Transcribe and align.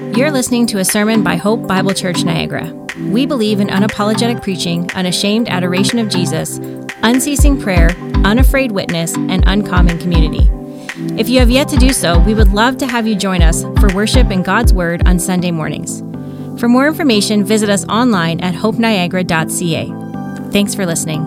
You're 0.00 0.30
listening 0.30 0.66
to 0.68 0.78
a 0.78 0.84
sermon 0.84 1.22
by 1.22 1.36
Hope 1.36 1.66
Bible 1.66 1.92
Church 1.92 2.24
Niagara. 2.24 2.72
We 3.10 3.26
believe 3.26 3.60
in 3.60 3.68
unapologetic 3.68 4.42
preaching, 4.42 4.90
unashamed 4.92 5.48
adoration 5.48 5.98
of 5.98 6.08
Jesus, 6.08 6.58
unceasing 7.02 7.60
prayer, 7.60 7.90
unafraid 8.24 8.72
witness, 8.72 9.14
and 9.14 9.44
uncommon 9.46 9.98
community. 9.98 10.50
If 11.20 11.28
you 11.28 11.38
have 11.38 11.50
yet 11.50 11.68
to 11.68 11.76
do 11.76 11.92
so, 11.92 12.18
we 12.20 12.32
would 12.32 12.48
love 12.48 12.78
to 12.78 12.86
have 12.86 13.06
you 13.06 13.14
join 13.14 13.42
us 13.42 13.62
for 13.78 13.94
worship 13.94 14.30
in 14.30 14.42
God's 14.42 14.72
Word 14.72 15.06
on 15.06 15.18
Sunday 15.18 15.50
mornings. 15.50 16.00
For 16.58 16.66
more 16.66 16.88
information, 16.88 17.44
visit 17.44 17.68
us 17.68 17.86
online 17.86 18.40
at 18.40 18.54
hopeniagara.ca. 18.54 20.50
Thanks 20.50 20.74
for 20.74 20.86
listening. 20.86 21.22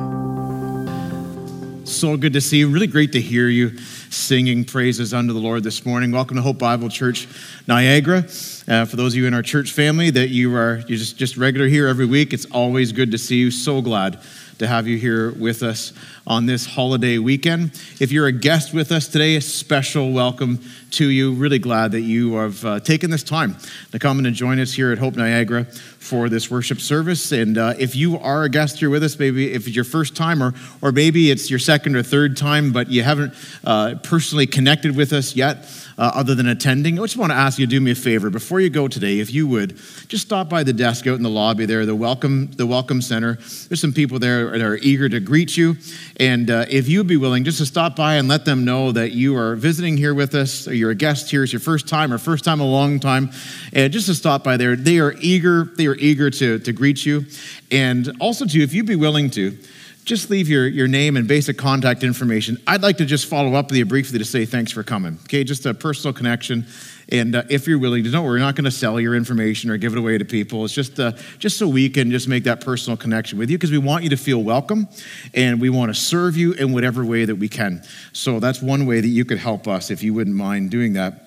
So 1.85 2.17
good 2.17 2.33
to 2.33 2.41
see 2.41 2.57
you. 2.57 2.69
Really 2.69 2.87
great 2.87 3.11
to 3.11 3.21
hear 3.21 3.47
you 3.49 3.69
singing 4.13 4.63
praises 4.63 5.13
unto 5.13 5.33
the 5.33 5.39
Lord 5.39 5.63
this 5.63 5.85
morning. 5.85 6.11
Welcome 6.11 6.37
to 6.37 6.43
Hope 6.43 6.59
Bible 6.59 6.87
Church 6.87 7.27
Niagara. 7.67 8.19
Uh, 8.67 8.85
for 8.85 8.95
those 8.95 9.13
of 9.13 9.17
you 9.17 9.25
in 9.25 9.33
our 9.33 9.41
church 9.41 9.71
family 9.71 10.11
that 10.11 10.29
you 10.29 10.55
are 10.55 10.83
you 10.87 10.95
just 10.95 11.17
just 11.17 11.35
regular 11.35 11.67
here 11.67 11.87
every 11.87 12.05
week, 12.05 12.31
it's 12.31 12.45
always 12.45 12.91
good 12.91 13.11
to 13.11 13.17
see 13.17 13.37
you. 13.37 13.49
So 13.49 13.81
glad 13.81 14.19
to 14.59 14.67
have 14.67 14.87
you 14.87 14.97
here 14.97 15.31
with 15.31 15.63
us 15.63 15.93
on 16.25 16.45
this 16.45 16.65
holiday 16.65 17.17
weekend. 17.17 17.71
If 17.99 18.11
you're 18.11 18.27
a 18.27 18.31
guest 18.31 18.73
with 18.73 18.91
us 18.91 19.07
today, 19.07 19.35
a 19.35 19.41
special 19.41 20.11
welcome 20.11 20.59
to 20.91 21.09
you. 21.09 21.33
Really 21.33 21.59
glad 21.59 21.91
that 21.91 22.01
you 22.01 22.35
have 22.35 22.63
uh, 22.63 22.79
taken 22.79 23.09
this 23.09 23.23
time 23.23 23.57
to 23.91 23.99
come 23.99 24.19
and 24.19 24.33
join 24.33 24.59
us 24.59 24.73
here 24.73 24.91
at 24.91 24.99
Hope 24.99 25.15
Niagara 25.15 25.65
for 25.65 26.29
this 26.29 26.49
worship 26.49 26.79
service. 26.79 27.31
And 27.31 27.57
uh, 27.57 27.73
if 27.77 27.95
you 27.95 28.17
are 28.19 28.43
a 28.43 28.49
guest 28.49 28.79
here 28.79 28.89
with 28.89 29.03
us, 29.03 29.19
maybe 29.19 29.51
if 29.51 29.67
it's 29.67 29.75
your 29.75 29.85
first 29.85 30.15
time 30.15 30.41
or, 30.41 30.53
or 30.81 30.91
maybe 30.91 31.29
it's 31.31 31.49
your 31.49 31.59
second 31.59 31.95
or 31.95 32.03
third 32.03 32.37
time, 32.37 32.71
but 32.71 32.89
you 32.89 33.03
haven't 33.03 33.33
uh, 33.63 33.95
personally 34.03 34.47
connected 34.47 34.95
with 34.95 35.11
us 35.11 35.35
yet, 35.35 35.65
uh, 35.97 36.11
other 36.15 36.33
than 36.35 36.47
attending, 36.47 36.99
I 36.99 37.03
just 37.03 37.17
want 37.17 37.31
to 37.31 37.37
ask 37.37 37.59
you 37.59 37.65
to 37.65 37.69
do 37.69 37.79
me 37.79 37.91
a 37.91 37.95
favor 37.95 38.29
before 38.29 38.59
you 38.59 38.69
go 38.69 38.87
today. 38.87 39.19
If 39.19 39.31
you 39.31 39.47
would, 39.47 39.77
just 40.07 40.25
stop 40.25 40.49
by 40.49 40.63
the 40.63 40.73
desk 40.73 41.05
out 41.07 41.15
in 41.15 41.23
the 41.23 41.29
lobby 41.29 41.65
there, 41.65 41.85
the 41.85 41.95
welcome 41.95 42.51
the 42.51 42.65
welcome 42.65 43.01
center. 43.01 43.35
There's 43.35 43.81
some 43.81 43.93
people 43.93 44.19
there 44.19 44.51
that 44.51 44.61
are 44.61 44.77
eager 44.77 45.07
to 45.09 45.19
greet 45.19 45.55
you, 45.55 45.77
and 46.17 46.49
uh, 46.49 46.65
if 46.69 46.87
you'd 46.87 47.07
be 47.07 47.17
willing, 47.17 47.43
just 47.43 47.57
to 47.57 47.65
stop 47.65 47.95
by 47.95 48.15
and 48.15 48.27
let 48.27 48.45
them 48.45 48.65
know 48.65 48.91
that 48.91 49.11
you 49.11 49.35
are 49.35 49.55
visiting 49.55 49.97
here 49.97 50.13
with 50.13 50.35
us, 50.35 50.67
or 50.67 50.73
you're 50.73 50.91
a 50.91 50.95
guest 50.95 51.31
here, 51.31 51.43
it's 51.43 51.53
your 51.53 51.59
first 51.59 51.87
time 51.87 52.13
or 52.13 52.17
first 52.17 52.43
time 52.43 52.59
a 52.59 52.65
long 52.65 52.99
time, 52.99 53.31
and 53.71 53.91
just 53.91 54.07
to 54.07 54.15
stop 54.15 54.43
by 54.43 54.57
there, 54.57 54.75
they 54.75 54.99
are 54.99 55.15
eager. 55.19 55.65
They 55.75 55.87
are 55.87 55.95
eager 55.95 56.29
to 56.29 56.59
to 56.59 56.73
greet 56.73 57.05
you, 57.05 57.25
and 57.71 58.15
also 58.19 58.45
too, 58.45 58.61
if 58.61 58.73
you'd 58.73 58.85
be 58.85 58.95
willing 58.95 59.29
to 59.31 59.57
just 60.03 60.29
leave 60.29 60.49
your, 60.49 60.67
your 60.67 60.87
name 60.87 61.15
and 61.17 61.27
basic 61.27 61.57
contact 61.57 62.03
information. 62.03 62.57
I'd 62.67 62.81
like 62.81 62.97
to 62.97 63.05
just 63.05 63.27
follow 63.27 63.53
up 63.55 63.69
with 63.69 63.77
you 63.77 63.85
briefly 63.85 64.19
to 64.19 64.25
say 64.25 64.45
thanks 64.45 64.71
for 64.71 64.83
coming. 64.83 65.17
Okay, 65.23 65.43
just 65.43 65.65
a 65.65 65.73
personal 65.73 66.13
connection. 66.13 66.65
And 67.09 67.35
uh, 67.35 67.43
if 67.49 67.67
you're 67.67 67.79
willing 67.79 68.03
to, 68.03 68.11
worry, 68.11 68.23
we're 68.23 68.39
not 68.39 68.55
going 68.55 68.65
to 68.65 68.71
sell 68.71 68.99
your 68.99 69.15
information 69.15 69.69
or 69.69 69.77
give 69.77 69.93
it 69.93 69.99
away 69.99 70.17
to 70.17 70.25
people. 70.25 70.65
It's 70.65 70.73
just, 70.73 70.99
uh, 70.99 71.13
just 71.37 71.57
so 71.57 71.67
we 71.67 71.89
can 71.89 72.11
just 72.11 72.27
make 72.27 72.43
that 72.45 72.61
personal 72.61 72.97
connection 72.97 73.37
with 73.37 73.49
you 73.49 73.57
because 73.57 73.71
we 73.71 73.77
want 73.77 74.03
you 74.03 74.09
to 74.09 74.17
feel 74.17 74.41
welcome 74.43 74.87
and 75.33 75.59
we 75.59 75.69
want 75.69 75.93
to 75.93 75.99
serve 75.99 76.35
you 76.37 76.53
in 76.53 76.73
whatever 76.73 77.05
way 77.05 77.25
that 77.25 77.35
we 77.35 77.49
can. 77.49 77.83
So 78.13 78.39
that's 78.39 78.61
one 78.61 78.85
way 78.85 79.01
that 79.01 79.07
you 79.07 79.25
could 79.25 79.37
help 79.37 79.67
us 79.67 79.91
if 79.91 80.03
you 80.03 80.13
wouldn't 80.13 80.35
mind 80.35 80.71
doing 80.71 80.93
that 80.93 81.22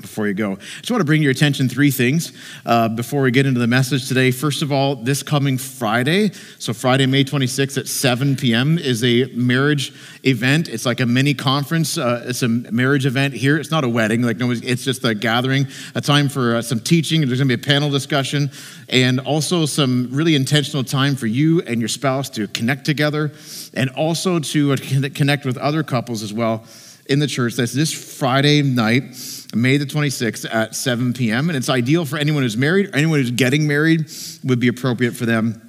before 0.00 0.26
you 0.26 0.34
go. 0.34 0.52
I 0.52 0.56
just 0.80 0.90
want 0.90 1.00
to 1.00 1.04
bring 1.04 1.22
your 1.22 1.30
attention 1.30 1.68
three 1.68 1.90
things 1.90 2.32
uh, 2.66 2.88
before 2.88 3.22
we 3.22 3.30
get 3.30 3.46
into 3.46 3.60
the 3.60 3.66
message 3.66 4.08
today. 4.08 4.30
First 4.30 4.62
of 4.62 4.72
all, 4.72 4.96
this 4.96 5.22
coming 5.22 5.56
Friday, 5.56 6.32
so 6.58 6.72
Friday, 6.72 7.06
May 7.06 7.24
26th 7.24 7.78
at 7.78 7.88
7 7.88 8.36
p.m., 8.36 8.78
is 8.78 9.04
a 9.04 9.26
marriage 9.34 9.92
event. 10.24 10.68
It's 10.68 10.84
like 10.84 11.00
a 11.00 11.06
mini 11.06 11.32
conference. 11.32 11.96
Uh, 11.96 12.24
it's 12.26 12.42
a 12.42 12.48
marriage 12.48 13.06
event 13.06 13.34
here. 13.34 13.56
It's 13.56 13.70
not 13.70 13.84
a 13.84 13.88
wedding, 13.88 14.22
like 14.22 14.36
no, 14.38 14.50
it's 14.50 14.84
just 14.84 15.04
a 15.04 15.14
gathering, 15.14 15.68
a 15.94 16.00
time 16.00 16.28
for 16.28 16.56
uh, 16.56 16.62
some 16.62 16.80
teaching. 16.80 17.20
There's 17.20 17.38
going 17.38 17.48
to 17.48 17.56
be 17.56 17.62
a 17.62 17.66
panel 17.66 17.90
discussion, 17.90 18.50
and 18.88 19.20
also 19.20 19.64
some 19.64 20.08
really 20.10 20.34
intentional 20.34 20.84
time 20.84 21.16
for 21.16 21.26
you 21.26 21.62
and 21.62 21.80
your 21.80 21.88
spouse 21.88 22.28
to 22.30 22.48
connect 22.48 22.84
together, 22.84 23.32
and 23.74 23.90
also 23.90 24.38
to 24.38 24.76
connect 24.76 25.44
with 25.44 25.56
other 25.56 25.82
couples 25.82 26.22
as 26.22 26.32
well 26.32 26.64
in 27.06 27.18
the 27.18 27.26
church. 27.26 27.54
That's 27.54 27.72
this 27.72 27.92
Friday 27.92 28.62
night 28.62 29.14
May 29.56 29.76
the 29.76 29.86
26th 29.86 30.52
at 30.52 30.74
7 30.74 31.12
p.m. 31.12 31.48
And 31.48 31.56
it's 31.56 31.68
ideal 31.68 32.04
for 32.04 32.16
anyone 32.16 32.42
who's 32.42 32.56
married 32.56 32.90
anyone 32.94 33.18
who's 33.18 33.30
getting 33.30 33.66
married, 33.66 34.10
would 34.44 34.60
be 34.60 34.68
appropriate 34.68 35.14
for 35.14 35.26
them 35.26 35.60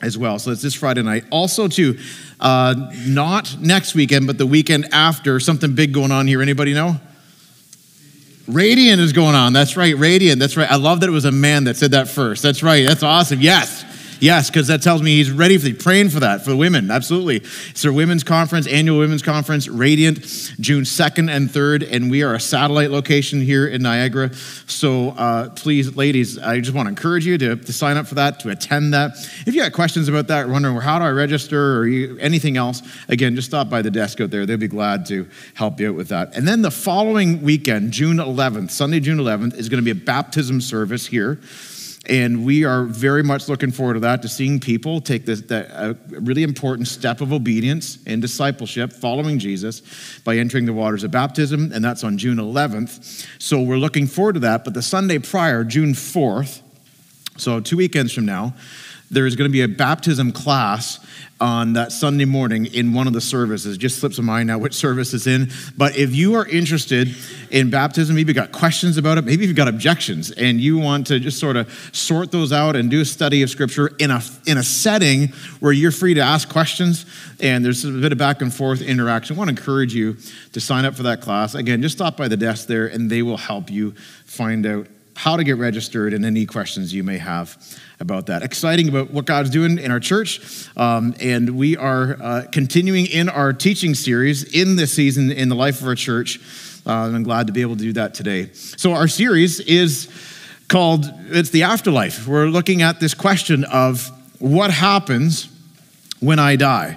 as 0.00 0.16
well. 0.16 0.38
So 0.38 0.50
it's 0.50 0.62
this 0.62 0.74
Friday 0.74 1.02
night. 1.02 1.24
Also, 1.30 1.68
too, 1.68 1.98
uh, 2.40 2.74
not 3.06 3.58
next 3.60 3.94
weekend, 3.94 4.26
but 4.26 4.38
the 4.38 4.46
weekend 4.46 4.92
after, 4.92 5.40
something 5.40 5.74
big 5.74 5.92
going 5.92 6.12
on 6.12 6.26
here. 6.26 6.40
Anybody 6.40 6.74
know? 6.74 7.00
Radiant 8.46 9.00
is 9.00 9.12
going 9.12 9.34
on. 9.34 9.52
That's 9.52 9.76
right, 9.76 9.96
Radiant. 9.96 10.40
That's 10.40 10.56
right. 10.56 10.70
I 10.70 10.76
love 10.76 11.00
that 11.00 11.08
it 11.08 11.12
was 11.12 11.26
a 11.26 11.32
man 11.32 11.64
that 11.64 11.76
said 11.76 11.90
that 11.90 12.08
first. 12.08 12.42
That's 12.42 12.62
right. 12.62 12.86
That's 12.86 13.02
awesome. 13.02 13.40
Yes. 13.40 13.84
Yes, 14.20 14.50
because 14.50 14.66
that 14.66 14.82
tells 14.82 15.02
me 15.02 15.16
he's 15.16 15.30
ready 15.30 15.58
for 15.58 15.64
the, 15.64 15.74
praying 15.74 16.10
for 16.10 16.20
that 16.20 16.42
for 16.42 16.50
the 16.50 16.56
women. 16.56 16.90
Absolutely. 16.90 17.36
It's 17.36 17.84
our 17.84 17.92
women's 17.92 18.24
conference, 18.24 18.66
annual 18.66 18.98
women's 18.98 19.22
conference, 19.22 19.68
Radiant, 19.68 20.24
June 20.60 20.82
2nd 20.82 21.30
and 21.30 21.48
3rd, 21.48 21.88
and 21.90 22.10
we 22.10 22.22
are 22.22 22.34
a 22.34 22.40
satellite 22.40 22.90
location 22.90 23.40
here 23.40 23.66
in 23.66 23.82
Niagara. 23.82 24.34
So 24.66 25.10
uh, 25.10 25.50
please, 25.50 25.94
ladies, 25.94 26.38
I 26.38 26.60
just 26.60 26.74
want 26.74 26.86
to 26.86 26.90
encourage 26.90 27.26
you 27.26 27.38
to, 27.38 27.56
to 27.56 27.72
sign 27.72 27.96
up 27.96 28.06
for 28.06 28.16
that, 28.16 28.40
to 28.40 28.50
attend 28.50 28.92
that. 28.94 29.12
If 29.46 29.54
you 29.54 29.62
got 29.62 29.72
questions 29.72 30.08
about 30.08 30.26
that, 30.28 30.48
wondering 30.48 30.74
well, 30.74 30.84
how 30.84 30.98
do 30.98 31.04
I 31.04 31.10
register 31.10 31.78
or 31.78 31.86
you, 31.86 32.18
anything 32.18 32.56
else, 32.56 32.82
again, 33.08 33.36
just 33.36 33.48
stop 33.48 33.70
by 33.70 33.82
the 33.82 33.90
desk 33.90 34.20
out 34.20 34.30
there. 34.30 34.46
They'll 34.46 34.56
be 34.56 34.68
glad 34.68 35.06
to 35.06 35.28
help 35.54 35.78
you 35.78 35.90
out 35.90 35.94
with 35.94 36.08
that. 36.08 36.36
And 36.36 36.46
then 36.46 36.62
the 36.62 36.70
following 36.70 37.42
weekend, 37.42 37.92
June 37.92 38.16
11th, 38.16 38.70
Sunday, 38.70 39.00
June 39.00 39.18
11th, 39.18 39.54
is 39.54 39.68
going 39.68 39.82
to 39.82 39.94
be 39.94 39.98
a 39.98 40.04
baptism 40.04 40.60
service 40.60 41.06
here. 41.06 41.38
And 42.08 42.44
we 42.44 42.64
are 42.64 42.84
very 42.84 43.22
much 43.22 43.48
looking 43.48 43.70
forward 43.70 43.94
to 43.94 44.00
that, 44.00 44.22
to 44.22 44.28
seeing 44.28 44.60
people 44.60 45.00
take 45.00 45.26
this 45.26 45.42
that, 45.42 45.70
uh, 45.70 45.94
really 46.08 46.42
important 46.42 46.88
step 46.88 47.20
of 47.20 47.32
obedience 47.32 47.98
and 48.06 48.22
discipleship, 48.22 48.92
following 48.92 49.38
Jesus 49.38 49.82
by 50.24 50.36
entering 50.36 50.64
the 50.64 50.72
waters 50.72 51.04
of 51.04 51.10
baptism. 51.10 51.70
And 51.72 51.84
that's 51.84 52.04
on 52.04 52.16
June 52.16 52.38
11th. 52.38 53.26
So 53.38 53.60
we're 53.60 53.76
looking 53.76 54.06
forward 54.06 54.34
to 54.34 54.40
that. 54.40 54.64
But 54.64 54.74
the 54.74 54.82
Sunday 54.82 55.18
prior, 55.18 55.64
June 55.64 55.92
4th, 55.92 56.62
so 57.36 57.60
two 57.60 57.76
weekends 57.76 58.12
from 58.12 58.24
now, 58.24 58.54
there's 59.10 59.36
going 59.36 59.48
to 59.48 59.52
be 59.52 59.62
a 59.62 59.68
baptism 59.68 60.32
class 60.32 61.04
on 61.40 61.74
that 61.74 61.92
Sunday 61.92 62.24
morning 62.24 62.66
in 62.66 62.92
one 62.92 63.06
of 63.06 63.12
the 63.12 63.20
services. 63.20 63.78
Just 63.78 64.00
slips 64.00 64.18
of 64.18 64.24
mind 64.24 64.48
now 64.48 64.58
which 64.58 64.74
service 64.74 65.14
is 65.14 65.26
in. 65.26 65.50
But 65.76 65.96
if 65.96 66.14
you 66.14 66.34
are 66.34 66.46
interested 66.46 67.14
in 67.50 67.70
baptism, 67.70 68.16
maybe 68.16 68.30
you've 68.30 68.36
got 68.36 68.52
questions 68.52 68.96
about 68.96 69.18
it, 69.18 69.24
maybe 69.24 69.46
you've 69.46 69.56
got 69.56 69.68
objections, 69.68 70.30
and 70.32 70.60
you 70.60 70.78
want 70.78 71.06
to 71.08 71.20
just 71.20 71.38
sort 71.38 71.56
of 71.56 71.70
sort 71.92 72.32
those 72.32 72.52
out 72.52 72.76
and 72.76 72.90
do 72.90 73.00
a 73.00 73.04
study 73.04 73.42
of 73.42 73.50
Scripture 73.50 73.92
in 73.98 74.10
a, 74.10 74.20
in 74.46 74.58
a 74.58 74.62
setting 74.62 75.28
where 75.60 75.72
you're 75.72 75.92
free 75.92 76.14
to 76.14 76.20
ask 76.20 76.48
questions 76.48 77.06
and 77.40 77.64
there's 77.64 77.84
a 77.84 77.90
bit 77.92 78.12
of 78.12 78.18
back 78.18 78.42
and 78.42 78.52
forth 78.52 78.82
interaction, 78.82 79.36
I 79.36 79.38
want 79.38 79.48
to 79.48 79.56
encourage 79.56 79.94
you 79.94 80.16
to 80.52 80.60
sign 80.60 80.84
up 80.84 80.96
for 80.96 81.04
that 81.04 81.20
class. 81.20 81.54
Again, 81.54 81.82
just 81.82 81.96
stop 81.96 82.16
by 82.16 82.28
the 82.28 82.36
desk 82.36 82.66
there 82.66 82.86
and 82.86 83.08
they 83.08 83.22
will 83.22 83.36
help 83.36 83.70
you 83.70 83.92
find 84.24 84.66
out 84.66 84.88
how 85.18 85.36
to 85.36 85.42
get 85.42 85.56
registered 85.56 86.14
and 86.14 86.24
any 86.24 86.46
questions 86.46 86.94
you 86.94 87.02
may 87.02 87.18
have 87.18 87.58
about 87.98 88.26
that. 88.26 88.44
Exciting 88.44 88.88
about 88.88 89.10
what 89.10 89.24
God's 89.24 89.50
doing 89.50 89.76
in 89.76 89.90
our 89.90 89.98
church. 89.98 90.68
Um, 90.76 91.12
and 91.20 91.58
we 91.58 91.76
are 91.76 92.16
uh, 92.22 92.44
continuing 92.52 93.06
in 93.06 93.28
our 93.28 93.52
teaching 93.52 93.96
series 93.96 94.44
in 94.44 94.76
this 94.76 94.92
season 94.92 95.32
in 95.32 95.48
the 95.48 95.56
life 95.56 95.80
of 95.80 95.88
our 95.88 95.96
church. 95.96 96.38
Uh, 96.86 96.92
I'm 96.92 97.24
glad 97.24 97.48
to 97.48 97.52
be 97.52 97.62
able 97.62 97.74
to 97.74 97.82
do 97.82 97.92
that 97.94 98.14
today. 98.14 98.50
So, 98.52 98.92
our 98.92 99.08
series 99.08 99.58
is 99.58 100.08
called 100.68 101.12
It's 101.30 101.50
the 101.50 101.64
Afterlife. 101.64 102.28
We're 102.28 102.46
looking 102.46 102.82
at 102.82 103.00
this 103.00 103.14
question 103.14 103.64
of 103.64 104.12
what 104.38 104.70
happens 104.70 105.48
when 106.20 106.38
I 106.38 106.54
die. 106.54 106.96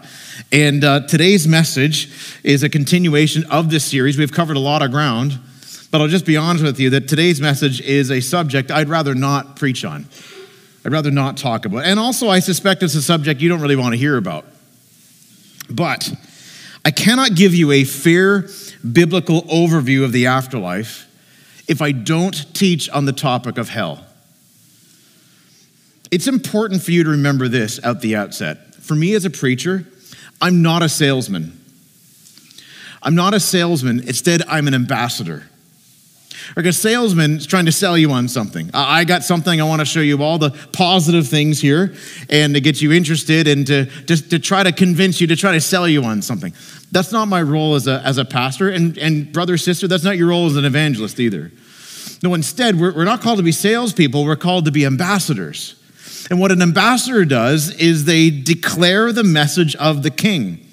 And 0.51 0.83
uh, 0.83 1.07
today's 1.07 1.47
message 1.47 2.39
is 2.43 2.61
a 2.61 2.69
continuation 2.69 3.45
of 3.49 3.71
this 3.71 3.83
series. 3.83 4.19
We've 4.19 4.31
covered 4.31 4.57
a 4.57 4.59
lot 4.59 4.83
of 4.83 4.91
ground, 4.91 5.39
but 5.91 6.02
I'll 6.02 6.07
just 6.07 6.25
be 6.25 6.38
honest 6.38 6.63
with 6.63 6.79
you 6.79 6.90
that 6.91 7.07
today's 7.07 7.41
message 7.41 7.81
is 7.81 8.09
a 8.09 8.22
subject 8.22 8.72
I'd 8.72 8.90
rather 8.90 9.14
not 9.14 9.58
preach 9.58 9.84
on. 9.84 10.05
I'd 10.85 10.91
rather 10.91 11.11
not 11.11 11.38
talk 11.38 11.66
about. 11.66 11.84
And 11.84 11.99
also, 11.99 12.29
I 12.29 12.40
suspect 12.40 12.82
it's 12.82 12.96
a 12.96 13.02
subject 13.02 13.41
you 13.41 13.49
don't 13.49 13.61
really 13.61 13.76
want 13.76 13.93
to 13.93 13.97
hear 13.97 14.17
about. 14.17 14.46
But 15.70 16.11
I 16.84 16.91
cannot 16.91 17.35
give 17.35 17.53
you 17.53 17.72
a 17.72 17.84
fair 17.84 18.47
biblical 18.90 19.43
overview 19.43 20.03
of 20.03 20.11
the 20.11 20.28
afterlife 20.28 21.08
if 21.67 21.82
I 21.82 21.91
don't 21.91 22.53
teach 22.55 22.90
on 22.90 23.05
the 23.05 23.14
topic 23.14 23.58
of 23.58 23.70
hell. 23.70 24.03
It's 26.09 26.28
important 26.28 26.82
for 26.82 26.91
you 26.91 27.03
to 27.03 27.11
remember 27.11 27.47
this 27.47 27.79
at 27.84 28.02
the 28.02 28.16
outset. 28.16 28.76
For 28.76 28.96
me 28.96 29.14
as 29.14 29.23
a 29.23 29.29
preacher, 29.29 29.85
I'm 30.41 30.61
not 30.61 30.82
a 30.82 30.90
salesman. 30.90 31.58
I'm 33.03 33.16
not 33.16 33.34
a 33.34 33.40
salesman. 33.40 33.99
Instead, 33.99 34.41
I'm 34.47 34.67
an 34.67 34.73
ambassador. 34.73 35.47
Like 36.55 36.66
a 36.66 36.73
salesman 36.73 37.38
is 37.38 37.47
trying 37.47 37.66
to 37.66 37.72
sell 37.72 37.97
you 37.97 38.11
on 38.11 38.28
something. 38.28 38.70
I 38.73 39.03
got 39.03 39.23
something, 39.23 39.59
I 39.59 39.64
want 39.64 39.79
to 39.79 39.85
show 39.85 40.02
you 40.02 40.22
all 40.22 40.38
the 40.38 40.52
positive 40.73 41.28
things 41.28 41.59
here 41.59 41.93
and 42.29 42.53
to 42.53 42.61
get 42.61 42.82
you 42.82 42.91
interested 42.91 43.47
and 43.47 43.66
to, 43.67 43.85
to, 43.85 44.29
to 44.29 44.40
try 44.40 44.64
to 44.64 44.72
convince 44.72 45.22
you, 45.22 45.28
to 45.28 45.35
try 45.35 45.53
to 45.53 45.61
sell 45.61 45.88
you 45.88 46.03
on 46.03 46.22
something. 46.22 46.53
That's 46.91 47.11
not 47.11 47.28
my 47.28 47.41
role 47.41 47.76
as 47.76 47.88
a, 47.88 48.02
as 48.03 48.17
a 48.17 48.26
pastor. 48.26 48.70
And, 48.70 48.97
and 48.97 49.32
brother, 49.32 49.58
sister, 49.58 49.88
that's 49.88 50.03
not 50.03 50.17
your 50.17 50.29
role 50.29 50.47
as 50.47 50.55
an 50.58 50.66
evangelist 50.66 51.20
either. 51.20 51.52
No, 52.23 52.34
instead, 52.34 52.79
we're, 52.79 52.94
we're 52.94 53.05
not 53.05 53.22
called 53.22 53.37
to 53.37 53.44
be 53.44 53.52
salespeople, 53.52 54.26
we're 54.26 54.35
called 54.35 54.66
to 54.66 54.72
be 54.72 54.85
ambassadors. 54.85 55.76
And 56.29 56.40
what 56.40 56.52
an 56.52 56.61
ambassador 56.61 57.26
does 57.26 57.73
is 57.76 58.05
they 58.05 58.29
declare 58.29 59.11
the 59.11 59.23
message 59.23 59.76
of 59.78 60.03
the 60.03 60.11
king. 60.11 60.66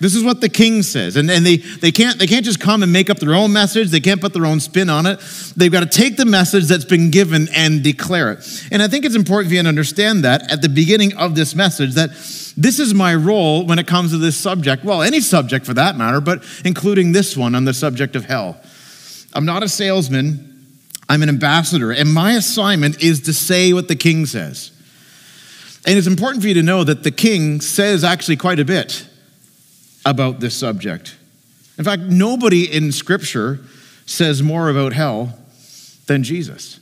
This 0.00 0.14
is 0.14 0.24
what 0.24 0.40
the 0.40 0.48
king 0.48 0.82
says. 0.82 1.16
And, 1.16 1.30
and 1.30 1.46
they, 1.46 1.56
they, 1.56 1.92
can't, 1.92 2.18
they 2.18 2.26
can't 2.26 2.44
just 2.44 2.60
come 2.60 2.82
and 2.82 2.92
make 2.92 3.10
up 3.10 3.18
their 3.18 3.34
own 3.34 3.52
message. 3.52 3.90
They 3.90 4.00
can't 4.00 4.20
put 4.20 4.32
their 4.32 4.46
own 4.46 4.60
spin 4.60 4.90
on 4.90 5.06
it. 5.06 5.20
They've 5.56 5.72
got 5.72 5.80
to 5.80 5.98
take 5.98 6.16
the 6.16 6.24
message 6.24 6.64
that's 6.64 6.84
been 6.84 7.10
given 7.10 7.48
and 7.54 7.82
declare 7.82 8.32
it. 8.32 8.68
And 8.72 8.82
I 8.82 8.88
think 8.88 9.04
it's 9.04 9.14
important 9.14 9.50
for 9.50 9.54
you 9.54 9.62
to 9.62 9.68
understand 9.68 10.24
that 10.24 10.50
at 10.50 10.62
the 10.62 10.68
beginning 10.68 11.16
of 11.16 11.34
this 11.34 11.54
message, 11.54 11.94
that 11.94 12.10
this 12.56 12.78
is 12.78 12.94
my 12.94 13.14
role 13.14 13.66
when 13.66 13.78
it 13.78 13.86
comes 13.86 14.10
to 14.10 14.18
this 14.18 14.36
subject. 14.36 14.84
Well, 14.84 15.02
any 15.02 15.20
subject 15.20 15.66
for 15.66 15.74
that 15.74 15.96
matter, 15.96 16.20
but 16.20 16.44
including 16.64 17.12
this 17.12 17.36
one 17.36 17.54
on 17.54 17.64
the 17.64 17.74
subject 17.74 18.16
of 18.16 18.24
hell. 18.24 18.60
I'm 19.32 19.44
not 19.44 19.62
a 19.62 19.68
salesman. 19.68 20.50
I'm 21.08 21.22
an 21.22 21.28
ambassador, 21.28 21.92
and 21.92 22.12
my 22.12 22.32
assignment 22.32 23.02
is 23.02 23.22
to 23.22 23.34
say 23.34 23.72
what 23.72 23.88
the 23.88 23.96
king 23.96 24.24
says. 24.24 24.70
And 25.86 25.98
it's 25.98 26.06
important 26.06 26.42
for 26.42 26.48
you 26.48 26.54
to 26.54 26.62
know 26.62 26.82
that 26.82 27.02
the 27.02 27.10
king 27.10 27.60
says 27.60 28.04
actually 28.04 28.36
quite 28.36 28.58
a 28.58 28.64
bit 28.64 29.06
about 30.04 30.40
this 30.40 30.56
subject. 30.56 31.16
In 31.78 31.84
fact, 31.84 32.02
nobody 32.02 32.70
in 32.70 32.92
Scripture 32.92 33.60
says 34.06 34.42
more 34.42 34.68
about 34.68 34.92
hell 34.92 35.38
than 36.06 36.22
Jesus. 36.22 36.80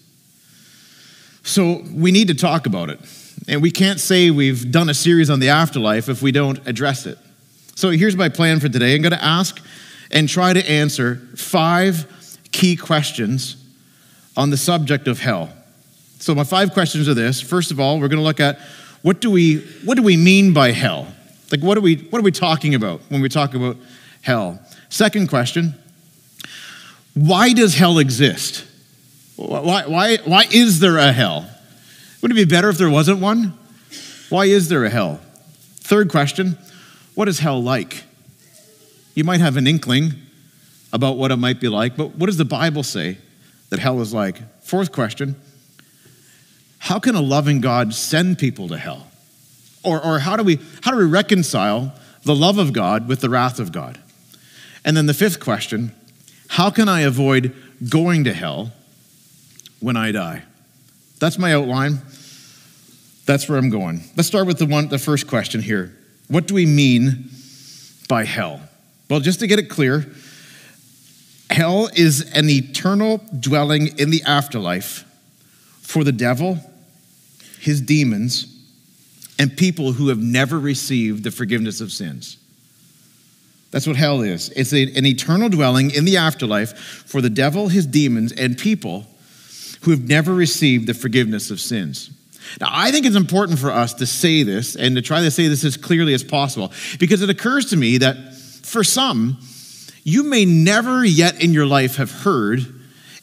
So 1.42 1.82
we 1.92 2.12
need 2.12 2.28
to 2.28 2.34
talk 2.34 2.66
about 2.66 2.90
it. 2.90 3.00
And 3.48 3.62
we 3.62 3.70
can't 3.70 3.98
say 3.98 4.30
we've 4.30 4.70
done 4.70 4.88
a 4.88 4.94
series 4.94 5.30
on 5.30 5.40
the 5.40 5.48
afterlife 5.48 6.08
if 6.08 6.22
we 6.22 6.30
don't 6.30 6.64
address 6.66 7.06
it. 7.06 7.18
So 7.74 7.90
here's 7.90 8.16
my 8.16 8.28
plan 8.28 8.60
for 8.60 8.68
today 8.68 8.94
I'm 8.94 9.02
going 9.02 9.12
to 9.12 9.24
ask 9.24 9.60
and 10.10 10.28
try 10.28 10.52
to 10.52 10.70
answer 10.70 11.16
five 11.36 12.06
key 12.52 12.76
questions 12.76 13.56
on 14.36 14.50
the 14.50 14.56
subject 14.56 15.08
of 15.08 15.18
hell. 15.18 15.50
So 16.18 16.34
my 16.34 16.44
five 16.44 16.72
questions 16.72 17.08
are 17.08 17.14
this. 17.14 17.40
First 17.40 17.70
of 17.70 17.80
all, 17.80 17.98
we're 17.98 18.08
going 18.08 18.18
to 18.18 18.24
look 18.24 18.40
at 18.40 18.60
what 19.02 19.20
do 19.20 19.30
we 19.30 19.60
what 19.84 19.96
do 19.96 20.02
we 20.02 20.16
mean 20.16 20.52
by 20.52 20.70
hell? 20.70 21.08
Like, 21.52 21.62
what 21.62 21.76
are 21.76 21.82
we, 21.82 21.96
what 21.96 22.18
are 22.18 22.22
we 22.22 22.32
talking 22.32 22.74
about 22.74 23.02
when 23.10 23.20
we 23.20 23.28
talk 23.28 23.54
about 23.54 23.76
hell? 24.22 24.58
Second 24.88 25.28
question 25.28 25.74
why 27.14 27.52
does 27.52 27.74
hell 27.74 27.98
exist? 27.98 28.64
Why, 29.36 29.84
why, 29.86 30.16
why 30.24 30.46
is 30.50 30.80
there 30.80 30.96
a 30.96 31.12
hell? 31.12 31.46
Would 32.22 32.30
it 32.30 32.34
be 32.34 32.46
better 32.46 32.70
if 32.70 32.78
there 32.78 32.88
wasn't 32.88 33.20
one? 33.20 33.52
Why 34.30 34.46
is 34.46 34.70
there 34.70 34.82
a 34.86 34.88
hell? 34.88 35.20
Third 35.76 36.10
question 36.10 36.56
what 37.14 37.28
is 37.28 37.38
hell 37.40 37.62
like? 37.62 38.04
You 39.14 39.24
might 39.24 39.40
have 39.40 39.58
an 39.58 39.66
inkling 39.66 40.14
about 40.90 41.18
what 41.18 41.30
it 41.30 41.36
might 41.36 41.60
be 41.60 41.68
like, 41.68 41.98
but 41.98 42.16
what 42.16 42.26
does 42.26 42.38
the 42.38 42.46
Bible 42.46 42.82
say 42.82 43.18
that 43.68 43.78
hell 43.78 44.00
is 44.00 44.14
like? 44.14 44.40
Fourth 44.62 44.90
question 44.90 45.36
how 46.78 46.98
can 46.98 47.14
a 47.14 47.20
loving 47.20 47.60
God 47.60 47.92
send 47.92 48.38
people 48.38 48.68
to 48.68 48.78
hell? 48.78 49.06
Or, 49.84 50.04
or 50.04 50.20
how, 50.20 50.36
do 50.36 50.42
we, 50.42 50.58
how 50.82 50.90
do 50.92 50.96
we 50.96 51.04
reconcile 51.04 51.94
the 52.24 52.34
love 52.34 52.58
of 52.58 52.72
God 52.72 53.08
with 53.08 53.20
the 53.20 53.28
wrath 53.28 53.58
of 53.58 53.72
God? 53.72 54.00
And 54.84 54.96
then 54.96 55.06
the 55.06 55.14
fifth 55.14 55.40
question 55.40 55.92
how 56.48 56.68
can 56.68 56.86
I 56.88 57.00
avoid 57.00 57.54
going 57.88 58.24
to 58.24 58.32
hell 58.34 58.72
when 59.80 59.96
I 59.96 60.12
die? 60.12 60.42
That's 61.18 61.38
my 61.38 61.54
outline. 61.54 62.02
That's 63.24 63.48
where 63.48 63.56
I'm 63.56 63.70
going. 63.70 64.02
Let's 64.16 64.26
start 64.26 64.46
with 64.46 64.58
the 64.58 64.66
one 64.66 64.88
the 64.88 64.98
first 64.98 65.26
question 65.26 65.62
here. 65.62 65.96
What 66.28 66.46
do 66.46 66.54
we 66.54 66.66
mean 66.66 67.30
by 68.08 68.24
hell? 68.24 68.60
Well, 69.08 69.20
just 69.20 69.40
to 69.40 69.46
get 69.46 69.58
it 69.58 69.70
clear, 69.70 70.12
hell 71.48 71.88
is 71.94 72.30
an 72.32 72.50
eternal 72.50 73.22
dwelling 73.38 73.98
in 73.98 74.10
the 74.10 74.22
afterlife 74.24 75.04
for 75.80 76.04
the 76.04 76.12
devil, 76.12 76.58
his 77.60 77.80
demons, 77.80 78.51
and 79.42 79.56
people 79.56 79.90
who 79.90 80.06
have 80.06 80.20
never 80.20 80.56
received 80.56 81.24
the 81.24 81.30
forgiveness 81.32 81.80
of 81.80 81.90
sins. 81.90 82.36
That's 83.72 83.88
what 83.88 83.96
hell 83.96 84.20
is. 84.20 84.50
It's 84.50 84.72
an 84.72 85.04
eternal 85.04 85.48
dwelling 85.48 85.90
in 85.90 86.04
the 86.04 86.18
afterlife 86.18 86.78
for 86.78 87.20
the 87.20 87.28
devil, 87.28 87.66
his 87.66 87.84
demons, 87.84 88.30
and 88.30 88.56
people 88.56 89.04
who 89.80 89.90
have 89.90 90.06
never 90.06 90.32
received 90.32 90.86
the 90.86 90.94
forgiveness 90.94 91.50
of 91.50 91.58
sins. 91.58 92.10
Now, 92.60 92.68
I 92.70 92.92
think 92.92 93.04
it's 93.04 93.16
important 93.16 93.58
for 93.58 93.72
us 93.72 93.94
to 93.94 94.06
say 94.06 94.44
this 94.44 94.76
and 94.76 94.94
to 94.94 95.02
try 95.02 95.22
to 95.22 95.30
say 95.32 95.48
this 95.48 95.64
as 95.64 95.76
clearly 95.76 96.14
as 96.14 96.22
possible 96.22 96.70
because 97.00 97.20
it 97.20 97.28
occurs 97.28 97.70
to 97.70 97.76
me 97.76 97.98
that 97.98 98.36
for 98.62 98.84
some, 98.84 99.38
you 100.04 100.22
may 100.22 100.44
never 100.44 101.04
yet 101.04 101.42
in 101.42 101.52
your 101.52 101.66
life 101.66 101.96
have 101.96 102.12
heard 102.12 102.60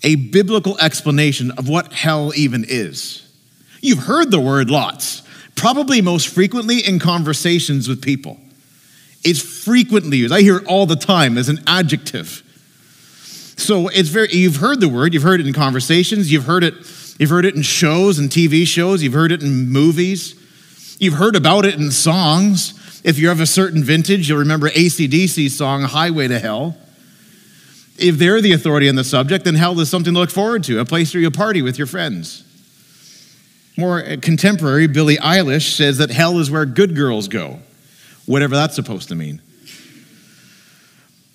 a 0.04 0.16
biblical 0.16 0.77
explanation 0.80 1.51
of 1.51 1.69
what 1.69 1.94
hell 1.94 2.33
even 2.36 2.66
is. 2.68 3.25
You've 3.80 4.00
heard 4.00 4.31
the 4.31 4.42
word 4.42 4.69
lots 4.69 5.24
probably 5.60 6.02
most 6.02 6.30
frequently 6.30 6.80
in 6.80 7.00
conversations 7.00 7.88
with 7.90 8.02
people. 8.02 8.38
It's 9.24 9.42
frequently 9.42 10.18
used. 10.18 10.34
I 10.34 10.42
hear 10.42 10.58
it 10.58 10.66
all 10.66 10.86
the 10.86 10.96
time 10.96 11.38
as 11.38 11.50
an 11.50 11.60
adjective. 11.68 12.44
So 13.58 13.90
it's 13.90 14.08
very 14.08 14.30
you've 14.32 14.56
heard 14.56 14.80
the 14.80 14.88
word, 14.88 15.14
you've 15.14 15.24
heard 15.24 15.42
it 15.42 15.48
in 15.48 15.54
conversations, 15.54 16.32
you've 16.32 16.46
heard 16.46 16.64
it 16.64 16.76
you've 17.20 17.30
heard 17.30 17.44
it 17.44 17.56
in 17.56 17.62
shows 17.62 18.18
and 18.18 18.30
TV 18.30 18.66
shows, 18.66 19.04
you've 19.04 19.14
heard 19.14 19.34
it 19.34 19.44
in 19.44 19.70
movies. 19.70 20.36
You've 21.00 21.16
heard 21.16 21.36
about 21.36 21.66
it 21.66 21.76
in 21.76 21.92
songs. 21.92 23.02
If 23.06 23.18
you're 23.18 23.32
of 23.32 23.40
a 23.40 23.46
certain 23.46 23.84
vintage, 23.84 24.28
you'll 24.28 24.40
remember 24.40 24.70
ACDC's 24.70 25.58
song 25.58 25.84
Highway 25.84 26.28
to 26.28 26.40
Hell. 26.40 26.78
If 27.98 28.18
they're 28.18 28.42
the 28.42 28.52
authority 28.52 28.90
on 28.90 28.96
the 28.96 29.06
subject, 29.06 29.46
then 29.46 29.56
hell 29.56 29.80
is 29.80 29.90
something 29.90 30.14
to 30.14 30.20
look 30.20 30.30
forward 30.30 30.64
to, 30.66 30.80
a 30.80 30.86
place 30.86 31.14
where 31.14 31.22
you 31.22 31.32
party 31.32 31.62
with 31.62 31.78
your 31.78 31.88
friends. 31.88 32.44
More 33.80 34.04
uh, 34.04 34.18
contemporary, 34.22 34.88
Billie 34.88 35.16
Eilish 35.16 35.74
says 35.78 36.00
that 36.00 36.10
hell 36.10 36.40
is 36.40 36.52
where 36.52 36.66
good 36.66 36.98
girls 36.98 37.30
go, 37.30 37.60
whatever 38.26 38.54
that's 38.54 38.76
supposed 38.76 39.08
to 39.08 39.16
mean. 39.16 39.42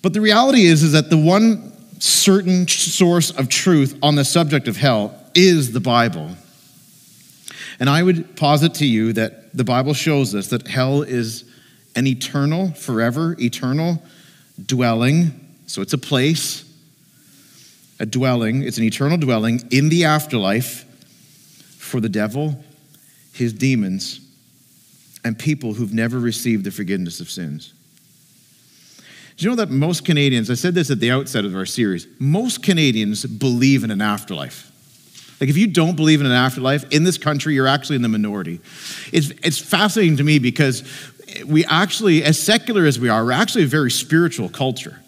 But 0.03 0.13
the 0.13 0.21
reality 0.21 0.65
is, 0.65 0.83
is 0.83 0.91
that 0.91 1.09
the 1.09 1.17
one 1.17 1.73
certain 1.99 2.67
source 2.67 3.31
of 3.31 3.49
truth 3.49 3.97
on 4.03 4.13
the 4.13 4.23
subject 4.23 4.67
of 4.67 4.77
hell 4.77 5.19
is 5.33 5.71
the 5.71 5.79
Bible. 5.79 6.35
And 7.79 7.89
I 7.89 8.03
would 8.03 8.35
posit 8.35 8.75
to 8.75 8.85
you 8.85 9.11
that 9.13 9.57
the 9.57 9.63
Bible 9.63 9.95
shows 9.95 10.35
us 10.35 10.49
that 10.49 10.67
hell 10.67 11.01
is 11.01 11.45
an 11.95 12.05
eternal, 12.05 12.73
forever, 12.73 13.35
eternal 13.39 14.03
dwelling. 14.63 15.31
So 15.65 15.81
it's 15.81 15.93
a 15.93 15.97
place, 15.97 16.63
a 17.99 18.05
dwelling. 18.05 18.61
It's 18.61 18.77
an 18.77 18.83
eternal 18.83 19.17
dwelling 19.17 19.67
in 19.71 19.89
the 19.89 20.05
afterlife 20.05 20.84
for 21.85 21.99
the 21.99 22.09
devil, 22.09 22.63
his 23.31 23.53
demons, 23.53 24.19
and 25.23 25.37
people 25.37 25.73
who've 25.73 25.93
never 25.93 26.19
received 26.19 26.65
the 26.65 26.71
forgiveness 26.71 27.19
of 27.19 27.29
sins. 27.29 27.73
Do 29.37 29.43
you 29.43 29.49
know 29.49 29.55
that 29.57 29.69
most 29.69 30.05
Canadians, 30.05 30.49
I 30.49 30.53
said 30.53 30.75
this 30.75 30.89
at 30.89 30.99
the 30.99 31.11
outset 31.11 31.45
of 31.45 31.55
our 31.55 31.65
series, 31.65 32.07
most 32.19 32.63
Canadians 32.63 33.25
believe 33.25 33.83
in 33.83 33.91
an 33.91 34.01
afterlife. 34.01 34.71
Like, 35.41 35.49
if 35.49 35.57
you 35.57 35.67
don't 35.67 35.95
believe 35.95 36.21
in 36.21 36.25
an 36.25 36.31
afterlife 36.31 36.89
in 36.91 37.03
this 37.03 37.17
country, 37.17 37.53
you're 37.53 37.67
actually 37.67 37.97
in 37.97 38.01
the 38.01 38.09
minority. 38.09 38.61
It's, 39.11 39.31
it's 39.43 39.59
fascinating 39.59 40.17
to 40.17 40.23
me 40.23 40.39
because 40.39 40.83
we 41.45 41.65
actually, 41.65 42.23
as 42.23 42.41
secular 42.41 42.85
as 42.85 42.97
we 42.97 43.09
are, 43.09 43.25
we're 43.25 43.31
actually 43.33 43.65
a 43.65 43.67
very 43.67 43.91
spiritual 43.91 44.47
culture. 44.47 45.01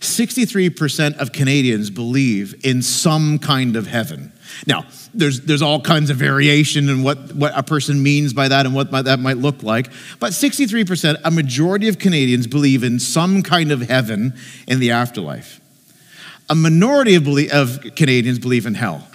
63% 0.00 1.16
of 1.16 1.32
Canadians 1.32 1.90
believe 1.90 2.64
in 2.64 2.82
some 2.82 3.38
kind 3.40 3.74
of 3.74 3.88
heaven. 3.88 4.32
Now, 4.66 4.86
there's, 5.14 5.40
there's 5.42 5.62
all 5.62 5.80
kinds 5.80 6.10
of 6.10 6.16
variation 6.16 6.88
in 6.88 7.02
what, 7.02 7.34
what 7.34 7.52
a 7.56 7.62
person 7.62 8.02
means 8.02 8.32
by 8.32 8.48
that 8.48 8.66
and 8.66 8.74
what 8.74 8.90
that 8.90 9.18
might 9.18 9.38
look 9.38 9.62
like. 9.62 9.90
But 10.18 10.32
63%, 10.32 11.20
a 11.24 11.30
majority 11.30 11.88
of 11.88 11.98
Canadians 11.98 12.46
believe 12.46 12.82
in 12.82 12.98
some 12.98 13.42
kind 13.42 13.72
of 13.72 13.82
heaven 13.82 14.34
in 14.66 14.80
the 14.80 14.90
afterlife. 14.90 15.60
A 16.48 16.54
minority 16.54 17.14
of, 17.14 17.26
of 17.52 17.94
Canadians 17.96 18.38
believe 18.38 18.66
in 18.66 18.74
hell. 18.74 19.06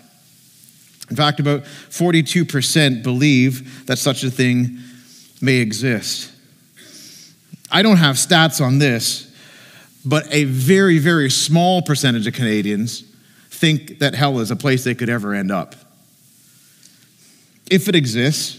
In 1.10 1.16
fact, 1.16 1.40
about 1.40 1.64
42% 1.64 3.04
believe 3.04 3.86
that 3.88 3.98
such 3.98 4.24
a 4.24 4.32
thing 4.32 4.80
may 5.42 5.58
exist. 5.58 6.32
I 7.72 7.82
don't 7.82 7.98
have 7.98 8.16
stats 8.16 8.64
on 8.64 8.80
this, 8.80 9.34
but 10.06 10.26
a 10.32 10.46
very, 10.46 11.00
very 11.00 11.30
small 11.30 11.82
percentage 11.82 12.28
of 12.28 12.34
Canadians 12.34 13.11
think 13.62 14.00
that 14.00 14.15
hell 14.15 14.39
is 14.39 14.50
a 14.50 14.56
place 14.56 14.84
they 14.84 14.96
could 14.96 15.08
ever 15.08 15.36
end 15.36 15.51
up. 15.51 15.75
If 17.70 17.88
it 17.88 17.94
exists, 17.94 18.58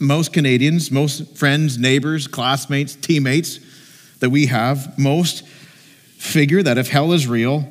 most 0.00 0.32
Canadians, 0.32 0.90
most 0.90 1.36
friends, 1.36 1.76
neighbors, 1.76 2.26
classmates, 2.26 2.94
teammates 2.96 3.60
that 4.20 4.30
we 4.30 4.46
have, 4.46 4.98
most 4.98 5.46
figure 5.46 6.62
that 6.62 6.78
if 6.78 6.88
hell 6.88 7.12
is 7.12 7.26
real, 7.26 7.70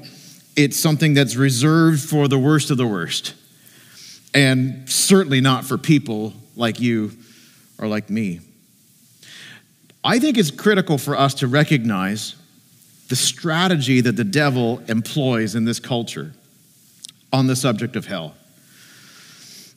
it's 0.56 0.78
something 0.78 1.16
that's 1.16 1.36
reserved 1.36 2.08
for 2.08 2.28
the 2.28 2.38
worst 2.38 2.70
of 2.70 2.78
the 2.78 2.86
worst. 2.86 3.34
And 4.36 4.88
certainly 4.88 5.42
not 5.42 5.66
for 5.66 5.80
people 5.80 6.34
like 6.56 6.80
you 6.80 7.14
or 7.80 7.88
like 7.88 8.12
me. 8.12 8.42
I 10.04 10.20
think 10.20 10.38
it's 10.38 10.52
critical 10.52 11.00
for 11.00 11.18
us 11.18 11.34
to 11.36 11.48
recognize 11.48 12.36
the 13.08 13.16
strategy 13.16 14.02
that 14.02 14.16
the 14.16 14.24
devil 14.24 14.84
employs 14.88 15.56
in 15.56 15.66
this 15.66 15.80
culture. 15.80 16.34
On 17.32 17.48
the 17.48 17.56
subject 17.56 17.96
of 17.96 18.06
hell. 18.06 18.36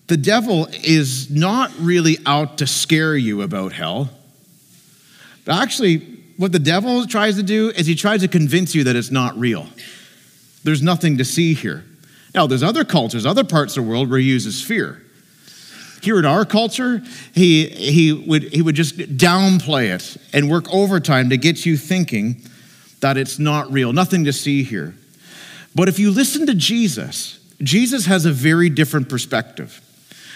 The 0.08 0.16
devil 0.16 0.66
is 0.84 1.30
not 1.30 1.72
really 1.78 2.18
out 2.26 2.58
to 2.58 2.66
scare 2.66 3.16
you 3.16 3.42
about 3.42 3.72
hell. 3.72 4.10
But 5.44 5.60
actually, 5.62 5.98
what 6.36 6.52
the 6.52 6.58
devil 6.58 7.06
tries 7.06 7.36
to 7.36 7.42
do 7.42 7.70
is 7.70 7.86
he 7.86 7.94
tries 7.94 8.20
to 8.20 8.28
convince 8.28 8.74
you 8.74 8.84
that 8.84 8.96
it's 8.96 9.10
not 9.10 9.38
real. 9.38 9.66
There's 10.64 10.82
nothing 10.82 11.18
to 11.18 11.24
see 11.24 11.54
here. 11.54 11.84
Now, 12.34 12.46
there's 12.46 12.62
other 12.62 12.84
cultures, 12.84 13.26
other 13.26 13.44
parts 13.44 13.76
of 13.76 13.84
the 13.84 13.90
world 13.90 14.10
where 14.10 14.18
he 14.18 14.26
uses 14.26 14.62
fear. 14.62 15.02
Here 16.02 16.18
in 16.18 16.24
our 16.24 16.44
culture, 16.44 17.02
he, 17.34 17.66
he, 17.68 18.12
would, 18.12 18.44
he 18.52 18.60
would 18.60 18.74
just 18.74 18.96
downplay 18.96 19.94
it 19.94 20.16
and 20.32 20.50
work 20.50 20.72
overtime 20.72 21.30
to 21.30 21.36
get 21.36 21.64
you 21.64 21.76
thinking 21.76 22.42
that 23.00 23.16
it's 23.16 23.38
not 23.38 23.70
real, 23.70 23.92
nothing 23.92 24.24
to 24.24 24.32
see 24.32 24.62
here. 24.64 24.94
But 25.74 25.88
if 25.88 25.98
you 25.98 26.10
listen 26.10 26.46
to 26.46 26.54
Jesus, 26.54 27.38
Jesus 27.62 28.06
has 28.06 28.26
a 28.26 28.32
very 28.32 28.68
different 28.68 29.08
perspective. 29.08 29.80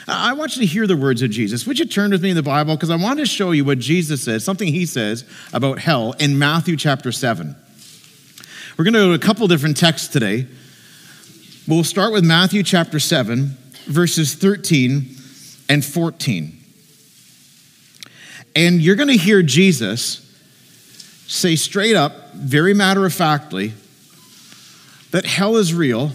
I 0.08 0.34
want 0.34 0.56
you 0.56 0.62
to 0.62 0.66
hear 0.66 0.86
the 0.86 0.96
words 0.96 1.22
of 1.22 1.30
Jesus. 1.30 1.66
Would 1.66 1.80
you 1.80 1.84
turn 1.84 2.12
with 2.12 2.22
me 2.22 2.30
in 2.30 2.36
the 2.36 2.42
Bible? 2.42 2.76
Because 2.76 2.90
I 2.90 2.96
want 2.96 3.18
to 3.18 3.26
show 3.26 3.50
you 3.50 3.64
what 3.64 3.80
Jesus 3.80 4.22
says, 4.22 4.44
something 4.44 4.68
he 4.68 4.86
says 4.86 5.24
about 5.52 5.80
hell 5.80 6.14
in 6.20 6.38
Matthew 6.38 6.76
chapter 6.76 7.10
7. 7.10 7.56
We're 8.76 8.84
going 8.84 8.94
to 8.94 9.00
go 9.00 9.08
to 9.08 9.14
a 9.14 9.18
couple 9.18 9.48
different 9.48 9.76
texts 9.76 10.08
today. 10.08 10.46
We'll 11.66 11.82
start 11.82 12.12
with 12.12 12.24
Matthew 12.24 12.62
chapter 12.62 13.00
7, 13.00 13.56
verses 13.86 14.34
13 14.34 15.16
and 15.68 15.84
14. 15.84 16.56
And 18.54 18.80
you're 18.80 18.94
going 18.94 19.08
to 19.08 19.16
hear 19.16 19.42
Jesus 19.42 20.22
say 21.26 21.56
straight 21.56 21.96
up, 21.96 22.32
very 22.34 22.74
matter 22.74 23.04
of 23.04 23.12
factly, 23.12 23.72
that 25.10 25.26
hell 25.26 25.56
is 25.56 25.74
real 25.74 26.12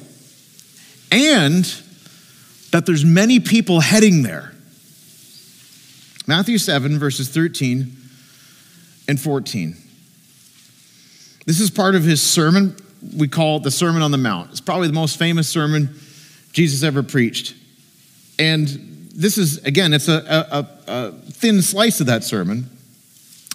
and 1.12 1.66
that 2.72 2.86
there's 2.86 3.04
many 3.04 3.40
people 3.40 3.82
heading 3.82 4.24
there. 4.24 4.54
Matthew 6.26 6.58
7, 6.58 6.98
verses 6.98 7.30
13 7.30 7.96
and 9.08 9.20
14. 9.20 9.76
This 11.46 11.60
is 11.60 11.70
part 11.70 11.96
of 11.96 12.04
his 12.04 12.22
sermon. 12.22 12.76
We 13.18 13.28
call 13.28 13.58
it 13.58 13.64
the 13.64 13.72
Sermon 13.72 14.02
on 14.02 14.12
the 14.12 14.18
Mount. 14.18 14.52
It's 14.52 14.62
probably 14.62 14.88
the 14.88 14.94
most 14.94 15.18
famous 15.18 15.50
sermon 15.50 15.94
Jesus 16.54 16.84
ever 16.84 17.04
preached. 17.04 17.56
And 18.40 18.68
this 19.14 19.38
is, 19.38 19.58
again, 19.66 19.94
it's 19.94 20.08
a, 20.08 20.24
a, 20.52 20.68
a 20.88 21.12
thin 21.12 21.62
slice 21.62 22.00
of 22.00 22.08
that 22.08 22.24
sermon, 22.24 22.70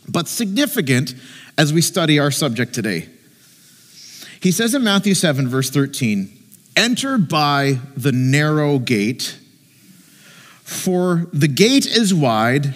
but 0.09 0.29
significant 0.29 1.15
as 1.57 1.73
we 1.73 1.81
study 1.81 2.19
our 2.19 2.31
subject 2.31 2.75
today. 2.75 3.09
He 4.41 4.53
says 4.53 4.75
in 4.75 4.85
Matthew 4.85 5.15
7, 5.15 5.49
verse 5.49 5.71
13, 5.71 6.36
Enter 6.77 7.17
by 7.17 7.81
the 7.97 8.13
narrow 8.13 8.79
gate, 8.79 9.39
for 10.63 11.27
the 11.33 11.49
gate 11.49 11.87
is 11.87 12.13
wide 12.13 12.75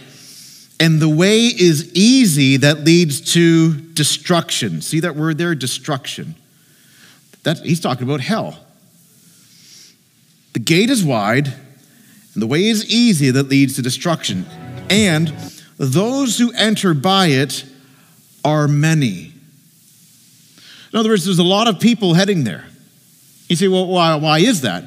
and 0.81 0.99
the 0.99 1.09
way 1.09 1.41
is 1.41 1.93
easy 1.95 2.57
that 2.57 2.85
leads 2.85 3.21
to 3.35 3.75
destruction. 3.75 4.81
See 4.81 5.01
that 5.01 5.15
word 5.15 5.37
there? 5.37 5.55
Destruction. 5.55 6.35
That, 7.43 7.59
he's 7.59 7.81
talking 7.81 8.05
about 8.05 8.23
hell. 8.23 8.59
The 10.55 10.61
gate 10.61 10.89
is 10.89 11.05
wide 11.05 11.49
and 11.49 12.43
the 12.43 12.47
way 12.47 12.65
is 12.65 12.87
easy 12.87 13.31
that 13.31 13.45
leads 13.45 13.77
to 13.77 13.83
destruction. 13.83 14.47
And 14.89 15.29
those 15.77 16.39
who 16.39 16.51
enter 16.53 16.95
by 16.95 17.27
it 17.27 17.67
are 18.43 18.67
many. 18.67 19.35
In 20.93 20.99
other 20.99 21.11
words, 21.11 21.27
there's 21.27 21.39
a 21.39 21.45
lot 21.45 21.69
of 21.69 21.79
people 21.79 22.15
heading 22.15 22.45
there. 22.45 22.70
You 23.51 23.57
say, 23.57 23.67
well, 23.67 23.89
why, 23.89 24.15
why 24.15 24.39
is 24.39 24.61
that? 24.61 24.85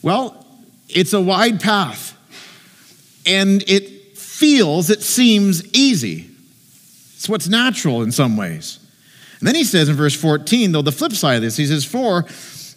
Well, 0.00 0.46
it's 0.88 1.12
a 1.12 1.20
wide 1.20 1.60
path, 1.60 2.16
and 3.26 3.68
it 3.68 4.16
feels, 4.16 4.90
it 4.90 5.02
seems 5.02 5.74
easy. 5.74 6.30
It's 7.16 7.28
what's 7.28 7.48
natural 7.48 8.02
in 8.02 8.12
some 8.12 8.36
ways. 8.36 8.78
And 9.40 9.48
then 9.48 9.56
he 9.56 9.64
says 9.64 9.88
in 9.88 9.96
verse 9.96 10.14
14, 10.14 10.70
though, 10.70 10.82
the 10.82 10.92
flip 10.92 11.14
side 11.14 11.34
of 11.34 11.42
this, 11.42 11.56
he 11.56 11.66
says, 11.66 11.84
For 11.84 12.24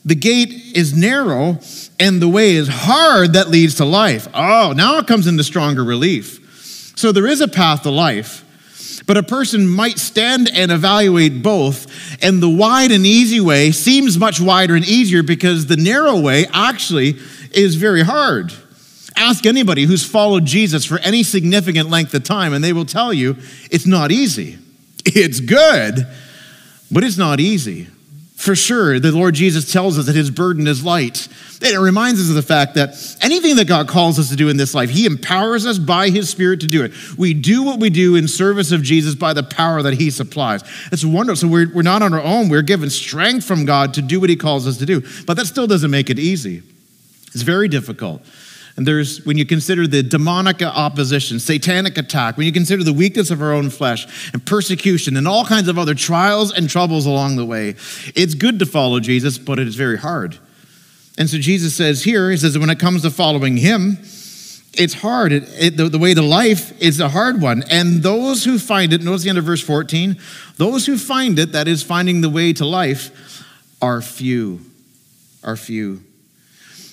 the 0.04 0.16
gate 0.16 0.50
is 0.76 0.98
narrow 0.98 1.60
and 2.00 2.20
the 2.20 2.28
way 2.28 2.56
is 2.56 2.68
hard 2.68 3.34
that 3.34 3.50
leads 3.50 3.76
to 3.76 3.86
life. 3.86 4.28
Oh, 4.34 4.74
now 4.76 4.98
it 4.98 5.06
comes 5.06 5.28
into 5.28 5.44
stronger 5.44 5.84
relief. 5.84 6.94
So 6.98 7.12
there 7.12 7.28
is 7.28 7.40
a 7.40 7.48
path 7.48 7.84
to 7.84 7.92
life. 7.92 8.46
But 9.06 9.18
a 9.18 9.24
person 9.24 9.68
might 9.68 10.00
stand 10.00 10.50
and 10.54 10.72
evaluate 10.72 11.42
both, 11.44 11.88
and 12.22 12.42
the 12.42 12.50
wide 12.50 12.92
and 12.92 13.06
easy 13.06 13.40
way 13.40 13.72
seems 13.72 14.18
much 14.18 14.40
wider 14.40 14.76
and 14.76 14.86
easier 14.86 15.24
because 15.24 15.68
the 15.68 15.78
narrow 15.78 16.20
way 16.20 16.46
actually 16.54 17.18
is 17.52 17.76
very 17.76 18.04
hard. 18.04 18.54
Ask 19.16 19.46
anybody 19.46 19.84
who's 19.84 20.06
followed 20.06 20.46
Jesus 20.46 20.86
for 20.86 21.00
any 21.00 21.24
significant 21.24 21.90
length 21.90 22.14
of 22.14 22.24
time, 22.24 22.54
and 22.54 22.64
they 22.64 22.74
will 22.74 22.86
tell 22.86 23.14
you 23.14 23.38
it's 23.70 23.86
not 23.86 24.12
easy. 24.12 24.58
It's 25.06 25.40
good, 25.40 26.08
but 26.92 27.04
it's 27.04 27.18
not 27.18 27.40
easy. 27.40 27.88
For 28.40 28.56
sure, 28.56 29.02
the 29.02 29.12
Lord 29.12 29.36
Jesus 29.36 29.70
tells 29.70 30.00
us 30.00 30.06
that 30.06 30.16
his 30.16 30.32
burden 30.32 30.66
is 30.66 30.82
light. 30.82 31.28
And 31.62 31.74
it 31.74 31.78
reminds 31.78 32.22
us 32.22 32.30
of 32.30 32.36
the 32.36 32.42
fact 32.42 32.76
that 32.76 32.92
anything 33.22 33.58
that 33.58 33.68
God 33.68 33.90
calls 33.90 34.18
us 34.18 34.30
to 34.30 34.38
do 34.38 34.48
in 34.48 34.56
this 34.56 34.74
life, 34.74 34.90
he 34.90 35.06
empowers 35.06 35.66
us 35.66 35.78
by 35.78 36.10
his 36.10 36.30
spirit 36.30 36.62
to 36.62 36.68
do 36.68 36.86
it. 36.86 36.94
We 37.18 37.34
do 37.34 37.64
what 37.64 37.82
we 37.82 37.90
do 37.90 38.16
in 38.16 38.30
service 38.30 38.72
of 38.72 38.82
Jesus 38.82 39.14
by 39.14 39.34
the 39.34 39.44
power 39.44 39.82
that 39.82 39.96
he 39.96 40.10
supplies. 40.10 40.64
It's 40.90 41.04
wonderful. 41.04 41.36
So 41.36 41.48
we're, 41.50 41.70
we're 41.74 41.82
not 41.82 42.02
on 42.02 42.14
our 42.14 42.22
own. 42.22 42.48
We're 42.48 42.62
given 42.62 42.90
strength 42.90 43.46
from 43.46 43.66
God 43.66 43.94
to 43.96 44.02
do 44.02 44.22
what 44.22 44.30
he 44.30 44.38
calls 44.38 44.68
us 44.68 44.78
to 44.78 44.86
do. 44.86 45.04
But 45.28 45.36
that 45.36 45.46
still 45.46 45.68
doesn't 45.68 45.92
make 45.92 46.10
it 46.10 46.18
easy. 46.18 46.64
It's 47.34 47.42
very 47.42 47.68
difficult. 47.68 48.22
And 48.80 48.88
there's, 48.88 49.26
when 49.26 49.38
you 49.38 49.46
consider 49.46 49.88
the 49.88 50.02
demonic 50.02 50.62
opposition, 50.62 51.42
satanic 51.42 51.98
attack, 51.98 52.38
when 52.38 52.46
you 52.46 52.54
consider 52.54 52.82
the 52.82 52.94
weakness 52.94 53.30
of 53.30 53.42
our 53.42 53.52
own 53.52 53.70
flesh 53.70 54.32
and 54.32 54.46
persecution 54.46 55.18
and 55.18 55.28
all 55.28 55.44
kinds 55.44 55.68
of 55.68 55.78
other 55.78 55.94
trials 55.94 56.54
and 56.54 56.70
troubles 56.70 57.06
along 57.06 57.36
the 57.36 57.44
way, 57.44 57.76
it's 58.16 58.36
good 58.36 58.58
to 58.60 58.66
follow 58.66 59.02
Jesus, 59.02 59.38
but 59.38 59.60
it 59.60 59.68
is 59.68 59.76
very 59.76 59.98
hard. 59.98 60.40
And 61.18 61.30
so 61.30 61.38
Jesus 61.40 61.76
says 61.76 62.06
here, 62.06 62.32
he 62.32 62.38
says, 62.38 62.58
when 62.58 62.70
it 62.70 62.80
comes 62.80 63.02
to 63.02 63.12
following 63.12 63.58
him, 63.58 63.98
it's 64.76 64.94
hard. 64.94 65.34
It, 65.34 65.44
it, 65.60 65.76
the, 65.76 65.90
the 65.90 66.00
way 66.00 66.14
to 66.14 66.22
life 66.22 66.82
is 66.82 67.02
a 67.02 67.10
hard 67.10 67.42
one. 67.42 67.66
And 67.70 68.02
those 68.02 68.46
who 68.46 68.58
find 68.58 68.94
it, 68.94 69.04
notice 69.04 69.24
the 69.24 69.30
end 69.30 69.40
of 69.40 69.44
verse 69.44 69.62
14, 69.62 70.18
those 70.56 70.86
who 70.86 70.98
find 70.98 71.38
it, 71.38 71.52
that 71.52 71.68
is 71.68 71.84
finding 71.84 72.22
the 72.22 72.30
way 72.30 72.54
to 72.54 72.66
life, 72.66 73.44
are 73.82 74.02
few. 74.02 74.62
Are 75.44 75.58
few. 75.58 76.02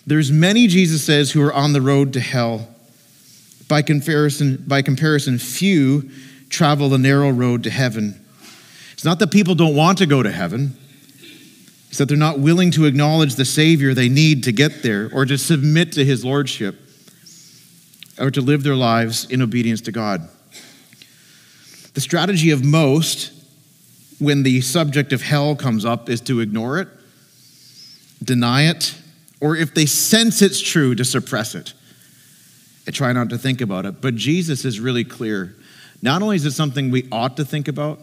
There's 0.07 0.31
many, 0.31 0.69
Jesus 0.69 1.05
says, 1.05 1.33
who 1.33 1.43
are 1.43 1.53
on 1.53 1.73
the 1.73 1.81
road 1.81 2.13
to 2.13 2.21
hell. 2.21 2.69
By 3.69 3.83
comparison, 3.83 4.65
by 4.67 4.83
comparison, 4.83 5.39
few 5.39 6.11
travel 6.49 6.89
the 6.89 6.99
narrow 6.99 7.31
road 7.31 7.65
to 7.65 7.71
heaven. 7.71 8.25
It's 8.93 9.05
not 9.05 9.19
that 9.19 9.33
people 9.33 9.57
don't 9.57 9.75
want 9.75 9.99
to 9.99 10.07
go 10.07 10.23
to 10.23 10.31
heaven, 10.31 10.77
it's 11.89 11.99
that 11.99 12.09
they're 12.09 12.17
not 12.17 12.39
willing 12.39 12.71
to 12.73 12.85
acknowledge 12.85 13.35
the 13.35 13.45
Savior 13.45 13.95
they 13.95 14.09
need 14.09 14.45
to 14.45 14.53
get 14.53 14.83
there 14.83 15.11
or 15.13 15.27
to 15.27 15.37
submit 15.37 15.93
to 15.93 16.05
his 16.05 16.25
lordship 16.25 16.79
or 18.19 18.31
to 18.31 18.41
live 18.41 18.63
their 18.63 18.75
lives 18.75 19.25
in 19.31 19.43
obedience 19.43 19.81
to 19.83 19.93
God. 19.93 20.29
The 21.95 22.01
strategy 22.01 22.51
of 22.51 22.65
most 22.65 23.33
when 24.19 24.43
the 24.43 24.61
subject 24.61 25.13
of 25.13 25.23
hell 25.23 25.57
comes 25.57 25.85
up 25.85 26.09
is 26.09 26.21
to 26.23 26.41
ignore 26.41 26.79
it, 26.79 26.89
deny 28.23 28.69
it, 28.69 28.95
or 29.41 29.57
if 29.57 29.75
they 29.75 29.87
sense 29.87 30.43
it's 30.43 30.61
true, 30.61 30.95
to 30.95 31.05
suppress 31.05 31.55
it 31.55 31.75
and 32.87 32.95
try 32.95 33.13
not 33.13 33.29
to 33.31 33.39
think 33.39 33.61
about 33.61 33.85
it. 33.85 34.01
But 34.01 34.15
Jesus 34.15 34.65
is 34.65 34.81
really 34.81 35.05
clear. 35.05 35.55
Not 36.03 36.23
only 36.23 36.37
is 36.37 36.45
it 36.45 36.53
something 36.53 36.91
we 36.91 37.09
ought 37.11 37.37
to 37.37 37.45
think 37.45 37.69
about, 37.69 38.01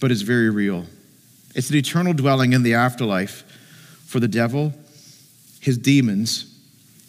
but 0.00 0.10
it's 0.10 0.22
very 0.22 0.50
real. 0.50 0.86
It's 1.54 1.70
an 1.70 1.76
eternal 1.76 2.12
dwelling 2.12 2.52
in 2.52 2.62
the 2.62 2.74
afterlife 2.74 3.44
for 4.06 4.20
the 4.20 4.28
devil, 4.28 4.72
his 5.60 5.78
demons, 5.78 6.54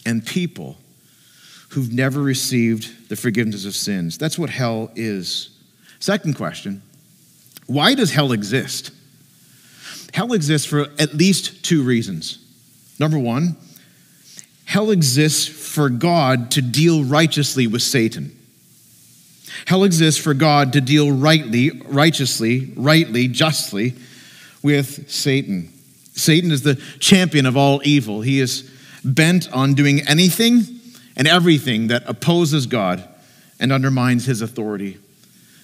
and 0.06 0.26
people 0.26 0.78
who've 1.70 1.92
never 1.92 2.22
received 2.22 3.10
the 3.10 3.16
forgiveness 3.16 3.66
of 3.66 3.76
sins. 3.76 4.18
That's 4.18 4.40
what 4.40 4.50
hell 4.50 4.92
is. 4.96 5.50
Second 6.00 6.36
question 6.36 6.82
why 7.66 7.94
does 7.96 8.12
hell 8.12 8.32
exist? 8.32 8.92
Hell 10.14 10.32
exists 10.32 10.66
for 10.66 10.88
at 10.98 11.14
least 11.14 11.66
two 11.66 11.84
reasons. 11.84 12.40
Number 13.00 13.20
one, 13.20 13.56
hell 14.66 14.92
exists 14.92 15.48
for 15.48 15.90
God 15.90 16.52
to 16.52 16.62
deal 16.62 17.04
righteously 17.04 17.68
with 17.68 17.82
Satan. 17.82 18.38
Hell 19.66 19.84
exists 19.84 20.22
for 20.22 20.34
God 20.34 20.74
to 20.74 20.82
deal 20.82 21.12
rightly, 21.12 21.72
righteously, 21.86 22.72
rightly, 22.76 23.28
justly 23.28 23.96
with 24.62 25.10
Satan. 25.10 25.72
Satan 26.14 26.52
is 26.52 26.64
the 26.64 26.76
champion 27.00 27.46
of 27.46 27.56
all 27.56 27.82
evil. 27.84 28.22
He 28.22 28.40
is 28.40 28.70
bent 29.04 29.52
on 29.54 29.74
doing 29.74 30.08
anything 30.08 30.64
and 31.16 31.28
everything 31.28 31.88
that 31.88 32.04
opposes 32.08 32.68
God 32.68 33.08
and 33.60 33.72
undermines 33.72 34.26
his 34.26 34.42
authority. 34.42 34.98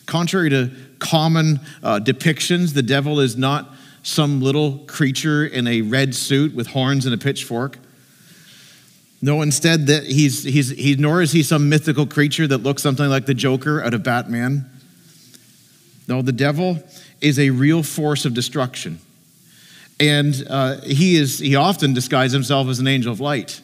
Contrary 0.06 0.50
to 0.50 0.72
common 1.00 1.60
uh, 1.82 2.00
depictions, 2.00 2.74
the 2.74 2.82
devil 2.82 3.20
is 3.20 3.36
not 3.38 3.70
some 4.04 4.42
little 4.42 4.80
creature 4.80 5.46
in 5.46 5.66
a 5.66 5.82
red 5.82 6.14
suit 6.14 6.54
with 6.54 6.68
horns 6.68 7.06
and 7.06 7.16
a 7.16 7.18
pitchfork. 7.18 7.78
No, 9.22 9.42
instead 9.42 9.88
that 9.88 10.04
he's, 10.04 10.44
he's, 10.44 10.70
he, 10.70 10.96
nor 10.96 11.22
is 11.22 11.32
he 11.32 11.44
some 11.44 11.70
mythical 11.70 12.06
creature 12.06 12.46
that 12.46 12.58
looks 12.58 12.84
something 12.84 13.08
like 13.08 13.26
the 13.26 13.34
Joker 13.34 13.82
out 13.82 13.94
of 13.94 14.04
Batman. 14.04 14.70
No, 16.10 16.22
the 16.22 16.34
devil 16.34 16.84
is 17.22 17.40
a 17.40 17.50
real 17.50 17.82
force 17.84 18.26
of 18.26 18.34
destruction. 18.34 19.00
And 19.98 20.36
uh, 20.50 20.82
he, 20.82 21.16
is, 21.16 21.40
he 21.40 21.56
often 21.56 21.94
disguises 21.94 22.34
himself 22.34 22.68
as 22.68 22.80
an 22.80 22.88
angel 22.88 23.14
of 23.14 23.22
light, 23.22 23.62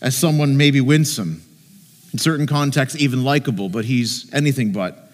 as 0.00 0.16
someone 0.16 0.56
maybe 0.56 0.80
winsome, 0.80 1.42
in 2.12 2.18
certain 2.18 2.48
contexts, 2.48 3.00
even 3.00 3.22
likable, 3.22 3.68
but 3.68 3.84
he's 3.84 4.32
anything 4.34 4.72
but. 4.72 5.11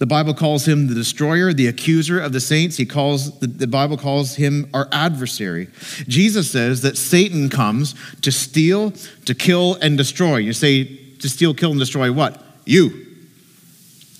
The 0.00 0.06
Bible 0.06 0.32
calls 0.32 0.66
him 0.66 0.86
the 0.86 0.94
destroyer, 0.94 1.52
the 1.52 1.66
accuser 1.66 2.18
of 2.18 2.32
the 2.32 2.40
saints. 2.40 2.78
He 2.78 2.86
calls 2.86 3.38
the, 3.38 3.46
the, 3.46 3.66
Bible 3.66 3.98
calls 3.98 4.34
him 4.34 4.70
our 4.72 4.88
adversary. 4.92 5.68
Jesus 6.08 6.50
says 6.50 6.80
that 6.80 6.96
Satan 6.96 7.50
comes 7.50 7.94
to 8.22 8.32
steal, 8.32 8.94
to 9.26 9.34
kill, 9.34 9.74
and 9.74 9.98
destroy. 9.98 10.38
You 10.38 10.54
say 10.54 10.84
to 10.84 11.28
steal, 11.28 11.52
kill, 11.52 11.72
and 11.72 11.78
destroy 11.78 12.10
what? 12.10 12.42
You. 12.64 13.08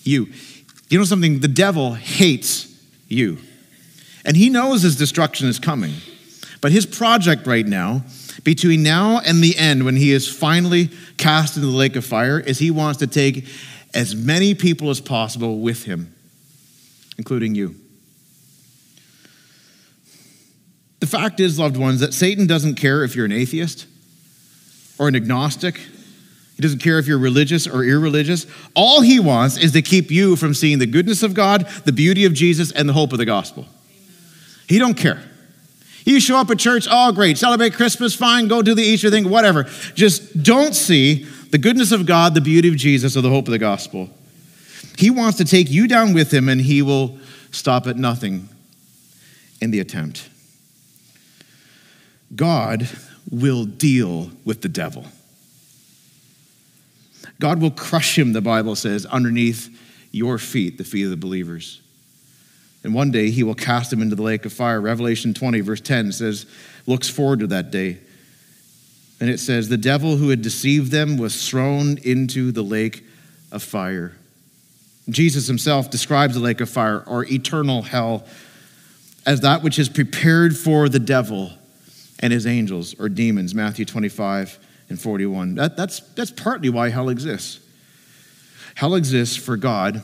You. 0.04 0.28
You 0.90 0.98
know 0.98 1.04
something? 1.04 1.40
The 1.40 1.48
devil 1.48 1.94
hates 1.94 2.68
you. 3.08 3.38
And 4.26 4.36
he 4.36 4.50
knows 4.50 4.82
his 4.82 4.96
destruction 4.96 5.48
is 5.48 5.58
coming. 5.58 5.94
But 6.60 6.72
his 6.72 6.84
project 6.84 7.46
right 7.46 7.66
now, 7.66 8.02
between 8.44 8.82
now 8.82 9.20
and 9.20 9.42
the 9.42 9.56
end, 9.56 9.86
when 9.86 9.96
he 9.96 10.12
is 10.12 10.28
finally 10.28 10.90
cast 11.16 11.56
into 11.56 11.68
the 11.68 11.76
lake 11.76 11.96
of 11.96 12.04
fire, 12.04 12.38
is 12.38 12.58
he 12.58 12.70
wants 12.70 12.98
to 12.98 13.06
take 13.06 13.46
as 13.94 14.14
many 14.14 14.54
people 14.54 14.90
as 14.90 15.00
possible 15.00 15.60
with 15.60 15.84
him, 15.84 16.14
including 17.18 17.54
you. 17.54 17.74
The 21.00 21.06
fact 21.06 21.40
is, 21.40 21.58
loved 21.58 21.76
ones, 21.76 22.00
that 22.00 22.12
Satan 22.14 22.46
doesn't 22.46 22.74
care 22.74 23.02
if 23.04 23.16
you're 23.16 23.24
an 23.24 23.32
atheist 23.32 23.86
or 24.98 25.08
an 25.08 25.16
agnostic. 25.16 25.76
He 26.56 26.62
doesn't 26.62 26.80
care 26.80 26.98
if 26.98 27.06
you're 27.06 27.18
religious 27.18 27.66
or 27.66 27.84
irreligious. 27.84 28.46
All 28.74 29.00
he 29.00 29.18
wants 29.18 29.56
is 29.56 29.72
to 29.72 29.80
keep 29.80 30.10
you 30.10 30.36
from 30.36 30.52
seeing 30.52 30.78
the 30.78 30.86
goodness 30.86 31.22
of 31.22 31.32
God, 31.32 31.66
the 31.86 31.92
beauty 31.92 32.26
of 32.26 32.34
Jesus, 32.34 32.70
and 32.70 32.86
the 32.86 32.92
hope 32.92 33.12
of 33.12 33.18
the 33.18 33.24
gospel. 33.24 33.66
He 34.68 34.78
don't 34.78 34.94
care. 34.94 35.22
You 36.04 36.20
show 36.20 36.36
up 36.36 36.50
at 36.50 36.58
church, 36.58 36.86
oh 36.90 37.12
great, 37.12 37.38
celebrate 37.38 37.74
Christmas, 37.74 38.14
fine, 38.14 38.48
go 38.48 38.62
do 38.62 38.74
the 38.74 38.82
Easter 38.82 39.10
thing, 39.10 39.28
whatever. 39.30 39.64
Just 39.94 40.42
don't 40.42 40.74
see 40.74 41.26
the 41.50 41.58
goodness 41.58 41.92
of 41.92 42.06
God, 42.06 42.34
the 42.34 42.40
beauty 42.40 42.68
of 42.68 42.76
Jesus, 42.76 43.16
or 43.16 43.20
the 43.20 43.30
hope 43.30 43.46
of 43.46 43.52
the 43.52 43.58
gospel. 43.58 44.10
He 44.96 45.10
wants 45.10 45.38
to 45.38 45.44
take 45.44 45.70
you 45.70 45.88
down 45.88 46.12
with 46.12 46.32
him, 46.32 46.48
and 46.48 46.60
he 46.60 46.82
will 46.82 47.18
stop 47.50 47.86
at 47.86 47.96
nothing 47.96 48.48
in 49.60 49.70
the 49.70 49.80
attempt. 49.80 50.28
God 52.34 52.88
will 53.30 53.64
deal 53.64 54.30
with 54.44 54.62
the 54.62 54.68
devil. 54.68 55.06
God 57.40 57.60
will 57.60 57.70
crush 57.70 58.18
him, 58.18 58.32
the 58.32 58.40
Bible 58.40 58.76
says, 58.76 59.06
underneath 59.06 59.68
your 60.12 60.38
feet, 60.38 60.78
the 60.78 60.84
feet 60.84 61.04
of 61.04 61.10
the 61.10 61.16
believers. 61.16 61.80
And 62.84 62.94
one 62.94 63.10
day 63.10 63.30
he 63.30 63.42
will 63.42 63.54
cast 63.54 63.92
him 63.92 64.02
into 64.02 64.16
the 64.16 64.22
lake 64.22 64.44
of 64.44 64.52
fire. 64.52 64.80
Revelation 64.80 65.34
20, 65.34 65.60
verse 65.60 65.80
10 65.80 66.12
says, 66.12 66.46
looks 66.86 67.08
forward 67.08 67.40
to 67.40 67.46
that 67.48 67.70
day. 67.70 67.98
And 69.20 69.28
it 69.28 69.38
says, 69.38 69.68
The 69.68 69.76
devil 69.76 70.16
who 70.16 70.30
had 70.30 70.42
deceived 70.42 70.90
them 70.90 71.16
was 71.16 71.48
thrown 71.48 71.98
into 71.98 72.52
the 72.52 72.62
lake 72.62 73.04
of 73.52 73.62
fire. 73.62 74.12
Jesus 75.08 75.46
himself 75.46 75.90
describes 75.90 76.34
the 76.34 76.40
lake 76.40 76.60
of 76.60 76.70
fire 76.70 77.02
or 77.06 77.24
eternal 77.24 77.82
hell 77.82 78.24
as 79.26 79.40
that 79.40 79.62
which 79.62 79.78
is 79.78 79.88
prepared 79.88 80.56
for 80.56 80.88
the 80.88 80.98
devil 80.98 81.52
and 82.20 82.32
his 82.32 82.46
angels 82.46 82.94
or 82.98 83.08
demons, 83.08 83.54
Matthew 83.54 83.84
25 83.84 84.58
and 84.88 85.00
41. 85.00 85.56
That, 85.56 85.76
that's, 85.76 86.00
that's 86.00 86.30
partly 86.30 86.68
why 86.68 86.88
hell 86.90 87.08
exists. 87.08 87.60
Hell 88.74 88.94
exists 88.94 89.36
for 89.36 89.56
God 89.56 90.02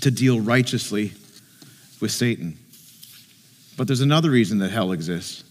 to 0.00 0.10
deal 0.10 0.40
righteously 0.40 1.12
with 2.00 2.10
Satan. 2.10 2.58
But 3.76 3.86
there's 3.86 4.00
another 4.00 4.30
reason 4.30 4.58
that 4.58 4.70
hell 4.70 4.92
exists. 4.92 5.44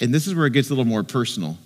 And 0.00 0.12
this 0.14 0.26
is 0.26 0.34
where 0.34 0.46
it 0.46 0.52
gets 0.52 0.68
a 0.68 0.72
little 0.72 0.84
more 0.84 1.02
personal. 1.02 1.58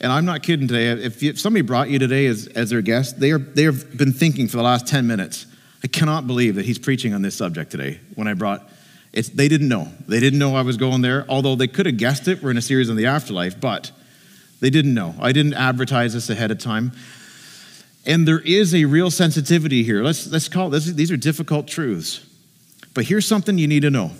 And 0.00 0.10
I'm 0.10 0.24
not 0.24 0.42
kidding 0.42 0.66
today. 0.66 0.88
If, 0.88 1.22
if 1.22 1.38
somebody 1.38 1.62
brought 1.62 1.90
you 1.90 1.98
today 1.98 2.26
as, 2.26 2.46
as 2.48 2.70
their 2.70 2.80
guest, 2.80 3.20
they, 3.20 3.32
are, 3.32 3.38
they 3.38 3.64
have 3.64 3.96
been 3.96 4.12
thinking 4.12 4.48
for 4.48 4.56
the 4.56 4.62
last 4.62 4.86
10 4.86 5.06
minutes, 5.06 5.46
I 5.84 5.88
cannot 5.88 6.26
believe 6.26 6.54
that 6.54 6.64
he's 6.64 6.78
preaching 6.78 7.12
on 7.12 7.22
this 7.22 7.36
subject 7.36 7.70
today. 7.70 8.00
When 8.14 8.26
I 8.26 8.34
brought, 8.34 8.66
it's, 9.12 9.28
they 9.28 9.48
didn't 9.48 9.68
know. 9.68 9.88
They 10.08 10.20
didn't 10.20 10.38
know 10.38 10.56
I 10.56 10.62
was 10.62 10.78
going 10.78 11.02
there, 11.02 11.26
although 11.28 11.54
they 11.54 11.68
could 11.68 11.86
have 11.86 11.98
guessed 11.98 12.28
it. 12.28 12.42
We're 12.42 12.50
in 12.50 12.56
a 12.56 12.62
series 12.62 12.88
on 12.88 12.96
the 12.96 13.06
afterlife, 13.06 13.60
but 13.60 13.90
they 14.60 14.70
didn't 14.70 14.94
know. 14.94 15.14
I 15.20 15.32
didn't 15.32 15.54
advertise 15.54 16.14
this 16.14 16.30
ahead 16.30 16.50
of 16.50 16.58
time. 16.58 16.92
And 18.06 18.26
there 18.26 18.40
is 18.40 18.74
a 18.74 18.86
real 18.86 19.10
sensitivity 19.10 19.82
here. 19.82 20.02
Let's, 20.02 20.26
let's 20.30 20.48
call 20.48 20.70
this, 20.70 20.86
these 20.86 21.10
are 21.10 21.18
difficult 21.18 21.68
truths. 21.68 22.26
But 22.94 23.04
here's 23.04 23.26
something 23.26 23.58
you 23.58 23.68
need 23.68 23.82
to 23.82 23.90
know. 23.90 24.12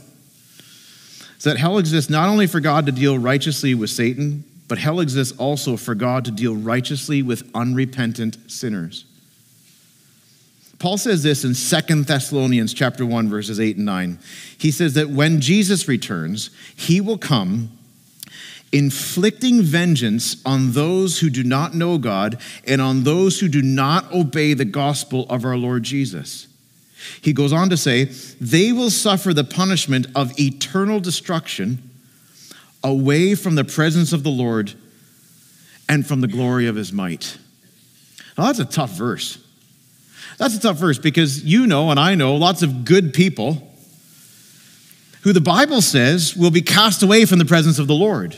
Is 1.38 1.45
that 1.45 1.57
hell 1.57 1.79
exists 1.79 2.11
not 2.11 2.29
only 2.29 2.47
for 2.47 2.61
God 2.61 2.85
to 2.87 2.93
deal 2.93 3.19
righteously 3.19 3.75
with 3.75 3.88
Satan, 3.88 4.45
but 4.70 4.78
hell 4.78 5.00
exists 5.00 5.37
also 5.37 5.76
for 5.76 5.96
God 5.96 6.24
to 6.26 6.30
deal 6.30 6.54
righteously 6.54 7.22
with 7.24 7.50
unrepentant 7.56 8.38
sinners. 8.48 9.04
Paul 10.78 10.96
says 10.96 11.24
this 11.24 11.44
in 11.44 11.56
Second 11.56 12.06
Thessalonians 12.06 12.72
chapter 12.72 13.04
1 13.04 13.28
verses 13.28 13.59
8 13.59 13.78
and 13.78 13.85
9. 13.85 14.20
He 14.56 14.70
says 14.70 14.94
that 14.94 15.11
when 15.11 15.40
Jesus 15.40 15.88
returns, 15.88 16.50
he 16.76 17.00
will 17.00 17.18
come 17.18 17.76
inflicting 18.70 19.62
vengeance 19.62 20.40
on 20.46 20.70
those 20.70 21.18
who 21.18 21.30
do 21.30 21.42
not 21.42 21.74
know 21.74 21.98
God 21.98 22.40
and 22.64 22.80
on 22.80 23.02
those 23.02 23.40
who 23.40 23.48
do 23.48 23.62
not 23.62 24.12
obey 24.12 24.54
the 24.54 24.64
gospel 24.64 25.26
of 25.28 25.44
our 25.44 25.56
Lord 25.56 25.83
Jesus. 25.83 26.46
He 27.20 27.33
goes 27.33 27.52
on 27.52 27.70
to 27.70 27.76
say, 27.76 28.04
they 28.40 28.70
will 28.70 28.90
suffer 28.90 29.35
the 29.35 29.42
punishment 29.42 30.06
of 30.14 30.38
eternal 30.38 31.00
destruction 31.00 31.89
away 32.83 33.35
from 33.35 33.55
the 33.55 33.64
presence 33.64 34.12
of 34.12 34.23
the 34.23 34.31
Lord 34.31 34.73
and 35.88 36.07
from 36.07 36.21
the 36.21 36.29
glory 36.29 36.66
of 36.66 36.77
his 36.77 36.93
might. 36.93 37.37
Now, 38.38 38.47
that's 38.47 38.59
a 38.59 38.64
tough 38.64 38.90
verse. 38.90 39.38
That's 40.38 40.57
a 40.57 40.61
tough 40.61 40.77
verse 40.77 40.99
because 40.99 41.45
you 41.45 41.66
know, 41.66 41.90
and 41.90 42.01
I 42.01 42.14
know, 42.14 42.37
lots 42.37 42.62
of 42.62 42.85
good 42.85 43.12
people 43.12 43.69
who 45.23 45.33
the 45.33 45.40
Bible 45.40 45.83
says 45.83 46.35
will 46.35 46.51
be 46.51 46.62
cast 46.62 47.03
away 47.03 47.27
from 47.27 47.38
the 47.38 47.45
presence 47.45 47.79
of 47.79 47.87
the 47.87 47.95
Lord. 47.95 48.37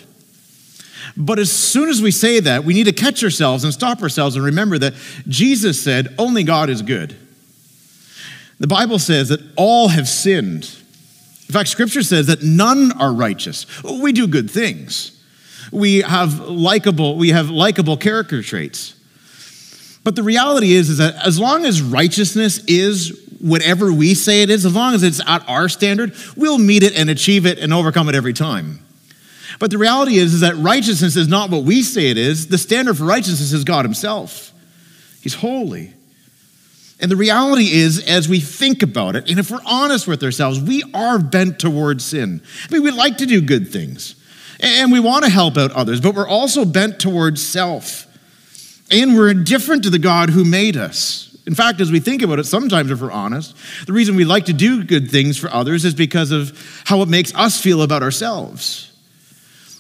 But 1.17 1.39
as 1.39 1.53
soon 1.53 1.89
as 1.89 2.01
we 2.01 2.11
say 2.11 2.41
that, 2.41 2.65
we 2.65 2.75
need 2.75 2.85
to 2.85 2.93
catch 2.93 3.23
ourselves 3.23 3.65
and 3.65 3.73
stop 3.73 4.03
ourselves 4.03 4.35
and 4.35 4.45
remember 4.45 4.79
that 4.79 4.95
Jesus 5.29 5.83
said, 5.83 6.15
Only 6.19 6.43
God 6.43 6.71
is 6.71 6.83
good. 6.83 7.15
The 8.59 8.67
Bible 8.67 8.99
says 8.99 9.29
that 9.29 9.41
all 9.57 9.89
have 9.89 10.09
sinned 10.09 10.71
in 11.53 11.59
fact, 11.59 11.69
scripture 11.69 12.03
says 12.03 12.29
that 12.29 12.43
none 12.43 12.93
are 12.93 13.13
righteous. 13.13 13.67
We 13.85 14.15
do 14.15 14.27
good 14.27 14.51
things. 14.51 15.23
We 15.71 16.01
have 16.01 16.49
likable, 16.49 17.19
we 17.19 17.29
have 17.29 17.51
likable 17.51 17.99
character 17.99 18.43
traits. 18.43 18.95
But 20.03 20.17
the 20.17 20.23
reality 20.23 20.73
is, 20.73 20.89
is 20.89 20.97
that 20.97 21.15
as 21.17 21.39
long 21.39 21.67
as 21.67 21.83
righteousness 21.83 22.65
is 22.65 23.29
whatever 23.39 23.93
we 23.93 24.15
say 24.15 24.41
it 24.41 24.49
is, 24.49 24.65
as 24.65 24.75
long 24.75 24.95
as 24.95 25.03
it's 25.03 25.21
at 25.29 25.47
our 25.47 25.69
standard, 25.69 26.15
we'll 26.39 26.57
meet 26.57 26.83
it 26.83 26.97
and 26.97 27.11
achieve 27.11 27.45
it 27.45 27.59
and 27.59 27.71
overcome 27.71 28.09
it 28.09 28.15
every 28.15 28.33
time. 28.33 28.81
But 29.59 29.71
the 29.71 29.77
reality 29.77 30.17
is, 30.17 30.33
is 30.33 30.41
that 30.41 30.57
righteousness 30.57 31.17
is 31.17 31.29
not 31.29 31.51
what 31.51 31.65
we 31.65 31.83
say 31.83 32.09
it 32.09 32.17
is. 32.17 32.47
The 32.47 32.57
standard 32.57 32.97
for 32.97 33.05
righteousness 33.05 33.53
is 33.53 33.63
God 33.63 33.85
Himself. 33.85 34.55
He's 35.21 35.35
holy. 35.35 35.93
And 37.03 37.11
the 37.11 37.17
reality 37.17 37.73
is, 37.73 38.03
as 38.07 38.29
we 38.29 38.39
think 38.39 38.83
about 38.83 39.17
it, 39.17 39.29
and 39.29 39.41
if 39.41 39.51
we're 39.51 39.59
honest 39.67 40.07
with 40.07 40.23
ourselves, 40.23 40.61
we 40.61 40.85
are 40.95 41.19
bent 41.19 41.59
towards 41.59 42.05
sin. 42.05 42.41
I 42.71 42.73
mean, 42.73 42.85
we 42.85 42.93
like 42.93 43.19
to 43.19 43.27
do 43.27 43.43
good 43.43 43.69
things 43.69 44.15
and 44.61 44.93
we 44.93 45.01
want 45.01 45.25
to 45.25 45.31
help 45.31 45.59
out 45.59 45.73
others, 45.73 46.01
but 46.01 46.15
we're 46.15 46.29
also 46.29 46.65
bent 46.65 47.01
towards 47.01 47.45
self. 47.45 48.07
And 48.91 49.17
we're 49.17 49.31
indifferent 49.31 49.83
to 49.83 49.91
the 49.91 49.99
God 49.99 50.31
who 50.31 50.45
made 50.45 50.77
us. 50.77 51.37
In 51.45 51.55
fact, 51.57 51.81
as 51.81 51.91
we 51.91 51.99
think 51.99 52.23
about 52.23 52.39
it, 52.39 52.45
sometimes 52.45 52.91
if 52.93 53.01
we're 53.01 53.11
honest, 53.11 53.57
the 53.87 53.93
reason 53.93 54.15
we 54.15 54.25
like 54.25 54.45
to 54.45 54.53
do 54.53 54.85
good 54.85 55.11
things 55.11 55.37
for 55.37 55.53
others 55.53 55.85
is 55.85 55.95
because 55.95 56.31
of 56.31 56.83
how 56.85 57.03
it 57.03 57.09
makes 57.09 57.35
us 57.35 57.61
feel 57.61 57.83
about 57.83 58.05
ourselves. 58.05 58.93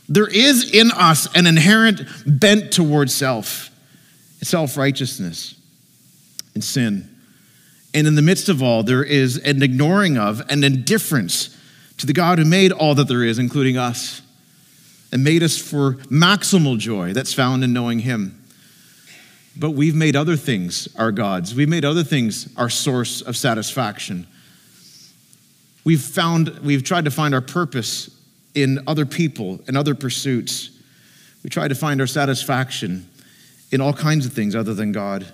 There 0.09 0.27
is 0.27 0.73
in 0.73 0.91
us 0.91 1.33
an 1.37 1.47
inherent 1.47 2.03
bent 2.27 2.73
towards 2.73 3.15
self, 3.15 3.71
self 4.43 4.77
righteousness, 4.77 5.55
and 6.55 6.65
sin. 6.65 7.12
And 7.95 8.07
in 8.07 8.15
the 8.15 8.23
midst 8.23 8.49
of 8.49 8.63
all, 8.63 8.83
there 8.83 9.05
is 9.05 9.37
an 9.39 9.63
ignoring 9.63 10.17
of 10.17 10.43
and 10.49 10.65
indifference 10.65 11.57
to 11.99 12.07
the 12.07 12.13
God 12.13 12.39
who 12.39 12.45
made 12.45 12.73
all 12.73 12.95
that 12.95 13.09
there 13.09 13.23
is, 13.23 13.39
including 13.39 13.77
us, 13.77 14.23
and 15.13 15.23
made 15.23 15.43
us 15.43 15.59
for 15.59 15.95
maximal 16.11 16.79
joy 16.79 17.13
that's 17.13 17.35
found 17.35 17.63
in 17.63 17.73
knowing 17.73 18.01
Him. 18.01 18.43
But 19.57 19.73
we've 19.73 19.95
made 19.95 20.17
other 20.17 20.37
things 20.37 20.89
our 20.97 21.13
gods. 21.13 21.55
We've 21.55 21.69
made 21.69 21.85
other 21.85 22.03
things 22.03 22.49
our 22.57 22.71
source 22.71 23.21
of 23.21 23.37
satisfaction. 23.37 24.27
We've 25.85 26.01
found, 26.01 26.61
we've 26.61 26.83
tried 26.85 27.05
to 27.05 27.11
find 27.11 27.35
our 27.35 27.43
purpose 27.43 28.11
in 28.55 28.81
other 28.87 29.05
people 29.05 29.61
and 29.67 29.77
other 29.77 29.95
pursuits. 29.95 30.71
We 31.43 31.51
try 31.51 31.69
to 31.69 31.75
find 31.75 32.01
our 32.01 32.07
satisfaction 32.07 33.09
in 33.71 33.81
all 33.81 33.93
kinds 33.93 34.25
of 34.25 34.33
things 34.33 34.55
other 34.55 34.75
than 34.75 34.93
God. 34.93 35.27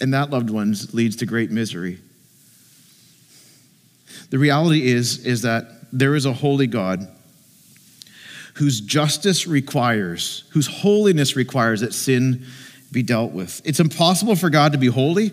And 0.00 0.12
that, 0.14 0.30
loved 0.30 0.50
ones, 0.50 0.92
leads 0.94 1.16
to 1.16 1.26
great 1.26 1.50
misery. 1.50 1.98
The 4.30 4.38
reality 4.38 4.86
is, 4.90 5.24
is 5.24 5.42
that 5.42 5.66
there 5.92 6.14
is 6.14 6.26
a 6.26 6.32
holy 6.32 6.66
God 6.66 7.08
whose 8.54 8.80
justice 8.80 9.46
requires, 9.46 10.44
whose 10.50 10.66
holiness 10.66 11.36
requires 11.36 11.80
that 11.80 11.92
sin 11.92 12.44
be 12.92 13.02
dealt 13.02 13.32
with. 13.32 13.60
It's 13.64 13.80
impossible 13.80 14.36
for 14.36 14.50
God 14.50 14.72
to 14.72 14.78
be 14.78 14.86
holy 14.86 15.32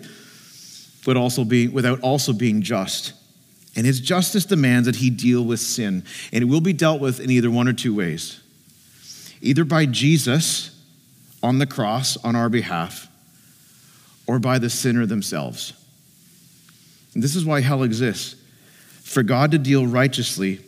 but 1.04 1.16
also 1.16 1.44
be, 1.44 1.68
without 1.68 2.00
also 2.00 2.32
being 2.32 2.62
just. 2.62 3.12
And 3.74 3.86
his 3.86 4.00
justice 4.00 4.44
demands 4.44 4.86
that 4.86 4.96
he 4.96 5.10
deal 5.10 5.44
with 5.44 5.60
sin. 5.60 6.04
And 6.32 6.42
it 6.42 6.46
will 6.46 6.60
be 6.60 6.72
dealt 6.72 7.00
with 7.00 7.20
in 7.20 7.30
either 7.30 7.50
one 7.50 7.68
or 7.68 7.72
two 7.72 7.94
ways 7.94 8.38
either 9.44 9.64
by 9.64 9.84
Jesus 9.84 10.70
on 11.42 11.58
the 11.58 11.66
cross 11.66 12.16
on 12.18 12.36
our 12.36 12.48
behalf, 12.48 13.08
or 14.26 14.38
by 14.38 14.58
the 14.58 14.70
sinner 14.70 15.06
themselves. 15.06 15.72
And 17.14 17.22
this 17.22 17.36
is 17.36 17.44
why 17.44 17.60
hell 17.60 17.82
exists 17.82 18.36
for 19.02 19.22
God 19.22 19.50
to 19.50 19.58
deal 19.58 19.86
righteously 19.86 20.60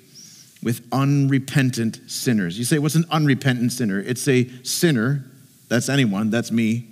with 0.62 0.86
unrepentant 0.92 2.00
sinners. 2.06 2.58
You 2.58 2.64
say, 2.64 2.78
what's 2.78 2.94
an 2.94 3.06
unrepentant 3.10 3.72
sinner? 3.72 4.00
It's 4.00 4.26
a 4.28 4.48
sinner, 4.64 5.24
that's 5.68 5.88
anyone, 5.88 6.30
that's 6.30 6.50
me, 6.50 6.86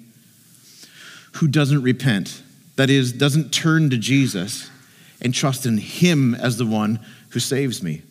who 1.35 1.49
doesn't 1.49 1.83
repent. 1.83 2.43
That 2.77 2.91
is, 2.91 3.13
doesn't 3.13 3.53
turn 3.53 3.91
to 3.91 3.97
Jesus 3.97 4.71
and 5.21 5.35
trust 5.35 5.67
in 5.67 5.79
Him 5.79 6.35
as 6.35 6.57
the 6.57 6.67
one 6.67 7.01
who 7.31 7.41
saves 7.41 7.83
me. 7.83 8.03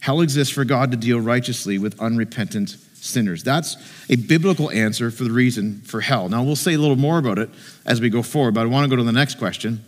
Hell 0.00 0.20
exists 0.20 0.52
for 0.52 0.64
God 0.64 0.90
to 0.90 0.96
deal 0.96 1.20
righteously 1.20 1.78
with 1.78 1.98
unrepentant 2.00 2.76
sinners. 3.04 3.42
That's 3.42 3.76
a 4.08 4.16
biblical 4.16 4.70
answer 4.70 5.10
for 5.10 5.24
the 5.24 5.30
reason 5.30 5.82
for 5.82 6.00
hell. 6.00 6.28
Now, 6.28 6.42
we'll 6.42 6.56
say 6.56 6.74
a 6.74 6.78
little 6.78 6.96
more 6.96 7.18
about 7.18 7.38
it 7.38 7.50
as 7.84 8.00
we 8.00 8.10
go 8.10 8.22
forward, 8.22 8.54
but 8.54 8.62
I 8.62 8.66
want 8.66 8.84
to 8.84 8.90
go 8.90 8.96
to 8.96 9.04
the 9.04 9.12
next 9.12 9.38
question. 9.38 9.84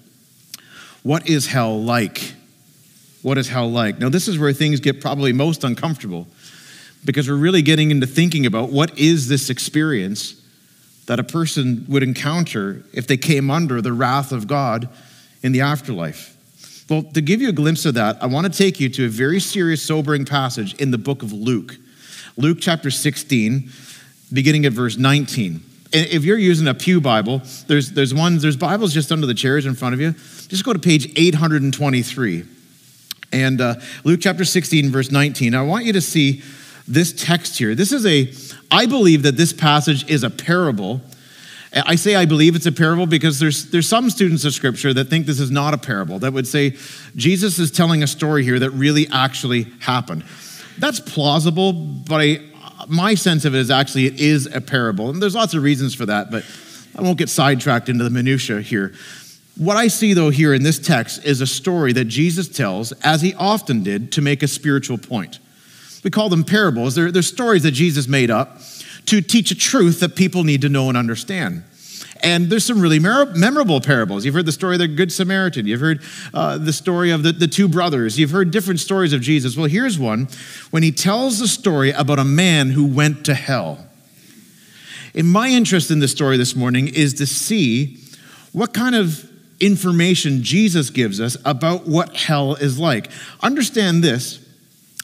What 1.03 1.29
is 1.29 1.47
hell 1.47 1.81
like? 1.81 2.35
What 3.23 3.39
is 3.39 3.49
hell 3.49 3.71
like? 3.71 3.99
Now, 3.99 4.09
this 4.09 4.29
is 4.29 4.39
where 4.39 4.53
things 4.53 4.81
get 4.81 5.01
probably 5.01 5.33
most 5.33 5.65
uncomfortable 5.65 6.27
because 7.05 7.29
we're 7.29 7.37
really 7.37 7.63
getting 7.63 7.91
into 7.91 8.07
thinking 8.07 8.47
about 8.47 8.71
what 8.71 8.99
is 8.99 9.29
this 9.29 9.49
experience 9.49 10.43
that 11.07 11.21
a 11.21 11.25
person 11.25 11.85
would 11.89 12.03
encounter 12.03 12.83
if 12.93 13.07
they 13.07 13.17
came 13.17 13.51
under 13.51 13.81
the 13.81 13.93
wrath 13.93 14.33
of 14.33 14.47
God 14.47 14.89
in 15.43 15.53
the 15.53 15.61
afterlife. 15.61 16.37
Well, 16.91 17.03
to 17.03 17.21
give 17.21 17.41
you 17.41 17.49
a 17.49 17.53
glimpse 17.53 17.85
of 17.85 17.95
that, 17.95 18.23
I 18.23 18.27
want 18.27 18.53
to 18.53 18.57
take 18.57 18.79
you 18.79 18.89
to 18.91 19.07
a 19.07 19.09
very 19.09 19.41
serious, 19.41 19.83
sobering 19.83 20.25
passage 20.25 20.75
in 20.75 20.91
the 20.91 20.99
book 20.99 21.23
of 21.23 21.33
Luke. 21.33 21.77
Luke 22.37 22.59
chapter 22.61 22.91
16, 22.91 23.71
beginning 24.33 24.67
at 24.67 24.73
verse 24.73 24.97
19. 24.97 25.61
And 25.93 26.07
if 26.09 26.25
you're 26.25 26.39
using 26.39 26.69
a 26.69 26.75
Pew 26.75 27.01
Bible, 27.01 27.43
there's, 27.67 27.93
there's 27.93 28.13
ones, 28.13 28.43
there's 28.43 28.57
Bibles 28.57 28.93
just 28.93 29.11
under 29.11 29.27
the 29.27 29.35
chairs 29.35 29.67
in 29.67 29.75
front 29.75 29.95
of 29.95 30.01
you. 30.01 30.13
Just 30.49 30.65
go 30.65 30.73
to 30.73 30.79
page 30.79 31.11
823. 31.17 32.45
And 33.33 33.61
uh, 33.61 33.77
Luke 34.05 34.21
chapter 34.23 34.45
16, 34.45 34.91
verse 34.91 35.11
19. 35.11 35.55
I 35.55 35.63
want 35.63 35.85
you 35.85 35.93
to 35.95 36.01
see 36.01 36.43
this 36.87 37.13
text 37.13 37.59
here. 37.59 37.75
This 37.75 37.93
is 37.93 38.05
a, 38.05 38.33
I 38.71 38.87
believe 38.87 39.23
that 39.23 39.37
this 39.37 39.53
passage 39.53 40.09
is 40.11 40.23
a 40.23 40.31
parable 40.31 41.01
I 41.85 41.97
say 41.97 42.15
I 42.15 42.25
believe 42.25 42.57
it's 42.57 42.67
a 42.67 42.73
parable 42.73 43.07
because 43.07 43.39
there's, 43.39 43.71
there's 43.71 43.89
some 43.89 44.09
students 44.09 44.45
of 44.45 44.55
Scripture 44.55 44.95
that 44.95 45.09
think 45.09 45.27
this 45.27 45.41
is 45.41 45.51
not 45.51 45.75
a 45.75 45.79
parable, 45.79 46.19
that 46.21 46.33
would 46.33 46.47
say 46.47 46.77
Jesus 47.17 47.59
is 47.59 47.71
telling 47.71 48.03
a 48.03 48.07
story 48.07 48.45
here 48.45 48.59
that 48.59 48.71
really 48.71 49.07
actually 49.13 49.65
happened. 49.81 50.25
That's 50.79 51.01
plausible, 51.01 51.73
but 51.73 52.21
I, 52.21 52.41
my 52.89 53.15
sense 53.15 53.45
of 53.45 53.55
it 53.55 53.59
is 53.59 53.71
actually 53.71 54.07
it 54.07 54.21
is 54.21 54.47
a 54.47 54.61
parable. 54.61 55.11
And 55.11 55.23
there's 55.23 55.35
lots 55.35 55.55
of 55.55 55.63
reasons 55.63 55.95
for 55.95 56.07
that, 56.07 56.31
but 56.31 56.45
I 56.97 57.03
won't 57.03 57.19
get 57.19 57.29
sidetracked 57.29 57.89
into 57.89 58.05
the 58.05 58.11
minutiae 58.11 58.61
here. 58.61 58.95
What 59.57 59.77
I 59.77 59.89
see, 59.89 60.13
though, 60.13 60.31
here 60.31 60.53
in 60.53 60.63
this 60.63 60.79
text 60.79 61.25
is 61.25 61.41
a 61.41 61.47
story 61.47 61.93
that 61.95 62.07
Jesus 62.07 62.49
tells, 62.49 62.93
as 62.93 63.23
he 63.23 63.35
often 63.35 63.83
did, 63.83 64.13
to 64.13 64.21
make 64.21 64.43
a 64.43 64.49
spiritual 64.49 64.99
point. 64.99 65.39
We 66.05 66.11
call 66.11 66.29
them 66.29 66.45
parables. 66.45 66.95
They're, 66.95 67.11
they're 67.11 67.23
stories 67.23 67.63
that 67.63 67.73
Jesus 67.73 68.07
made 68.07 68.31
up 68.31 68.61
to 69.07 69.21
teach 69.21 69.51
a 69.51 69.55
truth 69.55 70.01
that 70.01 70.15
people 70.15 70.45
need 70.45 70.61
to 70.63 70.69
know 70.69 70.89
and 70.89 70.97
understand. 70.97 71.65
And 72.23 72.51
there's 72.51 72.65
some 72.65 72.81
really 72.81 72.99
memorable 72.99 73.81
parables. 73.81 74.25
You've 74.25 74.35
heard 74.35 74.47
the 74.47 74.53
story 74.53 74.75
of 74.75 74.81
the 74.81 74.89
Good 74.89 75.13
Samaritan. 75.13 75.67
You've 75.67 75.81
heard 75.81 76.03
uh, 76.33 76.59
the 76.59 76.73
story 76.73 77.11
of 77.11 77.23
the, 77.23 77.33
the 77.33 77.49
two 77.49 77.69
brothers. 77.69 78.19
You've 78.19 78.31
heard 78.31 78.51
different 78.51 78.81
stories 78.81 79.13
of 79.13 79.21
Jesus. 79.21 79.57
Well, 79.57 79.67
here's 79.67 79.99
one 79.99 80.29
when 80.71 80.83
he 80.83 80.93
tells 80.93 81.39
the 81.39 81.49
story 81.49 81.91
about 81.91 82.19
a 82.19 82.25
man 82.25 82.71
who 82.71 82.87
went 82.87 83.25
to 83.27 83.35
hell. 83.35 83.87
And 85.15 85.31
my 85.31 85.49
interest 85.49 85.91
in 85.91 86.01
this 86.01 86.13
story 86.13 86.37
this 86.37 86.55
morning 86.55 86.89
is 86.89 87.15
to 87.15 87.27
see 87.27 87.99
what 88.53 88.75
kind 88.75 88.95
of 88.95 89.31
information 89.61 90.43
Jesus 90.43 90.91
gives 90.91 91.21
us 91.21 91.37
about 91.45 91.87
what 91.87 92.15
hell 92.15 92.55
is 92.55 92.79
like. 92.79 93.11
Understand 93.43 94.05
this 94.05 94.41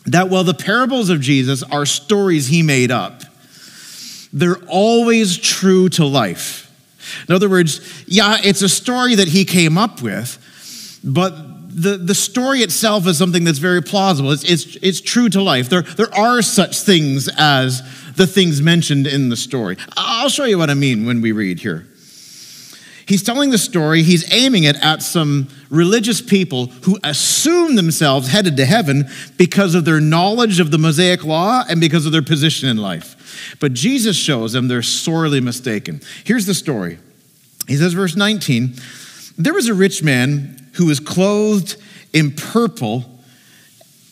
that 0.07 0.29
while 0.29 0.43
the 0.43 0.55
parables 0.55 1.11
of 1.11 1.21
Jesus 1.21 1.63
are 1.63 1.87
stories 1.87 2.49
he 2.49 2.63
made 2.63 2.91
up, 2.91 3.23
they're 4.33 4.63
always 4.67 5.39
true 5.39 5.89
to 5.91 6.05
life. 6.05 6.72
In 7.29 7.35
other 7.35 7.49
words, 7.49 7.81
yeah, 8.07 8.39
it's 8.43 8.63
a 8.63 8.69
story 8.69 9.15
that 9.15 9.29
he 9.29 9.45
came 9.45 9.79
up 9.79 10.03
with, 10.03 10.39
but 11.05 11.35
the, 11.75 11.97
the 11.97 12.15
story 12.15 12.61
itself 12.61 13.07
is 13.07 13.17
something 13.17 13.45
that's 13.45 13.59
very 13.59 13.83
plausible. 13.83 14.31
It's, 14.33 14.45
it's, 14.45 14.77
it's 14.83 15.01
true 15.01 15.29
to 15.31 15.43
life. 15.43 15.69
There, 15.69 15.83
there 15.83 16.15
are 16.15 16.43
such 16.43 16.81
things 16.81 17.29
as 17.39 17.83
the 18.15 18.27
things 18.27 18.61
mentioned 18.61 19.07
in 19.07 19.31
the 19.31 19.37
story. 19.37 19.77
I'll 19.97 20.29
show 20.29 20.45
you 20.45 20.59
what 20.59 20.71
I 20.71 20.75
mean 20.75 21.07
when 21.07 21.21
we 21.21 21.33
read 21.33 21.61
here. 21.61 21.87
He's 23.07 23.23
telling 23.23 23.51
the 23.51 23.59
story, 23.59 24.03
he's 24.03 24.33
aiming 24.33 24.65
it 24.65 24.77
at 24.77 25.03
some 25.03 25.49
religious 25.71 26.21
people 26.21 26.67
who 26.67 26.99
assume 27.03 27.75
themselves 27.75 28.29
headed 28.29 28.57
to 28.59 28.65
heaven 28.65 29.09
because 29.37 29.75
of 29.75 29.85
their 29.85 30.01
knowledge 30.01 30.61
of 30.61 30.71
the 30.71 30.79
Mosaic 30.79 31.25
law 31.25 31.65
and 31.69 31.81
because 31.81 32.07
of 32.07 32.13
their 32.13 32.23
position 32.23 32.69
in 32.69 32.77
life. 32.77 33.57
But 33.61 33.73
Jesus 33.73 34.17
shows 34.17 34.53
them 34.53 34.69
they're 34.69 34.83
sorely 34.83 35.41
mistaken. 35.41 36.01
Here's 36.25 36.47
the 36.47 36.55
story. 36.55 36.99
He 37.67 37.77
says, 37.77 37.93
verse 37.93 38.17
19, 38.17 38.75
there 39.39 39.55
was 39.55 39.69
a 39.69 39.75
rich 39.75 40.03
man 40.03 40.71
who 40.75 40.87
was 40.87 41.01
clothed 41.01 41.77
in 42.13 42.33
purple 42.33 43.12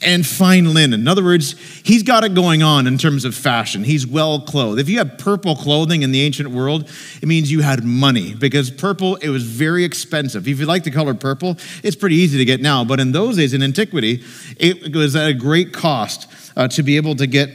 and 0.02 0.26
fine 0.26 0.72
linen. 0.72 1.00
In 1.00 1.08
other 1.08 1.22
words, 1.22 1.58
he's 1.84 2.02
got 2.02 2.24
it 2.24 2.34
going 2.34 2.62
on 2.62 2.86
in 2.86 2.96
terms 2.96 3.24
of 3.24 3.34
fashion. 3.34 3.84
He's 3.84 4.06
well 4.06 4.40
clothed. 4.40 4.80
If 4.80 4.88
you 4.88 4.98
have 4.98 5.18
purple 5.18 5.54
clothing 5.54 6.02
in 6.02 6.10
the 6.10 6.22
ancient 6.22 6.50
world, 6.50 6.90
it 7.20 7.26
means 7.26 7.52
you 7.52 7.60
had 7.60 7.84
money 7.84 8.34
because 8.34 8.70
purple, 8.70 9.16
it 9.16 9.28
was 9.28 9.44
very 9.44 9.84
expensive. 9.84 10.48
If 10.48 10.58
you 10.58 10.66
like 10.66 10.84
the 10.84 10.90
color 10.90 11.14
purple, 11.14 11.58
it's 11.82 11.96
pretty 11.96 12.16
easy 12.16 12.38
to 12.38 12.44
get 12.44 12.60
now. 12.60 12.84
But 12.84 13.00
in 13.00 13.12
those 13.12 13.36
days, 13.36 13.52
in 13.52 13.62
antiquity, 13.62 14.22
it 14.56 14.94
was 14.94 15.14
at 15.16 15.28
a 15.28 15.34
great 15.34 15.72
cost 15.72 16.26
uh, 16.56 16.68
to 16.68 16.82
be 16.82 16.96
able 16.96 17.16
to 17.16 17.26
get 17.26 17.50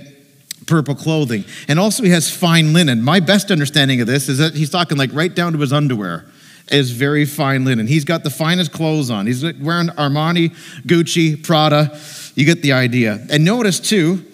purple 0.68 0.96
clothing. 0.96 1.46
And 1.68 1.80
also, 1.80 2.04
he 2.04 2.10
has 2.10 2.30
fine 2.30 2.74
linen. 2.74 3.02
My 3.02 3.20
best 3.20 3.52
understanding 3.52 4.02
of 4.02 4.08
this 4.08 4.30
is 4.30 4.38
that 4.38 4.54
he's 4.54 4.70
talking 4.70 4.98
like 4.98 5.12
right 5.14 5.34
down 5.34 5.54
to 5.54 5.60
his 5.60 5.74
underwear 5.74 6.26
is 6.70 6.92
very 6.92 7.26
fine 7.26 7.66
linen. 7.66 7.88
He's 7.88 8.06
got 8.06 8.24
the 8.24 8.30
finest 8.30 8.72
clothes 8.72 9.10
on. 9.10 9.28
He's 9.28 9.44
wearing 9.44 9.88
Armani, 9.88 10.50
Gucci, 10.86 11.42
Prada. 11.44 12.00
You 12.36 12.46
get 12.46 12.62
the 12.62 12.74
idea. 12.74 13.26
And 13.30 13.46
notice 13.46 13.80
too, 13.80 14.26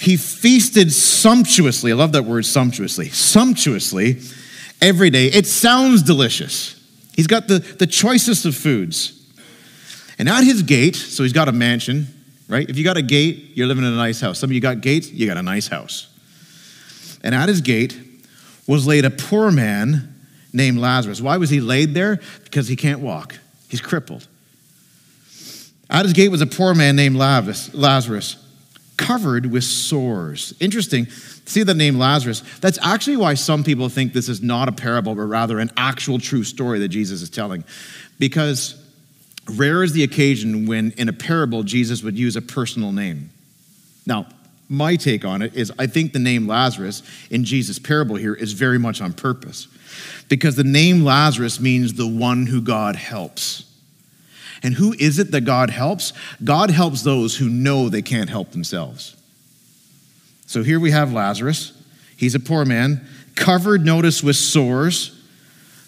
he 0.00 0.16
feasted 0.16 0.92
sumptuously. 0.92 1.92
I 1.92 1.94
love 1.94 2.12
that 2.12 2.24
word 2.24 2.44
sumptuously. 2.44 3.08
Sumptuously 3.08 4.20
every 4.80 5.10
day. 5.10 5.26
It 5.26 5.46
sounds 5.46 6.02
delicious. 6.02 6.74
He's 7.14 7.26
got 7.26 7.48
the, 7.48 7.58
the 7.58 7.86
choicest 7.86 8.44
of 8.44 8.54
foods. 8.54 9.14
And 10.18 10.28
at 10.28 10.44
his 10.44 10.62
gate, 10.62 10.96
so 10.96 11.22
he's 11.22 11.32
got 11.32 11.48
a 11.48 11.52
mansion, 11.52 12.08
right? 12.48 12.68
If 12.68 12.76
you 12.76 12.84
got 12.84 12.96
a 12.96 13.02
gate, 13.02 13.52
you're 13.54 13.66
living 13.66 13.84
in 13.84 13.92
a 13.92 13.96
nice 13.96 14.20
house. 14.20 14.38
Some 14.38 14.50
of 14.50 14.54
you 14.54 14.60
got 14.60 14.80
gates, 14.80 15.10
you 15.10 15.26
got 15.26 15.36
a 15.36 15.42
nice 15.42 15.68
house. 15.68 16.08
And 17.22 17.34
at 17.34 17.48
his 17.48 17.60
gate 17.60 17.98
was 18.66 18.86
laid 18.86 19.04
a 19.04 19.10
poor 19.10 19.50
man 19.50 20.14
named 20.58 20.78
Lazarus. 20.78 21.22
Why 21.22 21.38
was 21.38 21.48
he 21.48 21.60
laid 21.60 21.94
there? 21.94 22.20
Because 22.44 22.68
he 22.68 22.76
can't 22.76 23.00
walk, 23.00 23.38
he's 23.68 23.80
crippled. 23.80 24.26
At 25.88 26.04
his 26.04 26.12
gate 26.12 26.28
was 26.28 26.42
a 26.42 26.46
poor 26.46 26.74
man 26.74 26.96
named 26.96 27.16
Lazarus, 27.16 28.36
covered 28.98 29.46
with 29.46 29.64
sores. 29.64 30.52
Interesting. 30.60 31.06
See 31.06 31.62
the 31.62 31.72
name 31.72 31.96
Lazarus? 31.98 32.42
That's 32.60 32.78
actually 32.82 33.16
why 33.16 33.32
some 33.32 33.64
people 33.64 33.88
think 33.88 34.12
this 34.12 34.28
is 34.28 34.42
not 34.42 34.68
a 34.68 34.72
parable, 34.72 35.14
but 35.14 35.22
rather 35.22 35.58
an 35.58 35.70
actual 35.78 36.18
true 36.18 36.44
story 36.44 36.80
that 36.80 36.88
Jesus 36.88 37.22
is 37.22 37.30
telling. 37.30 37.64
Because 38.18 38.74
rare 39.48 39.82
is 39.82 39.92
the 39.92 40.02
occasion 40.02 40.66
when 40.66 40.90
in 40.98 41.08
a 41.08 41.12
parable 41.14 41.62
Jesus 41.62 42.02
would 42.02 42.18
use 42.18 42.36
a 42.36 42.42
personal 42.42 42.92
name. 42.92 43.30
Now, 44.04 44.26
my 44.68 44.96
take 44.96 45.24
on 45.24 45.40
it 45.40 45.54
is 45.54 45.72
I 45.78 45.86
think 45.86 46.12
the 46.12 46.18
name 46.18 46.46
Lazarus 46.46 47.02
in 47.30 47.44
Jesus' 47.44 47.78
parable 47.78 48.16
here 48.16 48.34
is 48.34 48.52
very 48.52 48.78
much 48.78 49.00
on 49.00 49.14
purpose 49.14 49.68
because 50.28 50.56
the 50.56 50.64
name 50.64 51.04
Lazarus 51.04 51.60
means 51.60 51.94
the 51.94 52.06
one 52.06 52.46
who 52.46 52.60
God 52.60 52.96
helps. 52.96 53.64
And 54.62 54.74
who 54.74 54.94
is 54.98 55.18
it 55.18 55.30
that 55.30 55.42
God 55.42 55.70
helps? 55.70 56.12
God 56.42 56.70
helps 56.70 57.02
those 57.02 57.36
who 57.36 57.48
know 57.48 57.88
they 57.88 58.02
can't 58.02 58.30
help 58.30 58.50
themselves. 58.50 59.16
So 60.46 60.62
here 60.62 60.80
we 60.80 60.90
have 60.90 61.12
Lazarus. 61.12 61.72
He's 62.16 62.34
a 62.34 62.40
poor 62.40 62.64
man, 62.64 63.06
covered, 63.34 63.84
notice, 63.84 64.22
with 64.22 64.36
sores. 64.36 65.14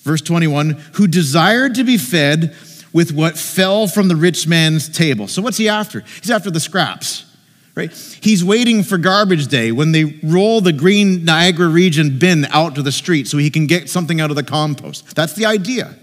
Verse 0.03 0.23
21 0.23 0.71
who 0.95 1.07
desired 1.07 1.75
to 1.75 1.85
be 1.85 1.99
fed 1.99 2.57
with 2.93 3.13
what 3.13 3.37
fell 3.39 3.87
from 3.87 4.09
the 4.09 4.17
rich 4.17 4.47
man's 4.47 4.89
table. 4.89 5.29
So 5.29 5.43
what's 5.43 5.57
he 5.59 5.69
after? 5.69 6.01
He's 6.01 6.31
after 6.31 6.51
the 6.51 6.61
scraps. 6.61 7.30
Right? 7.75 7.93
He's 8.21 8.45
waiting 8.45 8.83
for 8.83 8.99
garbage 8.99 9.47
day 9.47 9.71
when 9.73 9.93
they 9.93 10.19
roll 10.23 10.61
the 10.61 10.73
green 10.73 11.25
Niagara 11.25 11.69
region 11.69 12.19
bin 12.19 12.47
out 12.47 12.75
to 12.75 12.83
the 12.83 12.93
street 12.93 13.29
so 13.29 13.39
he 13.39 13.49
can 13.49 13.67
get 13.67 13.89
something 13.89 14.21
out 14.21 14.31
of 14.31 14.37
the 14.37 14.43
compost. 14.43 15.15
That's 15.15 15.35
the 15.35 15.47
idea. 15.47 15.95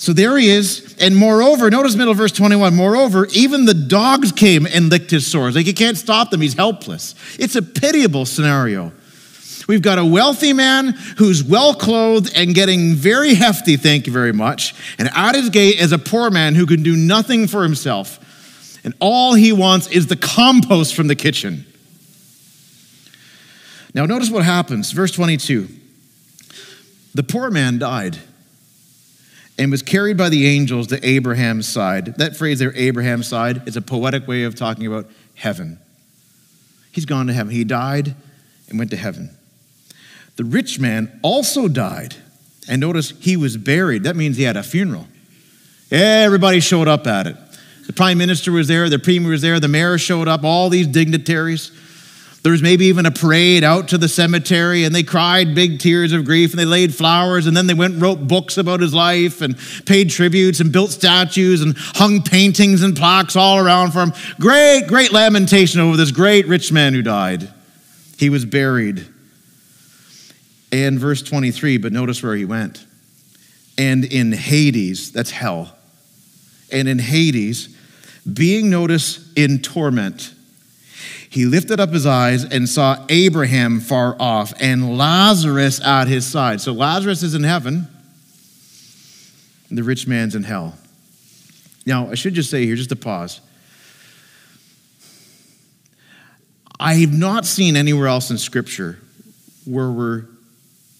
So 0.00 0.14
there 0.14 0.38
he 0.38 0.48
is. 0.48 0.96
And 0.98 1.14
moreover, 1.14 1.68
notice 1.68 1.94
middle 1.94 2.14
verse 2.14 2.32
21 2.32 2.74
moreover, 2.74 3.26
even 3.34 3.66
the 3.66 3.74
dogs 3.74 4.32
came 4.32 4.66
and 4.66 4.88
licked 4.88 5.10
his 5.10 5.26
sores. 5.26 5.56
Like 5.56 5.66
he 5.66 5.74
can't 5.74 5.98
stop 5.98 6.30
them, 6.30 6.40
he's 6.40 6.54
helpless. 6.54 7.14
It's 7.38 7.56
a 7.56 7.62
pitiable 7.62 8.24
scenario. 8.24 8.92
We've 9.68 9.82
got 9.82 9.98
a 9.98 10.04
wealthy 10.04 10.52
man 10.52 10.94
who's 11.18 11.44
well 11.44 11.74
clothed 11.74 12.32
and 12.34 12.54
getting 12.54 12.94
very 12.94 13.34
hefty, 13.34 13.76
thank 13.76 14.06
you 14.06 14.12
very 14.12 14.32
much. 14.32 14.74
And 14.98 15.10
at 15.14 15.34
his 15.34 15.50
gate 15.50 15.78
is 15.78 15.92
a 15.92 15.98
poor 15.98 16.30
man 16.30 16.54
who 16.54 16.66
can 16.66 16.82
do 16.82 16.96
nothing 16.96 17.46
for 17.46 17.62
himself. 17.62 18.19
And 18.84 18.94
all 19.00 19.34
he 19.34 19.52
wants 19.52 19.88
is 19.88 20.06
the 20.06 20.16
compost 20.16 20.94
from 20.94 21.08
the 21.08 21.14
kitchen. 21.14 21.66
Now, 23.94 24.06
notice 24.06 24.30
what 24.30 24.44
happens. 24.44 24.92
Verse 24.92 25.10
22 25.12 25.68
The 27.14 27.22
poor 27.22 27.50
man 27.50 27.78
died 27.78 28.18
and 29.58 29.70
was 29.70 29.82
carried 29.82 30.16
by 30.16 30.28
the 30.28 30.46
angels 30.46 30.86
to 30.86 31.06
Abraham's 31.06 31.68
side. 31.68 32.16
That 32.16 32.36
phrase 32.36 32.60
there, 32.60 32.72
Abraham's 32.74 33.28
side, 33.28 33.68
is 33.68 33.76
a 33.76 33.82
poetic 33.82 34.26
way 34.26 34.44
of 34.44 34.54
talking 34.54 34.86
about 34.86 35.06
heaven. 35.34 35.78
He's 36.92 37.04
gone 37.04 37.26
to 37.26 37.32
heaven. 37.32 37.52
He 37.52 37.64
died 37.64 38.14
and 38.68 38.78
went 38.78 38.90
to 38.92 38.96
heaven. 38.96 39.36
The 40.36 40.44
rich 40.44 40.80
man 40.80 41.20
also 41.22 41.68
died. 41.68 42.14
And 42.68 42.80
notice 42.80 43.10
he 43.20 43.36
was 43.36 43.56
buried. 43.56 44.04
That 44.04 44.16
means 44.16 44.36
he 44.36 44.44
had 44.44 44.56
a 44.56 44.62
funeral. 44.62 45.06
Everybody 45.90 46.60
showed 46.60 46.88
up 46.88 47.06
at 47.06 47.26
it. 47.26 47.36
The 47.90 47.96
prime 47.96 48.18
minister 48.18 48.52
was 48.52 48.68
there, 48.68 48.88
the 48.88 49.00
premier 49.00 49.30
was 49.30 49.42
there, 49.42 49.58
the 49.58 49.66
mayor 49.66 49.98
showed 49.98 50.28
up, 50.28 50.44
all 50.44 50.68
these 50.70 50.86
dignitaries. 50.86 51.72
There 52.44 52.52
was 52.52 52.62
maybe 52.62 52.84
even 52.84 53.04
a 53.04 53.10
parade 53.10 53.64
out 53.64 53.88
to 53.88 53.98
the 53.98 54.08
cemetery, 54.08 54.84
and 54.84 54.94
they 54.94 55.02
cried 55.02 55.56
big 55.56 55.80
tears 55.80 56.12
of 56.12 56.24
grief, 56.24 56.52
and 56.52 56.60
they 56.60 56.64
laid 56.64 56.94
flowers, 56.94 57.48
and 57.48 57.56
then 57.56 57.66
they 57.66 57.74
went 57.74 57.94
and 57.94 58.00
wrote 58.00 58.28
books 58.28 58.58
about 58.58 58.78
his 58.78 58.94
life, 58.94 59.40
and 59.40 59.58
paid 59.86 60.08
tributes, 60.08 60.60
and 60.60 60.70
built 60.70 60.92
statues, 60.92 61.62
and 61.62 61.74
hung 61.76 62.22
paintings 62.22 62.84
and 62.84 62.96
plaques 62.96 63.34
all 63.34 63.58
around 63.58 63.90
for 63.90 64.02
him. 64.04 64.12
Great, 64.38 64.84
great 64.86 65.12
lamentation 65.12 65.80
over 65.80 65.96
this 65.96 66.12
great 66.12 66.46
rich 66.46 66.70
man 66.70 66.94
who 66.94 67.02
died. 67.02 67.52
He 68.18 68.30
was 68.30 68.44
buried. 68.44 69.04
And 70.70 70.96
verse 70.96 71.22
23, 71.22 71.78
but 71.78 71.90
notice 71.90 72.22
where 72.22 72.36
he 72.36 72.44
went. 72.44 72.86
And 73.76 74.04
in 74.04 74.30
Hades, 74.30 75.10
that's 75.10 75.32
hell, 75.32 75.76
and 76.70 76.86
in 76.86 77.00
Hades, 77.00 77.78
being 78.30 78.70
noticed 78.70 79.36
in 79.36 79.60
torment, 79.60 80.34
he 81.30 81.46
lifted 81.46 81.78
up 81.78 81.90
his 81.90 82.06
eyes 82.06 82.44
and 82.44 82.68
saw 82.68 83.06
Abraham 83.08 83.80
far 83.80 84.16
off 84.20 84.52
and 84.60 84.98
Lazarus 84.98 85.80
at 85.80 86.08
his 86.08 86.26
side. 86.26 86.60
So 86.60 86.72
Lazarus 86.72 87.22
is 87.22 87.34
in 87.34 87.44
heaven, 87.44 87.86
And 89.68 89.78
the 89.78 89.84
rich 89.84 90.06
man's 90.06 90.34
in 90.34 90.42
hell. 90.42 90.76
Now, 91.86 92.10
I 92.10 92.14
should 92.14 92.34
just 92.34 92.50
say 92.50 92.66
here, 92.66 92.76
just 92.76 92.90
to 92.90 92.96
pause. 92.96 93.40
I 96.78 96.94
have 96.94 97.12
not 97.12 97.46
seen 97.46 97.76
anywhere 97.76 98.06
else 98.06 98.30
in 98.30 98.38
Scripture 98.38 98.98
where 99.64 99.90
we're 99.90 100.24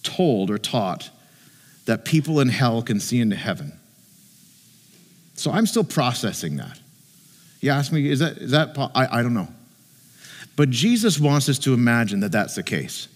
told 0.03 0.49
or 0.49 0.57
taught 0.57 1.09
that 1.85 2.05
people 2.05 2.39
in 2.39 2.49
hell 2.49 2.81
can 2.81 2.99
see 2.99 3.19
into 3.19 3.35
heaven. 3.35 3.73
So 5.33 5.51
I'm 5.51 5.65
still 5.65 5.83
processing 5.83 6.57
that. 6.57 6.79
You 7.61 7.69
ask 7.69 7.91
me, 7.91 8.09
is 8.09 8.19
that, 8.19 8.37
is 8.37 8.51
that 8.51 8.77
I, 8.95 9.19
I 9.19 9.23
don't 9.23 9.35
know. 9.35 9.47
But 10.55 10.69
Jesus 10.71 11.19
wants 11.19 11.47
us 11.47 11.59
to 11.59 11.73
imagine 11.73 12.19
that 12.21 12.31
that's 12.31 12.55
the 12.55 12.63
case. 12.63 13.07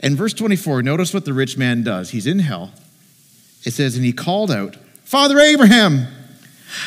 In 0.00 0.16
verse 0.16 0.32
24, 0.34 0.82
notice 0.82 1.14
what 1.14 1.24
the 1.24 1.32
rich 1.32 1.56
man 1.56 1.82
does. 1.82 2.10
He's 2.10 2.26
in 2.26 2.40
hell. 2.40 2.72
It 3.64 3.72
says, 3.72 3.96
And 3.96 4.04
he 4.04 4.12
called 4.12 4.50
out, 4.50 4.76
Father 5.04 5.38
Abraham, 5.38 6.06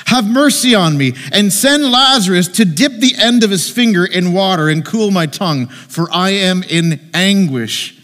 have 0.05 0.29
mercy 0.29 0.75
on 0.75 0.97
me, 0.97 1.13
and 1.31 1.53
send 1.53 1.83
Lazarus 1.89 2.47
to 2.49 2.65
dip 2.65 2.93
the 2.93 3.15
end 3.17 3.43
of 3.43 3.49
his 3.49 3.69
finger 3.69 4.05
in 4.05 4.33
water 4.33 4.67
and 4.67 4.83
cool 4.83 5.11
my 5.11 5.25
tongue, 5.25 5.67
for 5.67 6.07
I 6.11 6.31
am 6.31 6.63
in 6.63 7.09
anguish 7.13 7.97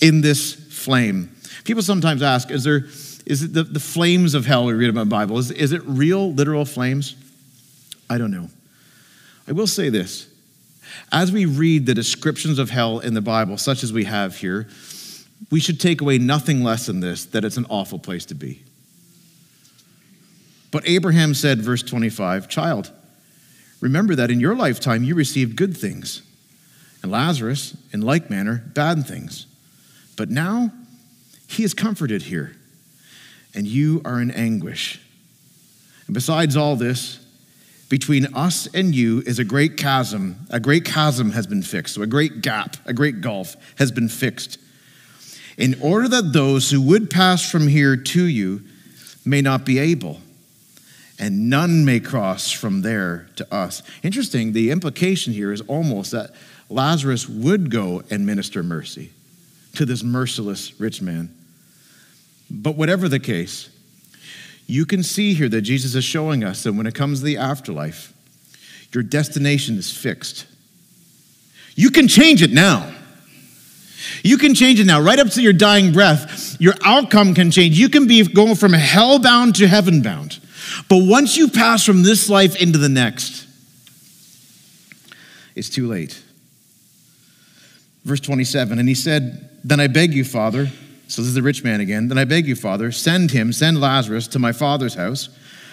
in 0.00 0.20
this 0.20 0.54
flame. 0.54 1.34
People 1.64 1.82
sometimes 1.82 2.22
ask, 2.22 2.50
is 2.50 2.64
there 2.64 2.86
is 3.30 3.44
it 3.44 3.54
the, 3.54 3.62
the 3.62 3.80
flames 3.80 4.34
of 4.34 4.44
hell 4.44 4.64
we 4.64 4.72
read 4.72 4.90
about 4.90 5.02
in 5.02 5.08
the 5.08 5.14
Bible? 5.14 5.38
Is, 5.38 5.52
is 5.52 5.72
it 5.72 5.82
real, 5.84 6.32
literal 6.32 6.64
flames? 6.64 7.14
I 8.10 8.18
don't 8.18 8.32
know. 8.32 8.50
I 9.46 9.52
will 9.52 9.68
say 9.68 9.88
this 9.88 10.26
as 11.12 11.30
we 11.30 11.44
read 11.44 11.86
the 11.86 11.94
descriptions 11.94 12.58
of 12.58 12.70
hell 12.70 12.98
in 12.98 13.14
the 13.14 13.20
Bible, 13.20 13.56
such 13.56 13.84
as 13.84 13.92
we 13.92 14.04
have 14.04 14.36
here, 14.36 14.68
we 15.48 15.60
should 15.60 15.78
take 15.78 16.00
away 16.00 16.18
nothing 16.18 16.64
less 16.64 16.86
than 16.86 16.98
this 16.98 17.24
that 17.26 17.44
it's 17.44 17.56
an 17.56 17.66
awful 17.68 18.00
place 18.00 18.26
to 18.26 18.34
be. 18.34 18.62
But 20.72 20.88
Abraham 20.88 21.34
said, 21.34 21.60
verse 21.60 21.84
25, 21.84 22.48
Child, 22.48 22.90
remember 23.80 24.16
that 24.16 24.32
in 24.32 24.40
your 24.40 24.56
lifetime 24.56 25.04
you 25.04 25.14
received 25.14 25.56
good 25.56 25.76
things, 25.76 26.22
and 27.02 27.12
Lazarus, 27.12 27.76
in 27.92 28.02
like 28.02 28.28
manner, 28.28 28.64
bad 28.74 29.06
things. 29.06 29.46
But 30.16 30.30
now 30.30 30.72
he 31.46 31.62
is 31.62 31.74
comforted 31.74 32.22
here, 32.22 32.56
and 33.54 33.66
you 33.66 34.00
are 34.04 34.20
in 34.20 34.30
anguish. 34.30 35.00
And 36.06 36.14
besides 36.14 36.56
all 36.56 36.76
this, 36.76 37.20
between 37.88 38.32
us 38.34 38.68
and 38.72 38.94
you 38.94 39.20
is 39.26 39.38
a 39.38 39.44
great 39.44 39.76
chasm. 39.76 40.46
A 40.48 40.60
great 40.60 40.84
chasm 40.84 41.32
has 41.32 41.46
been 41.46 41.62
fixed. 41.62 41.94
So 41.94 42.02
a 42.02 42.06
great 42.06 42.40
gap, 42.40 42.76
a 42.86 42.92
great 42.92 43.20
gulf 43.20 43.56
has 43.78 43.90
been 43.90 44.08
fixed. 44.08 44.58
In 45.58 45.76
order 45.82 46.08
that 46.08 46.32
those 46.32 46.70
who 46.70 46.80
would 46.82 47.10
pass 47.10 47.50
from 47.50 47.66
here 47.66 47.96
to 47.96 48.24
you 48.24 48.62
may 49.24 49.42
not 49.42 49.66
be 49.66 49.78
able, 49.78 50.20
and 51.18 51.50
none 51.50 51.84
may 51.84 52.00
cross 52.00 52.50
from 52.50 52.80
there 52.80 53.28
to 53.36 53.54
us. 53.54 53.82
Interesting, 54.02 54.52
the 54.52 54.70
implication 54.70 55.32
here 55.32 55.52
is 55.52 55.60
almost 55.62 56.12
that 56.12 56.30
Lazarus 56.70 57.28
would 57.28 57.70
go 57.70 58.02
and 58.08 58.24
minister 58.24 58.62
mercy 58.62 59.10
to 59.74 59.84
this 59.84 60.02
merciless 60.02 60.78
rich 60.80 61.02
man. 61.02 61.34
But 62.50 62.76
whatever 62.76 63.08
the 63.08 63.20
case, 63.20 63.68
you 64.66 64.84
can 64.84 65.02
see 65.02 65.34
here 65.34 65.48
that 65.48 65.62
Jesus 65.62 65.94
is 65.94 66.04
showing 66.04 66.44
us 66.44 66.62
that 66.64 66.72
when 66.72 66.86
it 66.86 66.94
comes 66.94 67.20
to 67.20 67.24
the 67.24 67.36
afterlife, 67.36 68.12
your 68.92 69.02
destination 69.02 69.76
is 69.76 69.96
fixed. 69.96 70.46
You 71.76 71.90
can 71.90 72.08
change 72.08 72.42
it 72.42 72.52
now. 72.52 72.94
You 74.22 74.38
can 74.38 74.54
change 74.54 74.80
it 74.80 74.86
now, 74.86 75.00
right 75.00 75.18
up 75.18 75.28
to 75.30 75.42
your 75.42 75.52
dying 75.52 75.92
breath. 75.92 76.56
Your 76.60 76.74
outcome 76.84 77.34
can 77.34 77.50
change. 77.50 77.78
You 77.78 77.88
can 77.88 78.06
be 78.06 78.24
going 78.24 78.54
from 78.54 78.72
hell 78.72 79.18
bound 79.18 79.56
to 79.56 79.66
heaven 79.66 80.02
bound. 80.02 80.40
But 80.88 80.98
once 80.98 81.36
you 81.36 81.48
pass 81.48 81.84
from 81.84 82.02
this 82.02 82.28
life 82.28 82.60
into 82.60 82.78
the 82.78 82.88
next, 82.88 83.46
it's 85.54 85.68
too 85.68 85.86
late. 85.86 86.22
Verse 88.04 88.20
27 88.20 88.78
And 88.78 88.88
he 88.88 88.94
said, 88.94 89.50
Then 89.64 89.80
I 89.80 89.86
beg 89.86 90.14
you, 90.14 90.24
Father, 90.24 90.70
so 91.10 91.22
this 91.22 91.30
is 91.30 91.34
the 91.34 91.42
rich 91.42 91.64
man 91.64 91.80
again. 91.80 92.06
Then 92.06 92.18
I 92.18 92.24
beg 92.24 92.46
you, 92.46 92.54
Father, 92.54 92.92
send 92.92 93.32
him, 93.32 93.52
send 93.52 93.80
Lazarus 93.80 94.28
to 94.28 94.38
my 94.38 94.52
father's 94.52 94.94
house, 94.94 95.28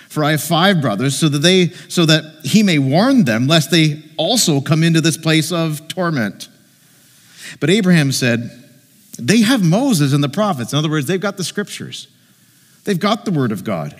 for 0.10 0.24
I 0.24 0.32
have 0.32 0.42
five 0.42 0.82
brothers, 0.82 1.16
so 1.16 1.30
that 1.30 1.40
they 1.40 1.68
so 1.90 2.08
that 2.08 2.42
he 2.44 2.64
may 2.64 2.80
warn 2.80 3.24
them, 3.26 3.46
lest 3.46 3.70
they 3.70 4.02
also 4.18 4.62
come 4.62 4.82
into 4.82 5.00
this 5.00 5.16
place 5.16 5.52
of 5.52 5.88
torment. 5.88 6.50
But 7.60 7.70
Abraham 7.70 8.12
said, 8.12 8.50
They 9.20 9.42
have 9.42 9.64
Moses 9.64 10.12
and 10.12 10.24
the 10.24 10.30
prophets. 10.30 10.74
In 10.74 10.80
other 10.80 10.90
words, 10.90 11.06
they've 11.06 11.22
got 11.22 11.38
the 11.38 11.44
scriptures. 11.44 12.08
They've 12.86 13.00
got 13.00 13.24
the 13.24 13.32
word 13.32 13.52
of 13.52 13.64
God. 13.64 13.96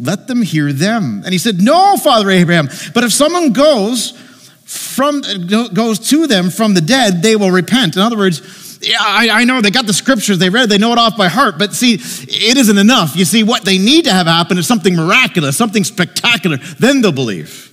Let 0.00 0.26
them 0.26 0.42
hear 0.42 0.72
them. 0.72 1.22
And 1.24 1.32
he 1.32 1.38
said, 1.38 1.62
No, 1.62 1.96
Father 1.96 2.28
Abraham, 2.28 2.68
but 2.92 3.04
if 3.04 3.12
someone 3.12 3.52
goes 3.52 4.20
from 4.64 5.22
goes 5.46 6.00
to 6.08 6.26
them 6.26 6.50
from 6.50 6.74
the 6.74 6.80
dead, 6.80 7.22
they 7.22 7.36
will 7.36 7.52
repent. 7.52 7.94
In 7.94 8.02
other 8.02 8.16
words, 8.16 8.65
yeah, 8.80 8.98
I, 9.00 9.28
I, 9.30 9.44
know 9.44 9.60
they 9.60 9.70
got 9.70 9.86
the 9.86 9.92
scriptures, 9.92 10.38
they 10.38 10.50
read, 10.50 10.68
they 10.68 10.78
know 10.78 10.92
it 10.92 10.98
off 10.98 11.16
by 11.16 11.28
heart, 11.28 11.56
but 11.58 11.72
see, 11.72 11.94
it 11.94 12.56
isn't 12.56 12.78
enough. 12.78 13.16
You 13.16 13.24
see, 13.24 13.42
what 13.42 13.64
they 13.64 13.78
need 13.78 14.04
to 14.04 14.12
have 14.12 14.26
happen 14.26 14.58
is 14.58 14.66
something 14.66 14.94
miraculous, 14.94 15.56
something 15.56 15.84
spectacular. 15.84 16.58
Then 16.78 17.00
they'll 17.00 17.12
believe. 17.12 17.72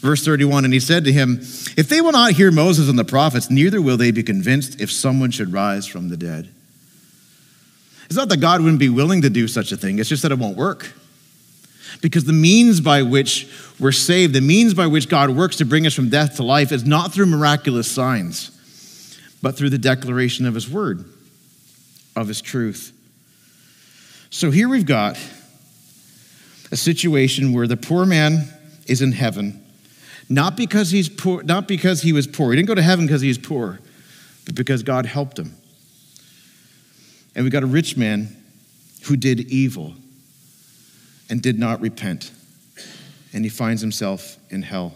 Verse 0.00 0.24
31 0.24 0.64
And 0.64 0.72
he 0.72 0.80
said 0.80 1.04
to 1.04 1.12
him, 1.12 1.38
If 1.76 1.88
they 1.88 2.00
will 2.00 2.12
not 2.12 2.32
hear 2.32 2.50
Moses 2.50 2.88
and 2.88 2.98
the 2.98 3.04
prophets, 3.04 3.50
neither 3.50 3.82
will 3.82 3.96
they 3.96 4.10
be 4.10 4.22
convinced 4.22 4.80
if 4.80 4.90
someone 4.90 5.30
should 5.30 5.52
rise 5.52 5.86
from 5.86 6.08
the 6.08 6.16
dead. 6.16 6.48
It's 8.06 8.14
not 8.16 8.28
that 8.28 8.38
God 8.38 8.60
wouldn't 8.60 8.78
be 8.78 8.88
willing 8.88 9.22
to 9.22 9.30
do 9.30 9.48
such 9.48 9.72
a 9.72 9.76
thing, 9.76 9.98
it's 9.98 10.08
just 10.08 10.22
that 10.22 10.32
it 10.32 10.38
won't 10.38 10.56
work. 10.56 10.92
Because 12.02 12.24
the 12.24 12.32
means 12.32 12.80
by 12.80 13.02
which 13.02 13.48
we're 13.80 13.92
saved, 13.92 14.34
the 14.34 14.40
means 14.40 14.74
by 14.74 14.86
which 14.86 15.08
God 15.08 15.30
works 15.30 15.56
to 15.56 15.64
bring 15.64 15.86
us 15.86 15.94
from 15.94 16.08
death 16.08 16.36
to 16.36 16.42
life, 16.42 16.72
is 16.72 16.84
not 16.84 17.12
through 17.12 17.26
miraculous 17.26 17.90
signs, 17.90 18.55
but 19.42 19.56
through 19.56 19.70
the 19.70 19.78
declaration 19.78 20.46
of 20.46 20.54
His 20.54 20.68
word, 20.68 21.04
of 22.14 22.28
His 22.28 22.40
truth. 22.40 22.92
So 24.30 24.50
here 24.50 24.68
we've 24.68 24.86
got 24.86 25.18
a 26.70 26.76
situation 26.76 27.52
where 27.52 27.66
the 27.66 27.76
poor 27.76 28.04
man 28.04 28.48
is 28.86 29.02
in 29.02 29.12
heaven, 29.12 29.64
not 30.28 30.56
because 30.56 30.90
he's 30.90 31.08
poor, 31.08 31.42
not 31.42 31.68
because 31.68 32.02
he 32.02 32.12
was 32.12 32.26
poor. 32.26 32.50
He 32.50 32.56
didn't 32.56 32.68
go 32.68 32.74
to 32.74 32.82
heaven 32.82 33.06
because 33.06 33.20
he 33.20 33.28
was 33.28 33.38
poor, 33.38 33.78
but 34.44 34.54
because 34.54 34.82
God 34.82 35.06
helped 35.06 35.38
him. 35.38 35.54
And 37.34 37.44
we 37.44 37.50
got 37.50 37.62
a 37.62 37.66
rich 37.66 37.96
man 37.96 38.36
who 39.04 39.16
did 39.16 39.40
evil 39.40 39.94
and 41.28 41.40
did 41.42 41.58
not 41.58 41.80
repent. 41.80 42.32
And 43.32 43.44
he 43.44 43.50
finds 43.50 43.80
himself 43.80 44.38
in 44.50 44.62
hell. 44.62 44.94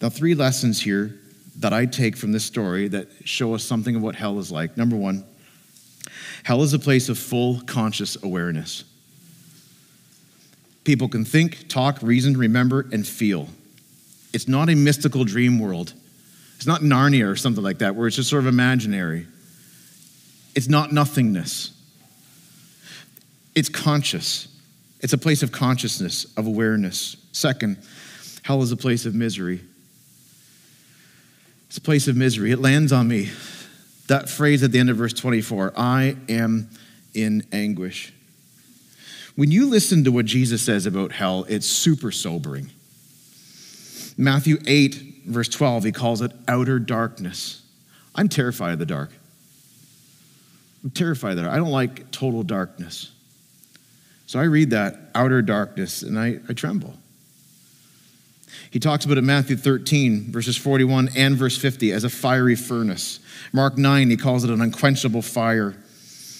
Now, 0.00 0.08
three 0.08 0.34
lessons 0.34 0.80
here 0.80 1.18
that 1.60 1.72
I 1.72 1.86
take 1.86 2.16
from 2.16 2.32
this 2.32 2.44
story 2.44 2.88
that 2.88 3.08
show 3.24 3.54
us 3.54 3.62
something 3.62 3.96
of 3.96 4.02
what 4.02 4.14
hell 4.14 4.38
is 4.38 4.50
like. 4.50 4.76
Number 4.76 4.96
one, 4.96 5.24
hell 6.42 6.62
is 6.62 6.72
a 6.72 6.78
place 6.78 7.08
of 7.08 7.18
full 7.18 7.60
conscious 7.62 8.20
awareness. 8.22 8.84
People 10.84 11.08
can 11.08 11.24
think, 11.24 11.68
talk, 11.68 11.98
reason, 12.02 12.36
remember, 12.36 12.86
and 12.92 13.06
feel. 13.06 13.48
It's 14.32 14.48
not 14.48 14.68
a 14.68 14.74
mystical 14.74 15.24
dream 15.24 15.58
world. 15.58 15.94
It's 16.56 16.66
not 16.66 16.82
Narnia 16.82 17.30
or 17.30 17.36
something 17.36 17.62
like 17.62 17.78
that, 17.78 17.94
where 17.94 18.06
it's 18.06 18.16
just 18.16 18.28
sort 18.28 18.40
of 18.40 18.46
imaginary. 18.46 19.26
It's 20.54 20.68
not 20.68 20.92
nothingness. 20.92 21.70
It's 23.54 23.68
conscious. 23.68 24.48
It's 25.00 25.12
a 25.12 25.18
place 25.18 25.42
of 25.42 25.52
consciousness, 25.52 26.26
of 26.36 26.46
awareness. 26.46 27.16
Second, 27.32 27.78
hell 28.42 28.62
is 28.62 28.72
a 28.72 28.76
place 28.76 29.06
of 29.06 29.14
misery. 29.14 29.60
It's 31.74 31.78
a 31.80 31.82
place 31.82 32.06
of 32.06 32.14
misery. 32.14 32.52
It 32.52 32.60
lands 32.60 32.92
on 32.92 33.08
me. 33.08 33.32
That 34.06 34.28
phrase 34.28 34.62
at 34.62 34.70
the 34.70 34.78
end 34.78 34.90
of 34.90 34.96
verse 34.96 35.12
24 35.12 35.72
I 35.76 36.16
am 36.28 36.70
in 37.14 37.44
anguish. 37.50 38.12
When 39.34 39.50
you 39.50 39.68
listen 39.68 40.04
to 40.04 40.12
what 40.12 40.24
Jesus 40.24 40.62
says 40.62 40.86
about 40.86 41.10
hell, 41.10 41.44
it's 41.48 41.66
super 41.66 42.12
sobering. 42.12 42.70
Matthew 44.16 44.58
8, 44.64 45.24
verse 45.26 45.48
12, 45.48 45.82
he 45.82 45.90
calls 45.90 46.20
it 46.20 46.30
outer 46.46 46.78
darkness. 46.78 47.60
I'm 48.14 48.28
terrified 48.28 48.74
of 48.74 48.78
the 48.78 48.86
dark. 48.86 49.10
I'm 50.84 50.90
terrified 50.90 51.38
of 51.38 51.38
that. 51.38 51.48
I 51.48 51.56
don't 51.56 51.72
like 51.72 52.08
total 52.12 52.44
darkness. 52.44 53.10
So 54.26 54.38
I 54.38 54.44
read 54.44 54.70
that 54.70 55.10
outer 55.12 55.42
darkness 55.42 56.02
and 56.02 56.20
I, 56.20 56.38
I 56.48 56.52
tremble. 56.52 56.94
He 58.70 58.80
talks 58.80 59.04
about 59.04 59.16
it 59.16 59.20
in 59.20 59.26
Matthew 59.26 59.56
13, 59.56 60.32
verses 60.32 60.56
41 60.56 61.10
and 61.16 61.36
verse 61.36 61.56
50, 61.56 61.92
as 61.92 62.04
a 62.04 62.10
fiery 62.10 62.56
furnace. 62.56 63.20
Mark 63.52 63.78
9, 63.78 64.10
he 64.10 64.16
calls 64.16 64.44
it 64.44 64.50
an 64.50 64.60
unquenchable 64.60 65.22
fire. 65.22 65.76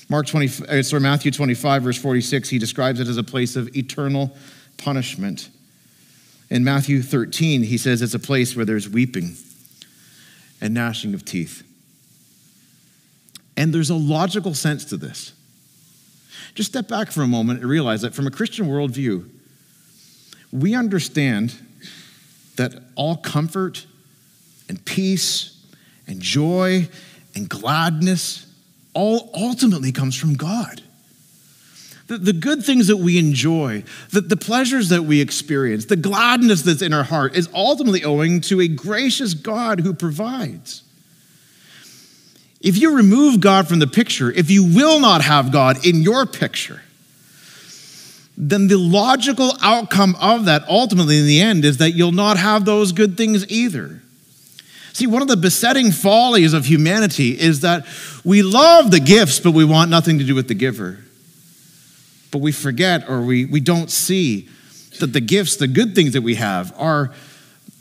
Mark 0.08 0.26
20, 0.26 0.66
uh, 0.68 0.82
sorry, 0.82 1.00
Matthew 1.00 1.30
25, 1.30 1.82
verse 1.82 1.98
46, 1.98 2.48
he 2.48 2.58
describes 2.58 3.00
it 3.00 3.08
as 3.08 3.16
a 3.16 3.22
place 3.22 3.56
of 3.56 3.74
eternal 3.76 4.36
punishment. 4.76 5.48
In 6.50 6.62
Matthew 6.62 7.02
13, 7.02 7.62
he 7.62 7.78
says 7.78 8.02
it's 8.02 8.14
a 8.14 8.18
place 8.18 8.54
where 8.54 8.64
there's 8.64 8.88
weeping 8.88 9.36
and 10.60 10.74
gnashing 10.74 11.14
of 11.14 11.24
teeth. 11.24 11.62
And 13.56 13.72
there's 13.72 13.90
a 13.90 13.94
logical 13.94 14.54
sense 14.54 14.84
to 14.86 14.96
this. 14.96 15.32
Just 16.54 16.70
step 16.70 16.88
back 16.88 17.10
for 17.10 17.22
a 17.22 17.26
moment 17.26 17.60
and 17.60 17.68
realize 17.68 18.02
that 18.02 18.14
from 18.14 18.26
a 18.26 18.30
Christian 18.30 18.66
worldview, 18.66 19.28
we 20.52 20.74
understand 20.74 21.54
that 22.56 22.74
all 22.94 23.16
comfort 23.16 23.86
and 24.68 24.84
peace 24.84 25.64
and 26.06 26.20
joy 26.20 26.88
and 27.34 27.48
gladness 27.48 28.46
all 28.94 29.30
ultimately 29.34 29.92
comes 29.92 30.16
from 30.16 30.34
God. 30.34 30.82
The, 32.06 32.18
the 32.18 32.32
good 32.34 32.62
things 32.62 32.88
that 32.88 32.98
we 32.98 33.18
enjoy, 33.18 33.82
the, 34.10 34.20
the 34.20 34.36
pleasures 34.36 34.90
that 34.90 35.02
we 35.04 35.20
experience, 35.20 35.86
the 35.86 35.96
gladness 35.96 36.62
that's 36.62 36.82
in 36.82 36.92
our 36.92 37.02
heart 37.02 37.34
is 37.34 37.48
ultimately 37.54 38.04
owing 38.04 38.40
to 38.42 38.60
a 38.60 38.68
gracious 38.68 39.32
God 39.32 39.80
who 39.80 39.94
provides. 39.94 40.82
If 42.60 42.78
you 42.78 42.94
remove 42.94 43.40
God 43.40 43.68
from 43.68 43.78
the 43.78 43.86
picture, 43.86 44.30
if 44.30 44.50
you 44.50 44.64
will 44.64 45.00
not 45.00 45.22
have 45.22 45.50
God 45.50 45.84
in 45.86 46.02
your 46.02 46.26
picture, 46.26 46.82
then 48.36 48.66
the 48.66 48.76
logical 48.76 49.52
outcome 49.62 50.16
of 50.20 50.46
that 50.46 50.68
ultimately 50.68 51.18
in 51.18 51.26
the 51.26 51.40
end 51.40 51.64
is 51.64 51.76
that 51.78 51.92
you'll 51.92 52.12
not 52.12 52.36
have 52.36 52.64
those 52.64 52.92
good 52.92 53.16
things 53.16 53.48
either. 53.48 54.02
See, 54.92 55.06
one 55.06 55.22
of 55.22 55.28
the 55.28 55.36
besetting 55.36 55.92
follies 55.92 56.52
of 56.52 56.66
humanity 56.66 57.38
is 57.38 57.60
that 57.60 57.86
we 58.24 58.42
love 58.42 58.90
the 58.90 59.00
gifts, 59.00 59.40
but 59.40 59.52
we 59.52 59.64
want 59.64 59.90
nothing 59.90 60.18
to 60.18 60.24
do 60.24 60.34
with 60.34 60.48
the 60.48 60.54
giver. 60.54 61.00
But 62.30 62.38
we 62.38 62.52
forget 62.52 63.08
or 63.08 63.22
we, 63.22 63.44
we 63.44 63.60
don't 63.60 63.90
see 63.90 64.48
that 65.00 65.08
the 65.08 65.20
gifts, 65.20 65.56
the 65.56 65.66
good 65.68 65.94
things 65.94 66.12
that 66.12 66.22
we 66.22 66.36
have, 66.36 66.72
are, 66.78 67.12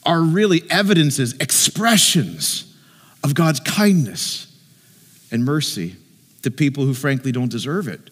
are 0.06 0.22
really 0.22 0.64
evidences, 0.70 1.34
expressions 1.34 2.76
of 3.24 3.34
God's 3.34 3.60
kindness 3.60 4.48
and 5.32 5.46
mercy 5.46 5.96
to 6.42 6.52
people 6.52 6.86
who 6.86 6.94
frankly 6.94 7.32
don't 7.32 7.50
deserve 7.50 7.88
it. 7.88 8.10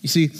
You 0.00 0.08
see, 0.08 0.30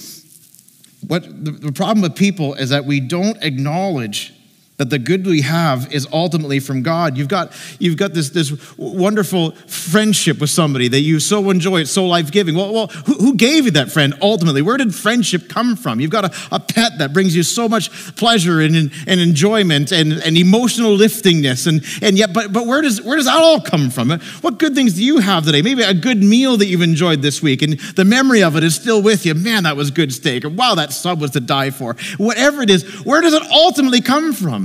what 1.07 1.45
the, 1.45 1.51
the 1.51 1.73
problem 1.73 2.03
with 2.03 2.17
people 2.17 2.55
is 2.55 2.71
that 2.71 2.85
we 2.85 3.01
don't 3.01 3.43
acknowledge 3.43 4.33
that 4.77 4.91
the 4.91 4.99
good 4.99 5.25
we 5.25 5.43
have 5.43 5.93
is 5.93 6.07
ultimately 6.13 6.59
from 6.59 6.83
God. 6.83 7.17
You've 7.17 7.29
got, 7.29 7.53
you've 7.79 7.97
got 7.97 8.13
this, 8.13 8.31
this 8.31 8.77
wonderful 8.77 9.53
friendship 9.53 10.41
with 10.41 10.51
somebody 10.51 10.89
that 10.89 11.01
you 11.01 11.21
so 11.21 11.49
enjoy, 11.51 11.83
it's 11.83 11.93
so 11.93 12.07
life 12.07 12.33
giving. 12.33 12.57
Well, 12.57 12.73
well 12.73 12.87
who, 12.89 13.15
who, 13.15 13.35
gave 13.37 13.67
you 13.67 13.71
that 13.73 13.93
friend 13.93 14.15
ultimately? 14.21 14.63
Where 14.63 14.77
did 14.77 14.93
friendship 14.93 15.49
come 15.49 15.77
from? 15.77 16.01
You've 16.01 16.11
got 16.11 16.25
a, 16.25 16.57
a 16.57 16.59
pet 16.59 16.99
that 16.99 17.13
brings 17.13 17.37
you 17.37 17.45
so 17.45 17.69
much 17.69 17.91
pleasure 18.17 18.61
and, 18.61 18.93
and 19.07 19.21
enjoyment 19.21 19.93
and, 19.93 20.13
and 20.13 20.37
emotional 20.37 20.97
liftingness. 20.97 21.69
And, 21.69 21.85
and 22.03 22.19
yet, 22.19 22.33
but, 22.33 22.53
but 22.53 22.67
where, 22.67 22.83
does, 22.83 23.01
where 23.01 23.17
does 23.17 23.27
that 23.27 23.39
all 23.39 23.61
come 23.61 23.91
from? 23.91 24.11
What 24.41 24.59
good 24.59 24.75
things 24.75 24.95
do 24.95 25.05
you 25.05 25.19
have 25.19 25.45
today? 25.45 25.63
Maybe 25.63 25.83
a 25.83 25.95
good 25.95 26.23
meal 26.23 26.57
that 26.57 26.67
you've 26.67 26.83
enjoyed 26.83 27.23
this 27.23 27.41
week 27.41 27.63
and 27.63 27.79
the 27.95 28.05
memory 28.05 28.43
of 28.43 28.57
it 28.57 28.65
is 28.65 28.75
still 28.75 29.03
with 29.03 29.25
you. 29.25 29.35
Man, 29.35 29.63
that 29.65 29.77
was 29.77 29.93
good 29.93 30.13
steak. 30.13 30.45
Or 30.45 30.49
wow, 30.49 30.75
that 30.75 30.93
sub 30.93 31.21
was 31.21 31.31
to 31.33 31.41
die 31.41 31.71
for. 31.71 31.95
Whatever 32.17 32.63
it 32.63 32.71
is, 32.71 33.05
where 33.05 33.21
does 33.21 33.35
it 33.35 33.43
ultimately 33.53 34.01
come 34.01 34.33
from? 34.33 34.64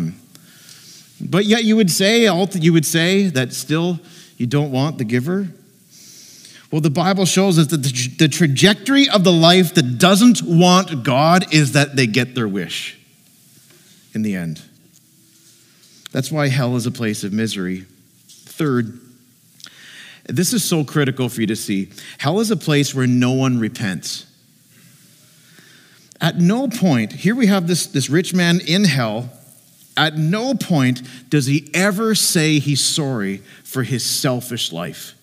But 1.21 1.45
yet 1.45 1.63
you 1.63 1.75
would 1.75 1.91
say, 1.91 2.23
you 2.23 2.73
would 2.73 2.85
say 2.85 3.27
that 3.27 3.53
still 3.53 3.99
you 4.37 4.47
don't 4.47 4.71
want 4.71 4.97
the 4.97 5.03
giver? 5.03 5.49
Well, 6.71 6.81
the 6.81 6.89
Bible 6.89 7.25
shows 7.25 7.57
us 7.57 7.67
that 7.67 7.77
the, 8.17 8.27
trajectory 8.27 9.09
of 9.09 9.23
the 9.23 9.31
life 9.31 9.73
that 9.73 9.97
doesn't 9.97 10.43
want 10.43 11.03
God 11.03 11.53
is 11.53 11.73
that 11.73 11.95
they 11.95 12.05
get 12.05 12.35
their 12.35 12.47
wish 12.47 12.97
in 14.13 14.21
the 14.21 14.35
end. 14.35 14.61
That's 16.11 16.31
why 16.31 16.47
hell 16.47 16.75
is 16.75 16.85
a 16.85 16.91
place 16.91 17.23
of 17.23 17.33
misery. 17.33 17.85
Third, 18.27 18.99
this 20.27 20.53
is 20.53 20.63
so 20.63 20.83
critical 20.83 21.27
for 21.27 21.41
you 21.41 21.47
to 21.47 21.55
see. 21.55 21.89
Hell 22.19 22.39
is 22.39 22.51
a 22.51 22.57
place 22.57 22.93
where 22.93 23.07
no 23.07 23.31
one 23.31 23.59
repents. 23.59 24.25
At 26.21 26.37
no 26.37 26.67
point, 26.67 27.13
here 27.13 27.35
we 27.35 27.47
have 27.47 27.67
this, 27.67 27.87
this 27.87 28.09
rich 28.09 28.33
man 28.33 28.59
in 28.59 28.83
hell 28.83 29.29
at 29.99 30.17
no 30.17 30.53
point 30.53 31.01
does 31.29 31.45
he 31.45 31.69
ever 31.73 32.15
say 32.15 32.59
he's 32.59 32.83
sorry 32.83 33.37
for 33.63 33.83
his 33.83 34.03
selfish 34.03 34.71
life. 34.71 35.13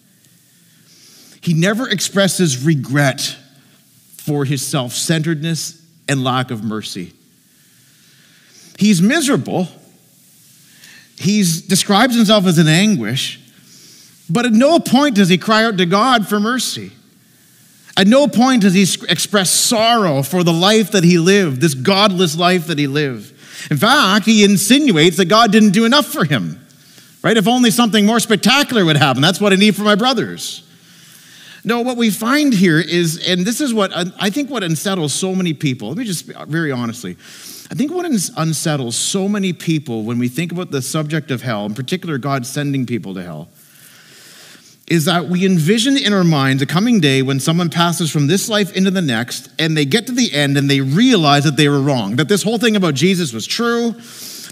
He 1.40 1.54
never 1.54 1.88
expresses 1.88 2.62
regret 2.62 3.36
for 4.18 4.44
his 4.44 4.66
self 4.66 4.92
centeredness 4.92 5.82
and 6.08 6.22
lack 6.22 6.50
of 6.50 6.62
mercy. 6.62 7.14
He's 8.78 9.00
miserable. 9.00 9.68
He 11.18 11.38
describes 11.38 12.14
himself 12.14 12.44
as 12.44 12.58
in 12.58 12.68
anguish, 12.68 13.40
but 14.28 14.44
at 14.44 14.52
no 14.52 14.78
point 14.78 15.14
does 15.14 15.30
he 15.30 15.38
cry 15.38 15.64
out 15.64 15.78
to 15.78 15.86
God 15.86 16.28
for 16.28 16.38
mercy. 16.38 16.92
At 17.96 18.06
no 18.06 18.28
point 18.28 18.60
does 18.60 18.74
he 18.74 18.82
express 19.08 19.50
sorrow 19.50 20.22
for 20.22 20.44
the 20.44 20.52
life 20.52 20.90
that 20.90 21.02
he 21.02 21.18
lived, 21.18 21.62
this 21.62 21.72
godless 21.72 22.36
life 22.36 22.66
that 22.66 22.78
he 22.78 22.86
lived. 22.86 23.32
In 23.70 23.76
fact, 23.76 24.26
he 24.26 24.44
insinuates 24.44 25.16
that 25.16 25.26
God 25.26 25.52
didn't 25.52 25.70
do 25.70 25.84
enough 25.84 26.06
for 26.06 26.24
him. 26.24 26.64
Right? 27.22 27.36
If 27.36 27.48
only 27.48 27.70
something 27.70 28.06
more 28.06 28.20
spectacular 28.20 28.84
would 28.84 28.96
happen. 28.96 29.20
That's 29.22 29.40
what 29.40 29.52
I 29.52 29.56
need 29.56 29.74
for 29.74 29.82
my 29.82 29.96
brothers. 29.96 30.62
No, 31.64 31.80
what 31.80 31.96
we 31.96 32.10
find 32.10 32.54
here 32.54 32.78
is, 32.78 33.26
and 33.26 33.44
this 33.44 33.60
is 33.60 33.74
what 33.74 33.90
I 33.92 34.30
think 34.30 34.48
what 34.48 34.62
unsettles 34.62 35.12
so 35.12 35.34
many 35.34 35.52
people. 35.52 35.88
Let 35.88 35.98
me 35.98 36.04
just 36.04 36.30
uh, 36.30 36.44
very 36.44 36.70
honestly. 36.70 37.16
I 37.68 37.74
think 37.74 37.90
what 37.90 38.06
unsettles 38.06 38.94
so 38.94 39.28
many 39.28 39.52
people 39.52 40.04
when 40.04 40.20
we 40.20 40.28
think 40.28 40.52
about 40.52 40.70
the 40.70 40.80
subject 40.80 41.32
of 41.32 41.42
hell, 41.42 41.66
in 41.66 41.74
particular 41.74 42.18
God 42.18 42.46
sending 42.46 42.86
people 42.86 43.14
to 43.14 43.22
hell, 43.24 43.48
is 44.86 45.06
that 45.06 45.26
we 45.26 45.44
envision 45.44 45.96
in 45.96 46.12
our 46.12 46.24
minds 46.24 46.62
a 46.62 46.66
coming 46.66 47.00
day 47.00 47.20
when 47.20 47.40
someone 47.40 47.68
passes 47.68 48.10
from 48.10 48.28
this 48.28 48.48
life 48.48 48.72
into 48.76 48.90
the 48.90 49.02
next 49.02 49.50
and 49.58 49.76
they 49.76 49.84
get 49.84 50.06
to 50.06 50.12
the 50.12 50.32
end 50.32 50.56
and 50.56 50.70
they 50.70 50.80
realize 50.80 51.44
that 51.44 51.56
they 51.56 51.68
were 51.68 51.80
wrong, 51.80 52.16
that 52.16 52.28
this 52.28 52.42
whole 52.42 52.58
thing 52.58 52.76
about 52.76 52.94
Jesus 52.94 53.32
was 53.32 53.46
true, 53.46 53.96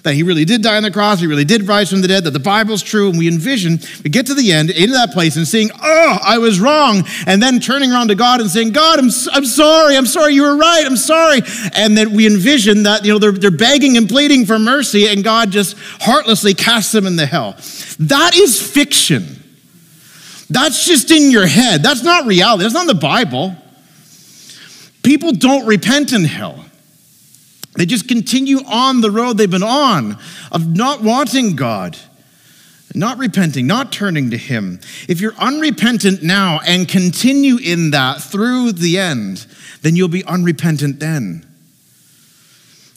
that 0.02 0.14
he 0.14 0.22
really 0.22 0.44
did 0.44 0.60
die 0.60 0.76
on 0.76 0.82
the 0.82 0.90
cross, 0.90 1.20
he 1.20 1.26
really 1.26 1.44
did 1.44 1.66
rise 1.66 1.88
from 1.88 2.02
the 2.02 2.08
dead, 2.08 2.24
that 2.24 2.32
the 2.32 2.40
Bible's 2.40 2.82
true, 2.82 3.08
and 3.08 3.16
we 3.16 3.26
envision, 3.28 3.78
we 4.02 4.10
get 4.10 4.26
to 4.26 4.34
the 4.34 4.52
end, 4.52 4.70
into 4.70 4.92
that 4.92 5.12
place, 5.12 5.36
and 5.36 5.46
seeing, 5.46 5.70
Oh, 5.82 6.18
I 6.22 6.38
was 6.38 6.60
wrong, 6.60 7.04
and 7.26 7.42
then 7.42 7.58
turning 7.58 7.90
around 7.90 8.08
to 8.08 8.14
God 8.14 8.40
and 8.40 8.50
saying, 8.50 8.72
God, 8.72 8.98
I'm, 8.98 9.10
I'm 9.32 9.46
sorry, 9.46 9.96
I'm 9.96 10.04
sorry, 10.04 10.34
you 10.34 10.42
were 10.42 10.56
right, 10.56 10.84
I'm 10.84 10.96
sorry. 10.96 11.40
And 11.74 11.96
then 11.96 12.12
we 12.12 12.26
envision 12.26 12.82
that, 12.82 13.04
you 13.04 13.12
know, 13.12 13.18
they're, 13.18 13.32
they're 13.32 13.50
begging 13.50 13.96
and 13.96 14.06
pleading 14.08 14.44
for 14.44 14.58
mercy, 14.58 15.08
and 15.08 15.24
God 15.24 15.52
just 15.52 15.76
heartlessly 16.00 16.54
casts 16.54 16.92
them 16.92 17.06
in 17.06 17.16
the 17.16 17.26
hell. 17.26 17.52
That 17.98 18.32
is 18.36 18.60
fiction. 18.60 19.43
That's 20.54 20.86
just 20.86 21.10
in 21.10 21.32
your 21.32 21.46
head. 21.46 21.82
That's 21.82 22.04
not 22.04 22.26
reality. 22.26 22.62
That's 22.62 22.74
not 22.74 22.86
the 22.86 22.94
Bible. 22.94 23.56
People 25.02 25.32
don't 25.32 25.66
repent 25.66 26.12
in 26.12 26.24
hell. 26.24 26.64
They 27.74 27.86
just 27.86 28.06
continue 28.06 28.58
on 28.58 29.00
the 29.00 29.10
road 29.10 29.36
they've 29.36 29.50
been 29.50 29.64
on 29.64 30.16
of 30.52 30.68
not 30.68 31.02
wanting 31.02 31.56
God, 31.56 31.98
not 32.94 33.18
repenting, 33.18 33.66
not 33.66 33.90
turning 33.90 34.30
to 34.30 34.36
Him. 34.36 34.78
If 35.08 35.20
you're 35.20 35.34
unrepentant 35.40 36.22
now 36.22 36.60
and 36.64 36.86
continue 36.86 37.56
in 37.56 37.90
that 37.90 38.22
through 38.22 38.72
the 38.72 38.96
end, 39.00 39.44
then 39.82 39.96
you'll 39.96 40.06
be 40.06 40.24
unrepentant 40.24 41.00
then. 41.00 41.44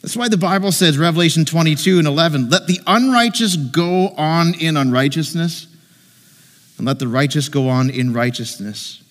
That's 0.00 0.16
why 0.16 0.28
the 0.28 0.36
Bible 0.36 0.70
says, 0.70 0.96
Revelation 0.96 1.44
22 1.44 1.98
and 1.98 2.06
11, 2.06 2.50
let 2.50 2.68
the 2.68 2.78
unrighteous 2.86 3.56
go 3.56 4.10
on 4.10 4.54
in 4.54 4.76
unrighteousness 4.76 5.67
and 6.78 6.86
let 6.86 6.98
the 6.98 7.08
righteous 7.08 7.48
go 7.48 7.68
on 7.68 7.90
in 7.90 8.12
righteousness. 8.12 9.02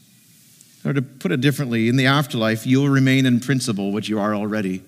Or 0.85 0.93
to 0.93 1.01
put 1.01 1.31
it 1.31 1.41
differently, 1.41 1.89
in 1.89 1.97
the 1.97 2.05
afterlife, 2.05 2.65
you 2.65 2.79
will 2.79 2.89
remain 2.89 3.25
in 3.25 3.39
principle 3.39 3.91
what 3.91 4.07
you 4.07 4.19
are 4.19 4.33
already, 4.33 4.83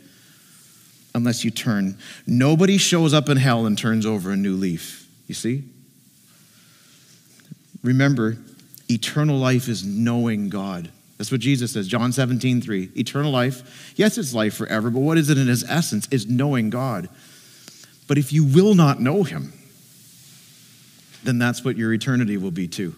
unless 1.13 1.43
you 1.43 1.51
turn. 1.51 1.97
Nobody 2.25 2.77
shows 2.77 3.13
up 3.13 3.27
in 3.27 3.37
hell 3.37 3.65
and 3.65 3.77
turns 3.77 4.05
over 4.05 4.31
a 4.31 4.37
new 4.37 4.55
leaf. 4.55 5.07
You 5.27 5.35
see? 5.35 5.63
Remember, 7.83 8.37
eternal 8.89 9.37
life 9.37 9.67
is 9.67 9.85
knowing 9.85 10.49
God. 10.49 10.89
That's 11.17 11.31
what 11.31 11.41
Jesus 11.41 11.73
says, 11.73 11.87
John 11.87 12.13
17, 12.13 12.61
3. 12.61 12.91
Eternal 12.95 13.31
life, 13.31 13.93
yes, 13.97 14.17
it's 14.17 14.33
life 14.33 14.55
forever, 14.55 14.89
but 14.89 15.01
what 15.01 15.17
is 15.17 15.29
it 15.29 15.37
in 15.37 15.49
its 15.49 15.65
essence? 15.67 16.07
Is 16.11 16.27
knowing 16.27 16.69
God. 16.69 17.09
But 18.07 18.17
if 18.17 18.31
you 18.31 18.45
will 18.45 18.73
not 18.73 19.01
know 19.01 19.23
him, 19.23 19.51
then 21.23 21.37
that's 21.37 21.63
what 21.63 21.77
your 21.77 21.93
eternity 21.93 22.37
will 22.37 22.51
be 22.51 22.67
too. 22.67 22.95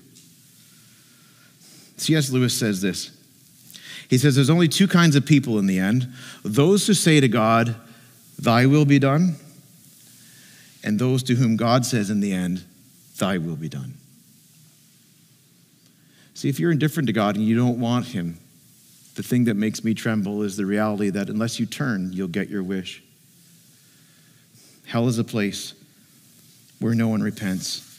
C.S. 1.98 2.32
Lewis 2.32 2.58
says 2.58 2.82
this. 2.82 3.12
He 4.10 4.18
says 4.18 4.36
there's 4.36 4.50
only 4.50 4.68
two 4.68 4.88
kinds 4.88 5.16
of 5.16 5.26
people 5.26 5.58
in 5.58 5.68
the 5.68 5.80
end 5.80 6.12
those 6.44 6.86
who 6.88 6.94
say 6.94 7.20
to 7.20 7.28
God, 7.28 7.76
Thy 8.38 8.66
will 8.66 8.86
be 8.86 9.00
done, 9.00 9.36
and 10.84 11.00
those 11.00 11.24
to 11.24 11.36
whom 11.36 11.56
God 11.56 11.86
says 11.86 12.10
in 12.10 12.20
the 12.20 12.34
end, 12.34 12.64
Thy 13.18 13.38
will 13.38 13.56
be 13.56 13.70
done. 13.70 13.94
See, 16.34 16.50
if 16.50 16.60
you're 16.60 16.72
indifferent 16.72 17.08
to 17.08 17.14
God 17.14 17.36
and 17.36 17.46
you 17.46 17.56
don't 17.56 17.80
want 17.80 18.08
Him, 18.08 18.40
the 19.16 19.24
thing 19.24 19.46
that 19.46 19.56
makes 19.56 19.84
me 19.84 19.94
tremble 19.94 20.42
is 20.42 20.58
the 20.58 20.66
reality 20.66 21.10
that 21.12 21.30
unless 21.30 21.60
you 21.60 21.66
turn, 21.66 22.12
you'll 22.14 22.28
get 22.28 22.50
your 22.50 22.64
wish. 22.64 23.04
Hell 24.88 25.08
is 25.08 25.20
a 25.20 25.24
place 25.24 25.76
where 26.80 26.96
no 26.96 27.08
one 27.08 27.22
repents. 27.22 27.91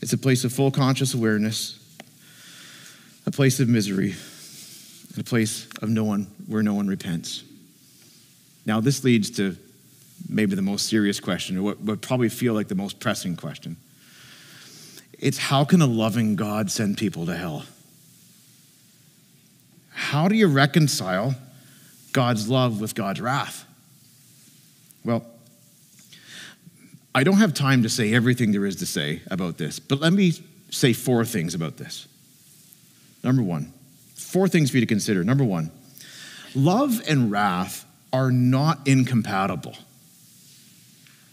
It's 0.00 0.12
a 0.12 0.18
place 0.18 0.44
of 0.44 0.52
full 0.52 0.70
conscious 0.70 1.14
awareness, 1.14 1.78
a 3.26 3.30
place 3.30 3.60
of 3.60 3.68
misery, 3.68 4.14
and 5.10 5.18
a 5.18 5.24
place 5.24 5.68
of 5.82 5.88
no 5.88 6.04
one 6.04 6.28
where 6.46 6.62
no 6.62 6.74
one 6.74 6.86
repents. 6.86 7.42
Now, 8.64 8.80
this 8.80 9.02
leads 9.02 9.30
to 9.32 9.56
maybe 10.28 10.54
the 10.54 10.62
most 10.62 10.86
serious 10.86 11.20
question, 11.20 11.56
or 11.56 11.62
what 11.62 11.80
would 11.80 12.02
probably 12.02 12.28
feel 12.28 12.54
like 12.54 12.68
the 12.68 12.74
most 12.74 13.00
pressing 13.00 13.36
question. 13.36 13.76
It's 15.18 15.38
how 15.38 15.64
can 15.64 15.82
a 15.82 15.86
loving 15.86 16.36
God 16.36 16.70
send 16.70 16.96
people 16.96 17.26
to 17.26 17.36
hell? 17.36 17.64
How 19.90 20.28
do 20.28 20.36
you 20.36 20.46
reconcile 20.46 21.34
God's 22.12 22.48
love 22.48 22.80
with 22.80 22.94
God's 22.94 23.20
wrath? 23.20 23.64
Well, 25.04 25.24
I 27.18 27.24
don't 27.24 27.38
have 27.38 27.52
time 27.52 27.82
to 27.82 27.88
say 27.88 28.14
everything 28.14 28.52
there 28.52 28.64
is 28.64 28.76
to 28.76 28.86
say 28.86 29.22
about 29.28 29.58
this, 29.58 29.80
but 29.80 29.98
let 29.98 30.12
me 30.12 30.34
say 30.70 30.92
four 30.92 31.24
things 31.24 31.52
about 31.52 31.76
this. 31.76 32.06
Number 33.24 33.42
one, 33.42 33.72
four 34.14 34.46
things 34.46 34.70
for 34.70 34.76
you 34.76 34.82
to 34.82 34.86
consider. 34.86 35.24
Number 35.24 35.42
one, 35.42 35.72
love 36.54 37.02
and 37.08 37.28
wrath 37.28 37.84
are 38.12 38.30
not 38.30 38.86
incompatible. 38.86 39.74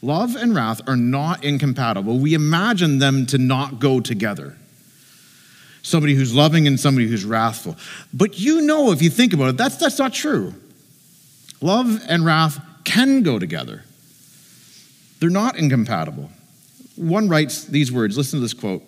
Love 0.01 0.35
and 0.35 0.55
wrath 0.55 0.81
are 0.87 0.97
not 0.97 1.43
incompatible. 1.43 2.17
We 2.17 2.33
imagine 2.33 2.97
them 2.97 3.27
to 3.27 3.37
not 3.37 3.77
go 3.77 3.99
together. 3.99 4.57
Somebody 5.83 6.15
who's 6.15 6.33
loving 6.33 6.65
and 6.65 6.79
somebody 6.79 7.07
who's 7.07 7.25
wrathful. 7.25 7.75
But 8.11 8.39
you 8.39 8.61
know, 8.61 8.91
if 8.91 9.03
you 9.03 9.11
think 9.11 9.33
about 9.33 9.49
it, 9.49 9.57
that's, 9.57 9.77
that's 9.77 9.99
not 9.99 10.15
true. 10.15 10.55
Love 11.61 12.01
and 12.07 12.25
wrath 12.25 12.59
can 12.85 13.21
go 13.21 13.37
together. 13.37 13.83
They're 15.19 15.29
not 15.29 15.57
incompatible. 15.57 16.29
One 16.95 17.29
writes 17.29 17.65
these 17.65 17.91
words 17.91 18.17
listen 18.17 18.39
to 18.39 18.41
this 18.41 18.53
quote. 18.53 18.83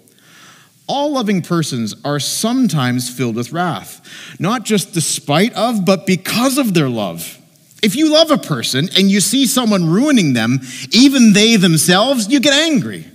All 0.88 1.11
loving 1.11 1.41
persons 1.41 1.93
are 2.05 2.19
sometimes 2.19 3.09
filled 3.09 3.36
with 3.36 3.51
wrath, 3.51 4.01
not 4.39 4.63
just 4.63 4.93
despite 4.93 5.53
of, 5.53 5.84
but 5.84 6.05
because 6.05 6.57
of 6.57 6.73
their 6.73 6.88
love. 6.88 7.38
If 7.84 7.95
you 7.95 8.11
love 8.11 8.32
a 8.32 8.38
person 8.38 8.89
and 8.97 9.11
you 9.11 9.19
see 9.19 9.45
someone 9.45 9.89
ruining 9.89 10.34
them, 10.34 10.61
even 10.91 11.34
they 11.34 11.57
themselves, 11.57 12.30
you 12.30 12.39
get 12.39 12.53
angry. 12.53 13.05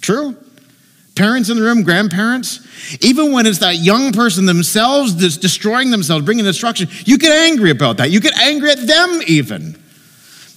True? 0.00 0.36
Parents 1.14 1.50
in 1.50 1.58
the 1.58 1.62
room, 1.62 1.82
grandparents, 1.82 2.66
even 3.02 3.32
when 3.32 3.44
it's 3.46 3.58
that 3.58 3.76
young 3.76 4.12
person 4.12 4.46
themselves 4.46 5.14
that's 5.16 5.36
destroying 5.36 5.90
themselves, 5.90 6.24
bringing 6.24 6.44
destruction, 6.44 6.88
you 7.04 7.18
get 7.18 7.30
angry 7.30 7.70
about 7.70 7.98
that. 7.98 8.10
You 8.10 8.18
get 8.20 8.36
angry 8.38 8.70
at 8.70 8.86
them, 8.86 9.20
even 9.26 9.81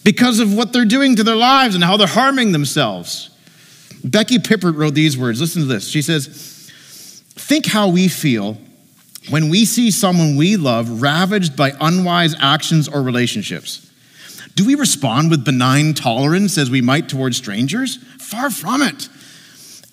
because 0.05 0.39
of 0.39 0.53
what 0.53 0.71
they're 0.71 0.85
doing 0.85 1.15
to 1.15 1.23
their 1.23 1.35
lives 1.35 1.73
and 1.73 1.83
how 1.83 1.97
they're 1.97 2.07
harming 2.07 2.51
themselves. 2.51 3.31
Becky 4.03 4.37
Pippert 4.37 4.77
wrote 4.77 4.93
these 4.93 5.17
words. 5.17 5.41
Listen 5.41 5.63
to 5.63 5.67
this. 5.67 5.89
She 5.89 6.03
says, 6.03 6.27
Think 7.33 7.65
how 7.65 7.89
we 7.89 8.07
feel 8.07 8.57
when 9.29 9.49
we 9.49 9.65
see 9.65 9.89
someone 9.89 10.35
we 10.35 10.57
love 10.57 11.01
ravaged 11.01 11.57
by 11.57 11.73
unwise 11.81 12.35
actions 12.39 12.87
or 12.87 13.01
relationships. 13.01 13.91
Do 14.53 14.65
we 14.65 14.75
respond 14.75 15.31
with 15.31 15.43
benign 15.43 15.95
tolerance 15.95 16.57
as 16.59 16.69
we 16.69 16.81
might 16.81 17.09
towards 17.09 17.37
strangers? 17.37 17.97
Far 18.19 18.51
from 18.51 18.83
it. 18.83 19.09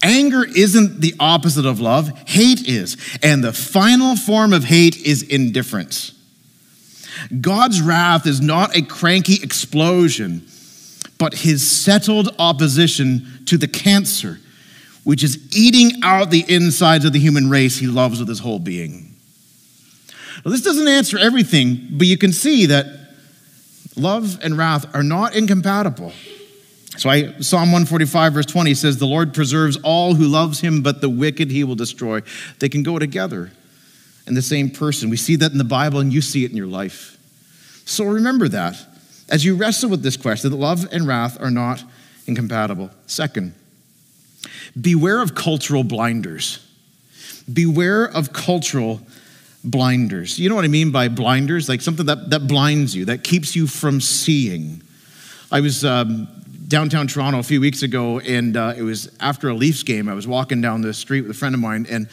Anger 0.02 0.44
isn't 0.44 1.00
the 1.00 1.14
opposite 1.18 1.64
of 1.64 1.80
love, 1.80 2.10
hate 2.28 2.68
is. 2.68 2.98
And 3.22 3.42
the 3.42 3.52
final 3.52 4.14
form 4.16 4.52
of 4.52 4.64
hate 4.64 4.96
is 4.98 5.22
indifference. 5.22 6.12
God's 7.40 7.80
wrath 7.80 8.26
is 8.26 8.40
not 8.40 8.76
a 8.76 8.82
cranky 8.82 9.42
explosion, 9.42 10.46
but 11.18 11.34
his 11.34 11.68
settled 11.68 12.34
opposition 12.38 13.44
to 13.46 13.56
the 13.56 13.68
cancer, 13.68 14.40
which 15.04 15.22
is 15.22 15.56
eating 15.56 16.00
out 16.02 16.30
the 16.30 16.44
insides 16.48 17.04
of 17.04 17.12
the 17.12 17.18
human 17.18 17.50
race 17.50 17.78
he 17.78 17.86
loves 17.86 18.18
with 18.18 18.28
his 18.28 18.40
whole 18.40 18.58
being. 18.58 19.14
Now, 20.44 20.50
this 20.50 20.62
doesn't 20.62 20.88
answer 20.88 21.18
everything, 21.18 21.88
but 21.92 22.06
you 22.06 22.18
can 22.18 22.32
see 22.32 22.66
that 22.66 22.86
love 23.96 24.38
and 24.42 24.56
wrath 24.56 24.94
are 24.94 25.02
not 25.02 25.34
incompatible. 25.36 26.12
So 26.96 27.08
I, 27.08 27.32
Psalm 27.40 27.72
145, 27.72 28.34
verse 28.34 28.46
20 28.46 28.74
says, 28.74 28.98
The 28.98 29.06
Lord 29.06 29.32
preserves 29.32 29.78
all 29.82 30.14
who 30.14 30.26
loves 30.26 30.60
him, 30.60 30.82
but 30.82 31.00
the 31.00 31.08
wicked 31.08 31.50
he 31.50 31.64
will 31.64 31.74
destroy. 31.74 32.20
They 32.58 32.68
can 32.68 32.82
go 32.82 32.98
together 32.98 33.50
in 34.26 34.34
the 34.34 34.42
same 34.42 34.70
person. 34.70 35.10
We 35.10 35.16
see 35.16 35.36
that 35.36 35.52
in 35.52 35.58
the 35.58 35.64
Bible, 35.64 36.00
and 36.00 36.12
you 36.12 36.20
see 36.20 36.44
it 36.44 36.50
in 36.50 36.56
your 36.56 36.66
life. 36.66 37.18
So 37.84 38.04
remember 38.04 38.48
that 38.48 38.76
as 39.32 39.44
you 39.44 39.56
wrestle 39.56 39.88
with 39.88 40.02
this 40.02 40.16
question 40.16 40.50
that 40.50 40.56
love 40.56 40.86
and 40.92 41.06
wrath 41.06 41.40
are 41.40 41.50
not 41.50 41.82
incompatible. 42.26 42.90
Second, 43.06 43.54
beware 44.80 45.22
of 45.22 45.34
cultural 45.34 45.82
blinders. 45.82 46.64
Beware 47.50 48.04
of 48.04 48.32
cultural 48.32 49.00
blinders. 49.64 50.38
You 50.38 50.48
know 50.48 50.54
what 50.54 50.66
I 50.66 50.68
mean 50.68 50.90
by 50.90 51.08
blinders? 51.08 51.68
Like 51.68 51.80
something 51.80 52.06
that, 52.06 52.30
that 52.30 52.46
blinds 52.46 52.94
you, 52.94 53.06
that 53.06 53.24
keeps 53.24 53.56
you 53.56 53.66
from 53.66 54.00
seeing. 54.00 54.82
I 55.50 55.60
was 55.60 55.84
um, 55.84 56.28
downtown 56.68 57.06
Toronto 57.06 57.38
a 57.38 57.42
few 57.42 57.60
weeks 57.60 57.82
ago, 57.82 58.20
and 58.20 58.56
uh, 58.56 58.74
it 58.76 58.82
was 58.82 59.10
after 59.18 59.48
a 59.48 59.54
Leafs 59.54 59.82
game. 59.82 60.08
I 60.08 60.14
was 60.14 60.26
walking 60.26 60.60
down 60.60 60.82
the 60.82 60.94
street 60.94 61.22
with 61.22 61.30
a 61.30 61.34
friend 61.34 61.54
of 61.54 61.60
mine, 61.60 61.86
and 61.88 62.08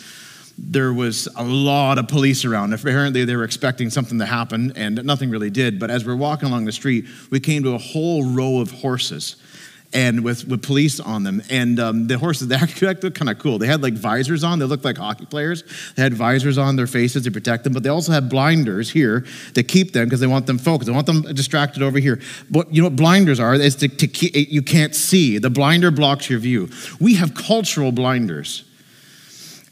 there 0.62 0.93
was 0.93 1.28
a 1.36 1.43
lot 1.43 1.97
of 1.97 2.07
police 2.07 2.45
around. 2.45 2.74
Apparently, 2.74 3.26
they 3.26 3.36
were 3.36 3.43
expecting 3.43 3.89
something 3.89 4.20
to 4.20 4.26
happen, 4.26 4.74
and 4.76 5.03
nothing 5.05 5.30
really 5.30 5.49
did. 5.49 5.80
But 5.80 5.89
as 5.89 6.05
we 6.05 6.14
we're 6.14 6.20
walking 6.20 6.49
along 6.49 6.66
the 6.66 6.72
street, 6.72 7.05
we 7.30 7.39
came 7.39 7.64
to 7.64 7.74
a 7.74 7.78
whole 7.78 8.24
row 8.26 8.60
of 8.60 8.72
horses. 8.72 9.36
and 9.91 10.24
with, 10.24 10.47
with 10.47 10.62
police 10.62 10.99
on 10.99 11.24
them. 11.24 11.41
And 11.49 11.80
um, 11.80 12.05
the 12.05 12.20
horses, 12.20 12.47
they 12.49 12.55
actually 12.55 12.93
looked 12.93 13.18
kind 13.18 13.28
of 13.30 13.39
cool. 13.39 13.57
They 13.57 13.66
had 13.66 13.82
like 13.82 13.95
visors 13.95 14.43
on. 14.43 14.60
They 14.60 14.66
looked 14.66 14.86
like 14.86 14.97
hockey 14.97 15.26
players. 15.26 15.64
They 15.95 16.03
had 16.03 16.14
visors 16.14 16.60
on 16.60 16.76
their 16.76 16.86
faces 16.86 17.24
to 17.24 17.32
protect 17.32 17.64
them, 17.64 17.74
but 17.74 17.82
they 17.82 17.89
also 17.89 18.12
had 18.12 18.30
blinders 18.30 18.91
here 18.91 19.26
to 19.55 19.64
keep 19.64 19.93
them 19.93 20.05
because 20.05 20.20
they 20.20 20.28
want 20.28 20.45
them 20.45 20.60
focused. 20.60 20.86
They 20.86 20.93
want 20.93 21.07
them 21.07 21.22
distracted 21.34 21.82
over 21.82 21.97
here. 21.97 22.22
But 22.51 22.72
you 22.72 22.84
know 22.84 22.89
what 22.89 22.97
blinders 22.97 23.39
are? 23.39 23.55
Is 23.55 23.76
to, 23.78 23.88
to 23.88 24.07
keep, 24.07 24.36
you 24.36 24.62
can't 24.62 24.93
see. 24.93 25.39
The 25.39 25.49
blinder 25.49 25.89
blocks 25.89 26.30
your 26.30 26.39
view. 26.39 26.70
We 26.99 27.16
have 27.16 27.34
cultural 27.34 27.91
blinders. 27.91 28.66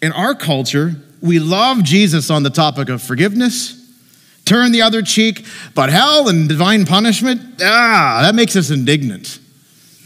In 0.02 0.12
our 0.12 0.36
culture, 0.36 0.95
we 1.22 1.39
love 1.39 1.84
Jesus 1.84 2.30
on 2.30 2.43
the 2.43 2.50
topic 2.50 2.89
of 2.89 3.02
forgiveness, 3.02 3.74
turn 4.45 4.72
the 4.72 4.82
other 4.82 5.02
cheek, 5.02 5.45
but 5.74 5.89
hell 5.89 6.30
and 6.30 6.48
divine 6.48 6.86
punishment, 6.86 7.41
ah, 7.62 8.20
that 8.22 8.36
makes 8.36 8.56
us 8.56 8.70
indignant. 8.70 9.39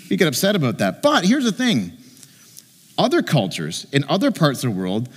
We 0.10 0.18
get 0.18 0.28
upset 0.28 0.56
about 0.56 0.78
that. 0.80 1.02
But 1.02 1.26
here's 1.26 1.44
the 1.44 1.52
thing 1.52 1.98
other 2.98 3.22
cultures 3.22 3.88
in 3.92 4.04
other 4.08 4.32
parts 4.32 4.64
of 4.64 4.74
the 4.74 4.80
world, 4.80 5.10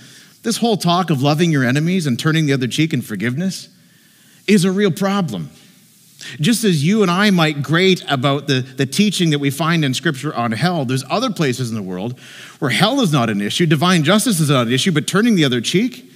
this 0.43 0.57
whole 0.57 0.77
talk 0.77 1.09
of 1.09 1.21
loving 1.21 1.51
your 1.51 1.63
enemies 1.63 2.07
and 2.07 2.19
turning 2.19 2.45
the 2.45 2.53
other 2.53 2.67
cheek 2.67 2.93
in 2.93 3.01
forgiveness 3.01 3.69
is 4.47 4.65
a 4.65 4.71
real 4.71 4.91
problem. 4.91 5.49
Just 6.39 6.63
as 6.63 6.83
you 6.83 7.01
and 7.01 7.11
I 7.11 7.29
might 7.31 7.61
grate 7.61 8.03
about 8.07 8.47
the, 8.47 8.61
the 8.61 8.85
teaching 8.85 9.29
that 9.31 9.39
we 9.39 9.49
find 9.49 9.85
in 9.85 9.93
Scripture 9.93 10.33
on 10.35 10.51
hell, 10.51 10.85
there's 10.85 11.03
other 11.09 11.29
places 11.29 11.69
in 11.69 11.75
the 11.75 11.81
world 11.81 12.19
where 12.59 12.71
hell 12.71 13.01
is 13.01 13.11
not 13.11 13.29
an 13.29 13.41
issue, 13.41 13.65
divine 13.65 14.03
justice 14.03 14.39
is 14.39 14.49
not 14.49 14.67
an 14.67 14.73
issue, 14.73 14.91
but 14.91 15.07
turning 15.07 15.35
the 15.35 15.45
other 15.45 15.61
cheek, 15.61 16.11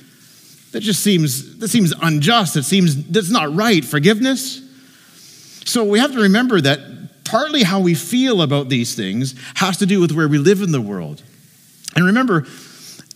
that 0.71 0.81
just 0.81 1.01
seems 1.01 1.57
that 1.57 1.69
seems 1.69 1.93
unjust. 2.01 2.55
It 2.55 2.63
seems 2.63 3.07
that's 3.07 3.31
not 3.31 3.53
right. 3.55 3.83
Forgiveness. 3.83 4.61
So 5.65 5.83
we 5.83 5.99
have 5.99 6.11
to 6.13 6.21
remember 6.21 6.61
that 6.61 6.79
partly 7.25 7.63
how 7.63 7.79
we 7.79 7.95
feel 7.95 8.41
about 8.41 8.69
these 8.69 8.95
things 8.95 9.35
has 9.55 9.77
to 9.77 9.85
do 9.85 9.99
with 9.99 10.11
where 10.11 10.27
we 10.27 10.37
live 10.37 10.61
in 10.61 10.71
the 10.71 10.81
world. 10.81 11.23
And 11.95 12.05
remember, 12.05 12.45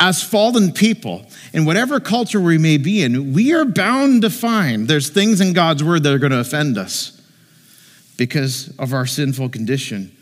as 0.04 0.22
fallen 0.22 0.74
people, 0.74 1.26
in 1.54 1.64
whatever 1.64 1.98
culture 1.98 2.42
we 2.42 2.58
may 2.58 2.76
be 2.76 3.02
in, 3.02 3.32
we 3.32 3.54
are 3.54 3.64
bound 3.64 4.22
to 4.22 4.30
find 4.30 4.86
there's 4.86 5.10
things 5.10 5.40
in 5.40 5.54
God's 5.54 5.82
word 5.82 6.04
that 6.04 6.14
are 6.14 6.20
going 6.20 6.34
to 6.34 6.40
offend 6.40 6.78
us 6.78 7.22
because 8.18 8.78
of 8.78 8.92
our 8.92 9.06
sinful 9.06 9.48
condition. 9.48 10.14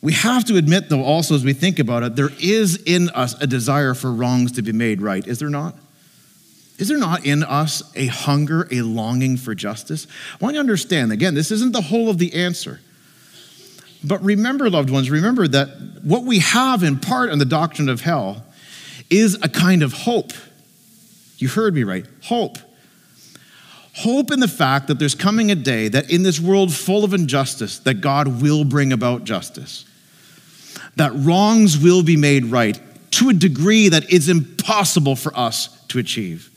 We 0.00 0.12
have 0.12 0.44
to 0.44 0.56
admit, 0.56 0.88
though, 0.88 1.02
also 1.02 1.34
as 1.34 1.44
we 1.44 1.52
think 1.52 1.80
about 1.80 2.04
it, 2.04 2.14
there 2.14 2.30
is 2.40 2.76
in 2.76 3.08
us 3.08 3.34
a 3.42 3.48
desire 3.48 3.92
for 3.92 4.12
wrongs 4.12 4.52
to 4.52 4.62
be 4.62 4.70
made 4.70 5.02
right, 5.02 5.26
is 5.26 5.40
there 5.40 5.50
not? 5.50 5.74
Is 6.78 6.86
there 6.86 6.98
not 6.98 7.26
in 7.26 7.42
us 7.42 7.82
a 7.96 8.06
hunger, 8.06 8.68
a 8.70 8.82
longing 8.82 9.36
for 9.36 9.56
justice? 9.56 10.06
I 10.40 10.44
want 10.44 10.54
you 10.54 10.58
to 10.58 10.60
understand, 10.60 11.10
again, 11.10 11.34
this 11.34 11.50
isn't 11.50 11.72
the 11.72 11.80
whole 11.80 12.08
of 12.08 12.18
the 12.18 12.32
answer. 12.34 12.80
But 14.04 14.22
remember, 14.22 14.68
loved 14.68 14.90
ones, 14.90 15.10
remember 15.10 15.48
that 15.48 15.68
what 16.02 16.24
we 16.24 16.40
have 16.40 16.82
in 16.82 16.98
part 16.98 17.30
in 17.30 17.38
the 17.38 17.44
doctrine 17.44 17.88
of 17.88 18.02
hell 18.02 18.44
is 19.08 19.36
a 19.42 19.48
kind 19.48 19.82
of 19.82 19.92
hope. 19.92 20.32
You 21.38 21.48
heard 21.48 21.74
me 21.74 21.84
right. 21.84 22.06
Hope. 22.22 22.58
Hope 23.96 24.32
in 24.32 24.40
the 24.40 24.48
fact 24.48 24.88
that 24.88 24.98
there's 24.98 25.14
coming 25.14 25.50
a 25.50 25.54
day 25.54 25.88
that 25.88 26.10
in 26.10 26.22
this 26.22 26.40
world 26.40 26.74
full 26.74 27.04
of 27.04 27.14
injustice, 27.14 27.78
that 27.80 27.94
God 27.94 28.42
will 28.42 28.64
bring 28.64 28.92
about 28.92 29.24
justice. 29.24 29.84
That 30.96 31.12
wrongs 31.14 31.78
will 31.78 32.02
be 32.02 32.16
made 32.16 32.46
right 32.46 32.78
to 33.12 33.30
a 33.30 33.32
degree 33.32 33.88
that 33.88 34.10
is 34.10 34.28
impossible 34.28 35.16
for 35.16 35.36
us 35.36 35.68
to 35.86 35.98
achieve. 35.98 36.50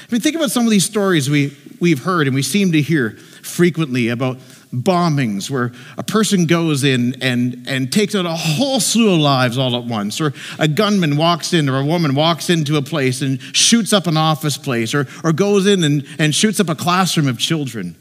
I 0.00 0.12
mean, 0.12 0.20
think 0.20 0.36
about 0.36 0.50
some 0.50 0.64
of 0.64 0.70
these 0.70 0.84
stories 0.84 1.28
we, 1.28 1.56
we've 1.80 2.04
heard 2.04 2.26
and 2.26 2.34
we 2.34 2.42
seem 2.42 2.72
to 2.72 2.80
hear 2.80 3.10
frequently 3.42 4.08
about 4.08 4.38
bombings 4.82 5.50
where 5.50 5.72
a 5.98 6.02
person 6.02 6.46
goes 6.46 6.84
in 6.84 7.16
and, 7.22 7.64
and 7.68 7.92
takes 7.92 8.14
out 8.14 8.26
a 8.26 8.34
whole 8.34 8.80
slew 8.80 9.14
of 9.14 9.20
lives 9.20 9.58
all 9.58 9.76
at 9.76 9.84
once, 9.84 10.20
or 10.20 10.32
a 10.58 10.68
gunman 10.68 11.16
walks 11.16 11.52
in 11.52 11.68
or 11.68 11.78
a 11.78 11.84
woman 11.84 12.14
walks 12.14 12.50
into 12.50 12.76
a 12.76 12.82
place 12.82 13.22
and 13.22 13.40
shoots 13.40 13.92
up 13.92 14.06
an 14.06 14.16
office 14.16 14.58
place, 14.58 14.94
or, 14.94 15.06
or 15.22 15.32
goes 15.32 15.66
in 15.66 15.84
and, 15.84 16.06
and 16.18 16.34
shoots 16.34 16.60
up 16.60 16.68
a 16.68 16.74
classroom 16.74 17.28
of 17.28 17.38
children. 17.38 17.96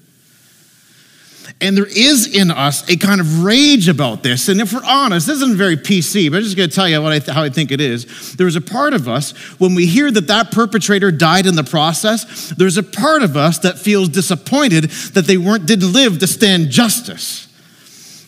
And 1.62 1.78
there 1.78 1.86
is 1.86 2.36
in 2.36 2.52
us 2.52 2.90
a 2.90 2.98
kind 2.98 3.22
of 3.22 3.44
rage 3.44 3.88
about 3.88 4.22
this. 4.22 4.50
And 4.50 4.60
if 4.60 4.74
we're 4.74 4.84
honest, 4.84 5.28
this 5.28 5.38
isn't 5.38 5.56
very 5.56 5.78
PC, 5.78 6.30
but 6.30 6.38
I'm 6.38 6.44
just 6.44 6.58
going 6.58 6.70
to 6.70 6.76
tell 6.76 6.90
you 6.90 7.06
I 7.06 7.20
th- 7.20 7.34
how 7.34 7.44
I 7.44 7.50
think 7.50 7.72
it 7.72 7.80
is. 7.80 8.36
There's 8.36 8.58
a 8.58 8.62
part 8.62 8.94
of 8.94 9.08
us, 9.08 9.32
when 9.60 9.74
we 9.74 9.86
hear 9.86 10.12
that 10.12 10.28
that 10.28 10.52
perpetrator 10.52 11.12
died 11.12 11.46
in 11.46 11.56
the 11.56 11.64
process, 11.64 12.50
there's 12.58 12.78
a 12.78 12.84
part 12.84 13.24
of 13.24 13.38
us 13.38 13.60
that 13.60 13.80
feels 13.80 14.10
disappointed 14.10 14.86
that 15.14 15.26
they 15.26 15.38
weren't, 15.38 15.66
didn't 15.66 15.94
live 15.94 16.20
to 16.20 16.28
stand 16.28 16.70
justice. 16.70 17.48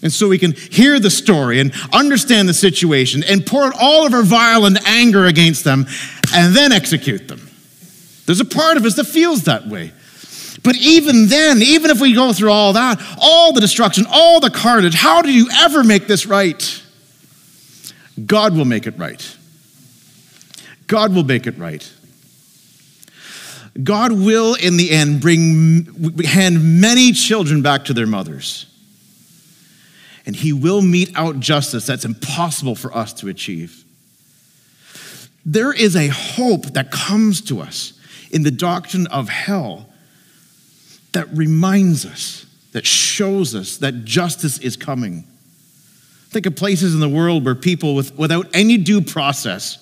And 0.02 0.14
so 0.14 0.28
we 0.30 0.38
can 0.38 0.52
hear 0.54 1.00
the 1.00 1.10
story 1.10 1.60
and 1.60 1.74
understand 1.92 2.48
the 2.48 2.54
situation 2.54 3.24
and 3.24 3.46
pour 3.46 3.64
out 3.64 3.74
all 3.80 4.06
of 4.06 4.14
our 4.14 4.24
violent 4.24 4.78
anger 4.88 5.26
against 5.26 5.64
them 5.64 5.88
and 6.34 6.56
then 6.56 6.72
execute 6.72 7.28
them. 7.28 7.50
There's 8.26 8.40
a 8.40 8.46
part 8.46 8.78
of 8.78 8.86
us 8.86 8.96
that 8.96 9.06
feels 9.06 9.44
that 9.44 9.68
way. 9.68 9.92
But 10.66 10.78
even 10.78 11.28
then, 11.28 11.62
even 11.62 11.92
if 11.92 12.02
we 12.02 12.14
go 12.16 12.34
through 12.34 12.52
all 12.52 12.74
that, 12.74 13.00
all 13.22 13.54
the 13.54 13.62
destruction, 13.62 14.08
all 14.10 14.40
the 14.40 14.50
carnage, 14.50 14.96
how 14.96 15.22
do 15.22 15.32
you 15.32 15.48
ever 15.60 15.84
make 15.84 16.08
this 16.08 16.26
right? 16.26 16.84
God 18.26 18.58
will 18.58 18.66
make 18.66 18.88
it 18.88 18.98
right. 18.98 19.38
God 20.88 21.14
will 21.14 21.24
make 21.24 21.46
it 21.46 21.60
right. 21.60 21.88
God 23.84 24.12
will, 24.12 24.56
in 24.56 24.78
the 24.78 24.90
end, 24.90 25.22
bring 25.22 26.24
hand 26.24 26.82
many 26.82 27.12
children 27.12 27.62
back 27.62 27.86
to 27.86 27.94
their 27.94 28.08
mothers. 28.08 28.66
And 30.26 30.36
he 30.36 30.52
will 30.52 30.82
mete 30.82 31.12
out 31.16 31.40
justice 31.40 31.86
that's 31.86 32.06
impossible 32.06 32.74
for 32.74 32.96
us 32.98 33.14
to 33.14 33.28
achieve. 33.28 33.84
There 35.46 35.74
is 35.74 35.96
a 35.96 36.08
hope 36.08 36.74
that 36.74 36.90
comes 36.90 37.42
to 37.42 37.62
us 37.62 37.94
in 38.32 38.42
the 38.42 38.50
doctrine 38.50 39.06
of 39.08 39.30
hell 39.30 39.92
that 41.16 41.30
reminds 41.34 42.06
us, 42.06 42.46
that 42.74 42.86
shows 42.86 43.56
us 43.56 43.78
that 43.78 44.04
justice 44.04 44.60
is 44.60 44.76
coming. 44.76 45.24
Think 46.28 46.46
of 46.46 46.58
places 46.58 46.94
in 46.94 47.00
the 47.00 47.08
world 47.08 47.46
where 47.46 47.56
people 47.56 47.96
with, 47.96 48.18
without 48.18 48.48
any 48.54 48.78
due 48.78 49.02
process 49.02 49.78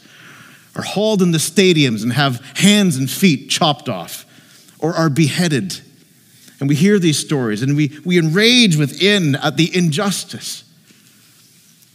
are 0.75 0.83
hauled 0.83 1.23
into 1.23 1.39
stadiums 1.39 2.03
and 2.03 2.13
have 2.13 2.39
hands 2.55 2.97
and 2.97 3.09
feet 3.09 3.49
chopped 3.49 3.89
off 3.89 4.27
or 4.77 4.93
are 4.93 5.09
beheaded. 5.09 5.81
And 6.59 6.69
we 6.69 6.75
hear 6.75 6.99
these 6.99 7.17
stories 7.17 7.63
and 7.63 7.75
we, 7.75 7.99
we 8.05 8.19
enrage 8.19 8.77
within 8.77 9.33
at 9.35 9.57
the 9.57 9.75
injustice. 9.75 10.63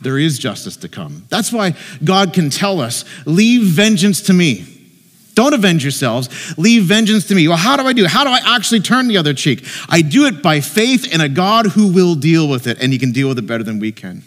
There 0.01 0.19
is 0.19 0.37
justice 0.41 0.77
to 0.79 0.89
come. 0.89 1.27
That's 1.29 1.53
why 1.53 1.77
God 2.03 2.33
can 2.33 2.51
tell 2.51 2.81
us, 2.81 3.05
Leave 3.25 3.63
vengeance 3.63 4.21
to 4.23 4.33
me. 4.33 4.78
Don't 5.39 5.55
avenge 5.55 5.85
yourselves. 5.85 6.59
Leave 6.59 6.83
vengeance 6.83 7.29
to 7.29 7.35
me. 7.37 7.47
Well, 7.47 7.57
how 7.57 7.77
do 7.77 7.85
I 7.85 7.93
do 7.93 8.05
it? 8.05 8.11
How 8.11 8.25
do 8.25 8.31
I 8.31 8.57
actually 8.57 8.81
turn 8.81 9.07
the 9.07 9.19
other 9.19 9.33
cheek? 9.33 9.65
I 9.89 10.03
do 10.03 10.27
it 10.27 10.43
by 10.43 10.61
faith 10.61 11.15
in 11.15 11.21
a 11.21 11.29
God 11.29 11.67
who 11.67 11.93
will 11.93 12.17
deal 12.17 12.49
with 12.49 12.67
it, 12.67 12.77
and 12.81 12.93
he 12.93 12.99
can 12.99 13.13
deal 13.13 13.29
with 13.29 13.39
it 13.39 13.47
better 13.47 13.63
than 13.63 13.79
we 13.79 13.93
can. 13.93 14.25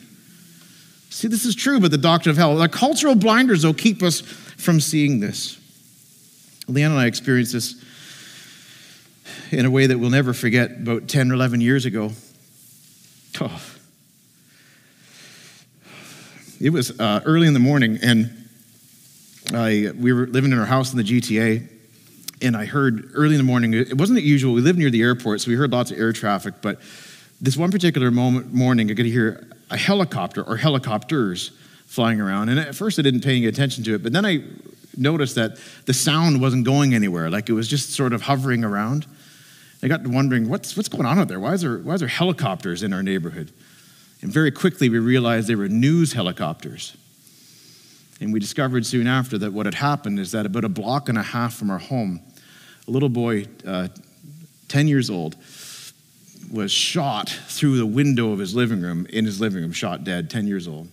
See, 1.09 1.27
this 1.27 1.43
is 1.43 1.53
true, 1.53 1.81
but 1.81 1.91
the 1.91 1.97
doctrine 1.97 2.31
of 2.31 2.37
hell. 2.37 2.55
The 2.55 2.69
cultural 2.69 3.15
blinders, 3.15 3.65
will 3.65 3.73
keep 3.73 4.01
us 4.01 4.21
from 4.21 4.79
seeing 4.79 5.19
this. 5.19 5.59
Leanne 6.67 6.91
and 6.91 6.99
I 6.99 7.07
experienced 7.07 7.51
this 7.51 7.75
in 9.51 9.65
a 9.65 9.69
way 9.69 9.87
that 9.87 9.99
we'll 9.99 10.11
never 10.11 10.31
forget 10.31 10.71
about 10.71 11.09
10 11.09 11.29
or 11.29 11.33
11 11.33 11.59
years 11.59 11.83
ago. 11.83 12.13
Oh. 13.41 13.61
It 16.61 16.69
was 16.69 16.97
uh, 16.97 17.19
early 17.25 17.47
in 17.47 17.53
the 17.53 17.59
morning, 17.59 17.99
and 18.01 18.40
I, 19.55 19.91
we 19.97 20.13
were 20.13 20.27
living 20.27 20.51
in 20.51 20.59
our 20.59 20.65
house 20.65 20.91
in 20.91 20.97
the 20.97 21.03
GTA, 21.03 21.67
and 22.41 22.55
I 22.55 22.65
heard 22.65 23.11
early 23.13 23.35
in 23.35 23.37
the 23.37 23.43
morning, 23.43 23.73
it 23.73 23.97
wasn't 23.97 24.21
usual. 24.21 24.53
We 24.53 24.61
lived 24.61 24.79
near 24.79 24.89
the 24.89 25.01
airport, 25.01 25.41
so 25.41 25.51
we 25.51 25.55
heard 25.55 25.71
lots 25.71 25.91
of 25.91 25.99
air 25.99 26.13
traffic, 26.13 26.55
but 26.61 26.79
this 27.41 27.57
one 27.57 27.71
particular 27.71 28.11
moment, 28.11 28.53
morning, 28.53 28.89
I 28.91 28.93
could 28.93 29.05
hear 29.05 29.47
a 29.69 29.77
helicopter 29.77 30.43
or 30.43 30.57
helicopters 30.57 31.51
flying 31.87 32.21
around. 32.21 32.49
And 32.49 32.59
at 32.59 32.75
first, 32.75 32.99
I 32.99 33.01
didn't 33.01 33.21
pay 33.21 33.35
any 33.37 33.47
attention 33.47 33.83
to 33.85 33.95
it, 33.95 34.03
but 34.03 34.13
then 34.13 34.25
I 34.25 34.43
noticed 34.95 35.35
that 35.35 35.57
the 35.85 35.93
sound 35.93 36.41
wasn't 36.41 36.65
going 36.65 36.93
anywhere, 36.93 37.29
like 37.29 37.49
it 37.49 37.53
was 37.53 37.67
just 37.67 37.93
sort 37.93 38.13
of 38.13 38.21
hovering 38.21 38.63
around. 38.63 39.05
I 39.83 39.87
got 39.87 40.03
to 40.03 40.09
wondering, 40.09 40.47
what's, 40.47 40.77
what's 40.77 40.89
going 40.89 41.05
on 41.05 41.17
out 41.17 41.27
there? 41.27 41.39
Why 41.39 41.53
is, 41.53 41.61
there? 41.61 41.77
why 41.79 41.95
is 41.95 42.01
there 42.01 42.09
helicopters 42.09 42.83
in 42.83 42.93
our 42.93 43.01
neighborhood? 43.01 43.51
And 44.21 44.31
very 44.31 44.51
quickly, 44.51 44.89
we 44.89 44.99
realized 44.99 45.47
they 45.47 45.55
were 45.55 45.67
news 45.67 46.13
helicopters. 46.13 46.95
And 48.21 48.31
we 48.31 48.39
discovered 48.39 48.85
soon 48.85 49.07
after 49.07 49.39
that 49.39 49.51
what 49.51 49.65
had 49.65 49.73
happened 49.73 50.19
is 50.19 50.31
that 50.31 50.45
about 50.45 50.63
a 50.63 50.69
block 50.69 51.09
and 51.09 51.17
a 51.17 51.23
half 51.23 51.55
from 51.55 51.71
our 51.71 51.79
home, 51.79 52.21
a 52.87 52.91
little 52.91 53.09
boy, 53.09 53.47
uh, 53.65 53.87
10 54.67 54.87
years 54.87 55.09
old, 55.09 55.35
was 56.51 56.71
shot 56.71 57.29
through 57.29 57.77
the 57.77 57.85
window 57.85 58.31
of 58.31 58.37
his 58.37 58.53
living 58.53 58.79
room, 58.79 59.07
in 59.07 59.25
his 59.25 59.41
living 59.41 59.61
room, 59.61 59.71
shot 59.71 60.03
dead, 60.03 60.29
10 60.29 60.45
years 60.45 60.67
old. 60.67 60.87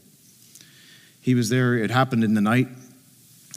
He 1.21 1.35
was 1.35 1.51
there, 1.51 1.75
it 1.75 1.91
happened 1.91 2.25
in 2.25 2.33
the 2.33 2.41
night. 2.41 2.69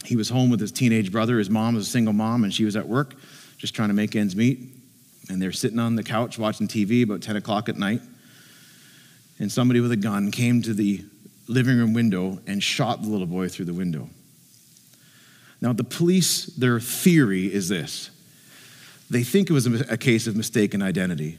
He 0.03 0.17
was 0.17 0.29
home 0.29 0.49
with 0.49 0.59
his 0.59 0.73
teenage 0.73 1.09
brother. 1.09 1.37
His 1.37 1.49
mom 1.49 1.75
was 1.75 1.87
a 1.87 1.89
single 1.89 2.13
mom, 2.13 2.43
and 2.43 2.53
she 2.53 2.65
was 2.65 2.75
at 2.75 2.87
work 2.87 3.15
just 3.57 3.73
trying 3.73 3.89
to 3.89 3.93
make 3.93 4.15
ends 4.15 4.35
meet. 4.35 4.59
And 5.29 5.41
they're 5.41 5.53
sitting 5.53 5.79
on 5.79 5.95
the 5.95 6.03
couch 6.03 6.37
watching 6.37 6.67
TV 6.67 7.03
about 7.03 7.21
10 7.21 7.37
o'clock 7.37 7.69
at 7.69 7.77
night. 7.77 8.01
and 9.39 9.49
somebody 9.51 9.79
with 9.79 9.91
a 9.91 9.97
gun 9.97 10.29
came 10.29 10.61
to 10.61 10.73
the 10.73 11.05
living 11.47 11.77
room 11.77 11.93
window 11.93 12.39
and 12.47 12.63
shot 12.63 13.01
the 13.01 13.09
little 13.09 13.27
boy 13.27 13.47
through 13.49 13.65
the 13.65 13.73
window. 13.73 14.09
Now, 15.61 15.73
the 15.73 15.83
police, 15.83 16.45
their 16.45 16.79
theory 16.79 17.53
is 17.53 17.69
this 17.69 18.09
they 19.09 19.23
think 19.23 19.49
it 19.49 19.53
was 19.53 19.65
a 19.67 19.97
case 19.97 20.25
of 20.25 20.37
mistaken 20.37 20.81
identity. 20.81 21.37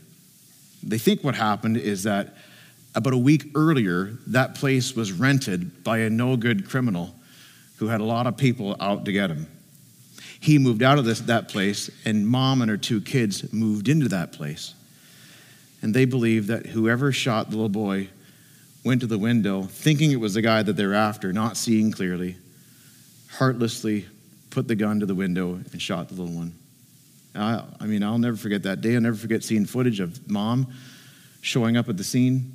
They 0.82 0.98
think 0.98 1.24
what 1.24 1.34
happened 1.34 1.78
is 1.78 2.02
that 2.02 2.34
about 2.94 3.14
a 3.14 3.18
week 3.18 3.46
earlier, 3.54 4.18
that 4.26 4.54
place 4.54 4.94
was 4.94 5.10
rented 5.10 5.82
by 5.82 5.98
a 5.98 6.10
no 6.10 6.36
good 6.36 6.68
criminal 6.68 7.14
who 7.76 7.88
had 7.88 8.02
a 8.02 8.04
lot 8.04 8.26
of 8.26 8.36
people 8.36 8.76
out 8.78 9.06
to 9.06 9.12
get 9.12 9.30
him. 9.30 9.46
He 10.38 10.58
moved 10.58 10.82
out 10.82 10.98
of 10.98 11.04
this, 11.04 11.20
that 11.20 11.48
place, 11.48 11.90
and 12.04 12.26
mom 12.26 12.60
and 12.60 12.70
her 12.70 12.76
two 12.76 13.00
kids 13.00 13.50
moved 13.52 13.88
into 13.88 14.08
that 14.08 14.32
place. 14.32 14.74
And 15.80 15.94
they 15.94 16.04
believe 16.04 16.48
that 16.48 16.66
whoever 16.66 17.10
shot 17.10 17.50
the 17.50 17.56
little 17.56 17.68
boy 17.68 18.08
went 18.84 19.00
to 19.00 19.06
the 19.06 19.18
window, 19.18 19.62
thinking 19.62 20.10
it 20.10 20.20
was 20.20 20.34
the 20.34 20.42
guy 20.42 20.62
that 20.62 20.74
they're 20.74 20.94
after, 20.94 21.32
not 21.32 21.56
seeing 21.56 21.92
clearly, 21.92 22.36
heartlessly 23.30 24.06
put 24.50 24.68
the 24.68 24.74
gun 24.74 25.00
to 25.00 25.06
the 25.06 25.14
window 25.14 25.54
and 25.54 25.80
shot 25.80 26.08
the 26.08 26.14
little 26.14 26.34
one. 26.34 26.52
I, 27.34 27.64
I 27.80 27.86
mean, 27.86 28.02
I'll 28.02 28.18
never 28.18 28.36
forget 28.36 28.62
that 28.64 28.80
day. 28.80 28.94
I'll 28.94 29.00
never 29.00 29.16
forget 29.16 29.42
seeing 29.42 29.64
footage 29.64 30.00
of 30.00 30.30
mom 30.30 30.72
showing 31.40 31.76
up 31.76 31.88
at 31.88 31.96
the 31.96 32.04
scene. 32.04 32.52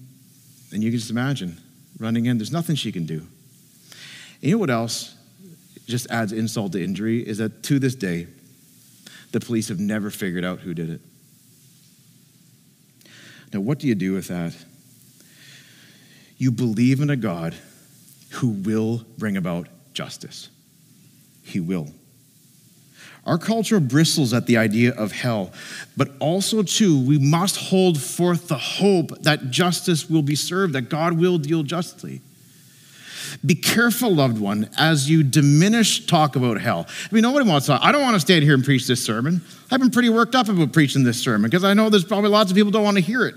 And 0.72 0.84
you 0.84 0.92
can 0.92 1.00
just 1.00 1.10
imagine 1.10 1.58
running 2.00 2.26
in. 2.26 2.38
There's 2.38 2.52
nothing 2.52 2.76
she 2.76 2.92
can 2.92 3.06
do. 3.06 3.20
And 3.20 4.44
you 4.44 4.52
know 4.52 4.58
what 4.60 4.70
else 4.70 5.16
just 5.88 6.10
adds 6.12 6.34
insult 6.34 6.74
to 6.74 6.84
injury 6.84 7.28
is 7.28 7.38
that 7.40 7.64
to 7.64 7.80
this 7.80 7.96
day, 7.96 8.28
the 9.32 9.40
police 9.40 9.70
have 9.70 9.80
never 9.80 10.10
figured 10.10 10.46
out 10.46 10.60
who 10.60 10.74
did 10.74 10.90
it. 10.90 11.02
Now, 13.54 13.62
what 13.62 13.80
do 13.80 13.88
you 13.88 13.96
do 13.96 14.14
with 14.14 14.28
that? 14.28 14.54
You 16.38 16.52
believe 16.52 17.02
in 17.02 17.10
a 17.10 17.16
God 17.16 17.56
who 18.32 18.50
will 18.50 19.04
bring 19.18 19.38
about 19.38 19.68
justice. 19.94 20.50
He 21.44 21.60
will. 21.60 21.88
Our 23.26 23.38
culture 23.38 23.82
bristles 23.82 24.34
at 24.34 24.46
the 24.46 24.56
idea 24.56 24.94
of 24.94 25.12
hell, 25.12 25.52
but 25.98 26.12
also, 26.20 26.64
too, 26.64 27.06
we 27.06 27.20
must 27.20 27.58
hold 27.58 28.00
forth 28.00 28.48
the 28.48 28.58
hope 28.58 29.22
that 29.24 29.52
justice 29.52 30.10
will 30.10 30.22
be 30.22 30.36
served, 30.36 30.74
that 30.74 30.84
God 30.84 31.14
will 31.14 31.38
deal 31.38 31.64
justly. 31.64 32.22
Be 33.46 33.56
careful, 33.56 34.16
loved 34.16 34.40
one, 34.40 34.70
as 34.78 35.10
you 35.10 35.24
diminish 35.24 36.06
talk 36.06 36.38
about 36.38 36.62
hell. 36.62 36.86
I 36.88 37.14
mean, 37.14 37.24
nobody 37.24 37.50
wants 37.50 37.66
to. 37.66 37.78
I 37.84 37.92
don't 37.92 38.02
want 38.02 38.16
to 38.16 38.22
stand 38.22 38.44
here 38.44 38.54
and 38.54 38.64
preach 38.64 38.88
this 38.88 39.04
sermon. 39.04 39.42
I've 39.70 39.82
been 39.82 39.92
pretty 39.92 40.10
worked 40.10 40.34
up 40.34 40.48
about 40.48 40.72
preaching 40.72 41.04
this 41.04 41.22
sermon 41.22 41.50
because 41.50 41.66
I 41.66 41.74
know 41.74 41.90
there's 41.90 42.06
probably 42.06 42.30
lots 42.30 42.50
of 42.50 42.56
people 42.56 42.72
don't 42.72 42.84
want 42.84 42.96
to 42.96 43.04
hear 43.04 43.26
it. 43.26 43.36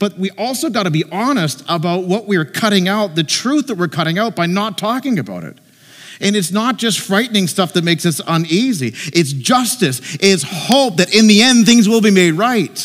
But 0.00 0.18
we 0.18 0.30
also 0.30 0.70
got 0.70 0.84
to 0.84 0.90
be 0.90 1.04
honest 1.12 1.62
about 1.68 2.04
what 2.04 2.26
we're 2.26 2.46
cutting 2.46 2.88
out, 2.88 3.14
the 3.14 3.22
truth 3.22 3.66
that 3.66 3.76
we're 3.76 3.86
cutting 3.86 4.18
out 4.18 4.34
by 4.34 4.46
not 4.46 4.78
talking 4.78 5.18
about 5.18 5.44
it. 5.44 5.58
And 6.22 6.34
it's 6.34 6.50
not 6.50 6.78
just 6.78 7.00
frightening 7.00 7.46
stuff 7.46 7.74
that 7.74 7.84
makes 7.84 8.04
us 8.06 8.20
uneasy, 8.26 8.94
it's 9.12 9.32
justice, 9.32 10.16
it's 10.20 10.42
hope 10.42 10.96
that 10.96 11.14
in 11.14 11.26
the 11.28 11.42
end 11.42 11.66
things 11.66 11.88
will 11.88 12.00
be 12.00 12.10
made 12.10 12.32
right. 12.32 12.76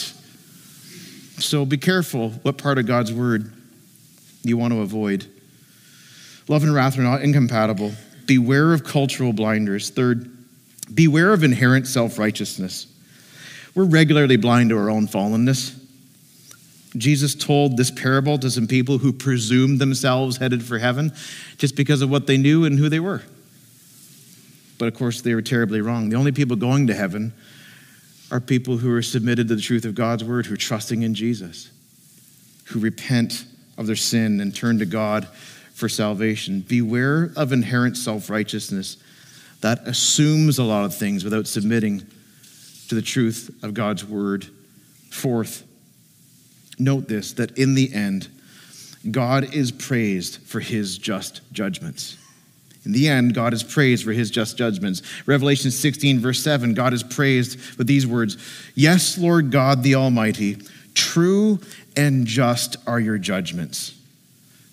So 1.37 1.65
be 1.65 1.77
careful 1.77 2.31
what 2.43 2.57
part 2.57 2.77
of 2.77 2.85
God's 2.85 3.11
word 3.11 3.51
you 4.43 4.57
want 4.57 4.73
to 4.73 4.81
avoid. 4.81 5.25
Love 6.47 6.63
and 6.63 6.73
wrath 6.73 6.97
are 6.97 7.01
not 7.01 7.21
incompatible. 7.21 7.93
Beware 8.25 8.73
of 8.73 8.83
cultural 8.83 9.31
blinders. 9.33 9.89
Third, 9.89 10.29
beware 10.93 11.31
of 11.31 11.43
inherent 11.43 11.87
self 11.87 12.19
righteousness. 12.19 12.87
We're 13.73 13.85
regularly 13.85 14.37
blind 14.37 14.69
to 14.69 14.77
our 14.77 14.89
own 14.89 15.07
fallenness. 15.07 15.77
Jesus 16.97 17.35
told 17.35 17.77
this 17.77 17.91
parable 17.91 18.37
to 18.39 18.49
some 18.49 18.67
people 18.67 18.97
who 18.97 19.11
presumed 19.11 19.79
themselves 19.79 20.37
headed 20.37 20.63
for 20.63 20.79
heaven 20.79 21.11
just 21.57 21.75
because 21.75 22.01
of 22.01 22.09
what 22.09 22.27
they 22.27 22.37
knew 22.37 22.65
and 22.65 22.79
who 22.79 22.89
they 22.89 22.99
were. 22.99 23.23
But 24.77 24.87
of 24.87 24.95
course, 24.95 25.21
they 25.21 25.33
were 25.33 25.41
terribly 25.41 25.81
wrong. 25.81 26.09
The 26.09 26.15
only 26.15 26.31
people 26.31 26.55
going 26.55 26.87
to 26.87 26.93
heaven 26.93 27.33
are 28.31 28.39
people 28.39 28.77
who 28.77 28.93
are 28.93 29.01
submitted 29.01 29.47
to 29.47 29.55
the 29.55 29.61
truth 29.61 29.85
of 29.85 29.95
God's 29.95 30.23
word, 30.23 30.45
who 30.45 30.53
are 30.53 30.57
trusting 30.57 31.03
in 31.03 31.13
Jesus, 31.13 31.69
who 32.65 32.79
repent 32.79 33.45
of 33.77 33.87
their 33.87 33.95
sin 33.95 34.39
and 34.41 34.53
turn 34.53 34.79
to 34.79 34.85
God 34.85 35.27
for 35.73 35.87
salvation. 35.89 36.61
Beware 36.61 37.31
of 37.35 37.51
inherent 37.51 37.97
self 37.97 38.29
righteousness 38.29 38.97
that 39.61 39.87
assumes 39.87 40.57
a 40.57 40.63
lot 40.63 40.85
of 40.85 40.95
things 40.95 41.23
without 41.23 41.47
submitting 41.47 42.05
to 42.87 42.95
the 42.95 43.01
truth 43.01 43.49
of 43.63 43.73
God's 43.73 44.05
word. 44.05 44.47
Fourth, 45.09 45.63
Note 46.77 47.07
this 47.07 47.33
that 47.33 47.57
in 47.57 47.75
the 47.75 47.93
end, 47.93 48.27
God 49.09 49.53
is 49.53 49.71
praised 49.71 50.41
for 50.41 50.59
his 50.59 50.97
just 50.97 51.41
judgments. 51.51 52.17
In 52.85 52.91
the 52.91 53.07
end, 53.07 53.33
God 53.33 53.53
is 53.53 53.63
praised 53.63 54.03
for 54.03 54.11
his 54.11 54.29
just 54.29 54.57
judgments. 54.57 55.01
Revelation 55.25 55.71
16, 55.71 56.19
verse 56.19 56.41
7, 56.43 56.75
God 56.75 56.93
is 56.93 57.01
praised 57.01 57.77
with 57.77 57.87
these 57.87 58.05
words 58.05 58.37
Yes, 58.75 59.17
Lord 59.17 59.51
God 59.51 59.83
the 59.83 59.95
Almighty, 59.95 60.57
true 60.93 61.59
and 61.97 62.27
just 62.27 62.77
are 62.85 62.99
your 62.99 63.17
judgments. 63.17 63.93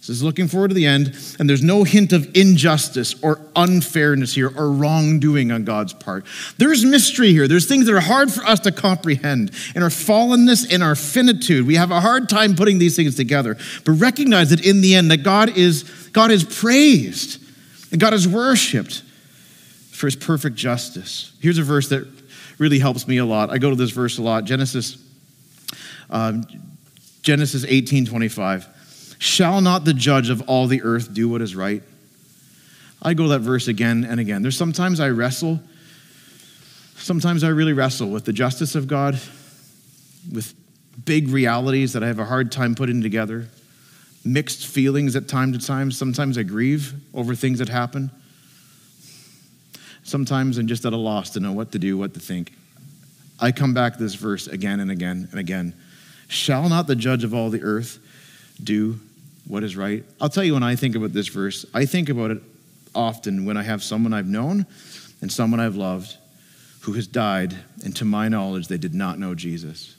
Is 0.09 0.21
looking 0.21 0.49
forward 0.49 0.69
to 0.69 0.75
the 0.75 0.85
end, 0.85 1.17
and 1.39 1.49
there's 1.49 1.63
no 1.63 1.85
hint 1.85 2.13
of 2.13 2.29
injustice 2.37 3.15
or 3.23 3.41
unfairness 3.55 4.35
here 4.35 4.53
or 4.57 4.73
wrongdoing 4.73 5.53
on 5.53 5.65
God's 5.65 5.93
part. 5.93 6.25
There's 6.59 6.85
mystery 6.85 7.31
here. 7.31 7.47
There's 7.47 7.67
things 7.67 7.87
that 7.87 7.95
are 7.95 8.01
hard 8.01 8.33
for 8.33 8.45
us 8.45 8.59
to 8.61 8.73
comprehend. 8.73 9.53
In 9.77 9.83
our 9.83 9.91
fallenness, 9.91 10.69
in 10.69 10.83
our 10.83 10.97
finitude, 10.97 11.69
we 11.69 11.77
have 11.77 11.93
a 11.93 12.01
hard 12.01 12.29
time 12.29 12.57
putting 12.57 12.79
these 12.79 12.97
things 12.97 13.15
together. 13.15 13.57
But 13.85 13.93
recognize 13.93 14.51
that 14.51 14.67
in 14.67 14.81
the 14.81 14.97
end, 14.97 15.13
that 15.13 15.19
God 15.19 15.57
is, 15.57 15.85
God 16.13 16.33
is 16.33 16.43
praised 16.43 17.41
and 17.93 18.01
God 18.01 18.13
is 18.13 18.27
worshiped 18.27 19.03
for 19.93 20.09
his 20.09 20.17
perfect 20.17 20.57
justice. 20.57 21.33
Here's 21.41 21.59
a 21.59 21.63
verse 21.63 21.91
that 21.91 22.09
really 22.59 22.81
helps 22.81 23.07
me 23.07 23.19
a 23.19 23.25
lot. 23.25 23.51
I 23.51 23.59
go 23.59 23.71
to 23.71 23.77
this 23.77 23.91
verse 23.91 24.19
a 24.19 24.23
lot. 24.23 24.45
Genesis, 24.47 24.97
um, 26.11 26.45
Genesis 27.23 27.65
18, 27.65 28.07
25. 28.07 28.69
Shall 29.23 29.61
not 29.61 29.85
the 29.85 29.95
judge 29.95 30.31
of 30.31 30.43
all 30.49 30.67
the 30.67 30.83
earth 30.83 31.15
do 31.15 31.29
what 31.29 31.43
is 31.43 31.55
right? 31.55 31.81
I 33.01 33.15
go 33.15 33.29
that 33.29 33.39
verse 33.39 33.69
again 33.69 34.05
and 34.05 34.19
again. 34.19 34.43
There's 34.43 34.57
sometimes 34.57 34.99
I 34.99 35.11
wrestle, 35.11 35.61
sometimes 36.97 37.45
I 37.45 37.51
really 37.51 37.73
wrestle 37.73 38.11
with 38.11 38.25
the 38.25 38.33
justice 38.33 38.75
of 38.75 38.89
God, 38.89 39.21
with 40.33 40.53
big 41.05 41.29
realities 41.29 41.93
that 41.93 42.03
I 42.03 42.09
have 42.09 42.19
a 42.19 42.25
hard 42.25 42.51
time 42.51 42.75
putting 42.75 43.01
together, 43.01 43.47
mixed 44.25 44.67
feelings 44.67 45.15
at 45.15 45.29
time 45.29 45.53
to 45.53 45.65
time. 45.65 45.93
Sometimes 45.93 46.37
I 46.37 46.43
grieve 46.43 46.93
over 47.15 47.37
things 47.37 47.61
that 47.61 47.69
happen. 47.69 48.11
Sometimes 50.03 50.59
I'm 50.59 50.67
just 50.67 50.85
at 50.85 50.93
a 50.93 50.97
loss 50.97 51.31
to 51.31 51.41
know 51.41 51.53
what 51.53 51.71
to 51.71 51.79
do, 51.79 51.97
what 51.97 52.13
to 52.15 52.21
think. 52.21 52.55
I 53.39 53.53
come 53.53 53.73
back 53.73 53.93
to 53.93 54.03
this 54.03 54.17
verse 54.17 54.49
again 54.49 54.81
and 54.81 54.91
again 54.91 55.29
and 55.31 55.39
again. 55.39 55.75
Shall 56.27 56.69
not 56.69 56.89
the 56.89 56.97
judge 56.97 57.23
of 57.23 57.33
all 57.33 57.51
the 57.51 57.63
earth 57.63 58.01
do 58.61 58.99
what 59.47 59.65
is 59.65 59.77
right. 59.77 60.05
I'll 60.21 60.29
tell 60.29 60.45
you 60.45 60.55
when 60.55 60.63
I 60.63 60.77
think 60.77 60.95
about 60.95 61.13
this 61.13 61.29
verse, 61.29 61.67
I 61.75 61.87
think 61.87 62.09
about 62.09 62.31
it 62.31 62.43
often 62.95 63.45
when 63.45 63.57
I 63.57 63.63
have 63.63 63.83
someone 63.83 64.13
I've 64.13 64.29
known 64.29 64.67
and 65.21 65.31
someone 65.33 65.61
I've 65.61 65.77
loved 65.77 66.17
who 66.83 66.95
has 66.95 67.07
died, 67.07 67.57
and 67.85 67.95
to 67.95 68.05
my 68.05 68.29
knowledge, 68.29 68.67
they 68.67 68.77
did 68.77 68.93
not 68.93 69.17
know 69.17 69.37
Jesus. 69.37 69.95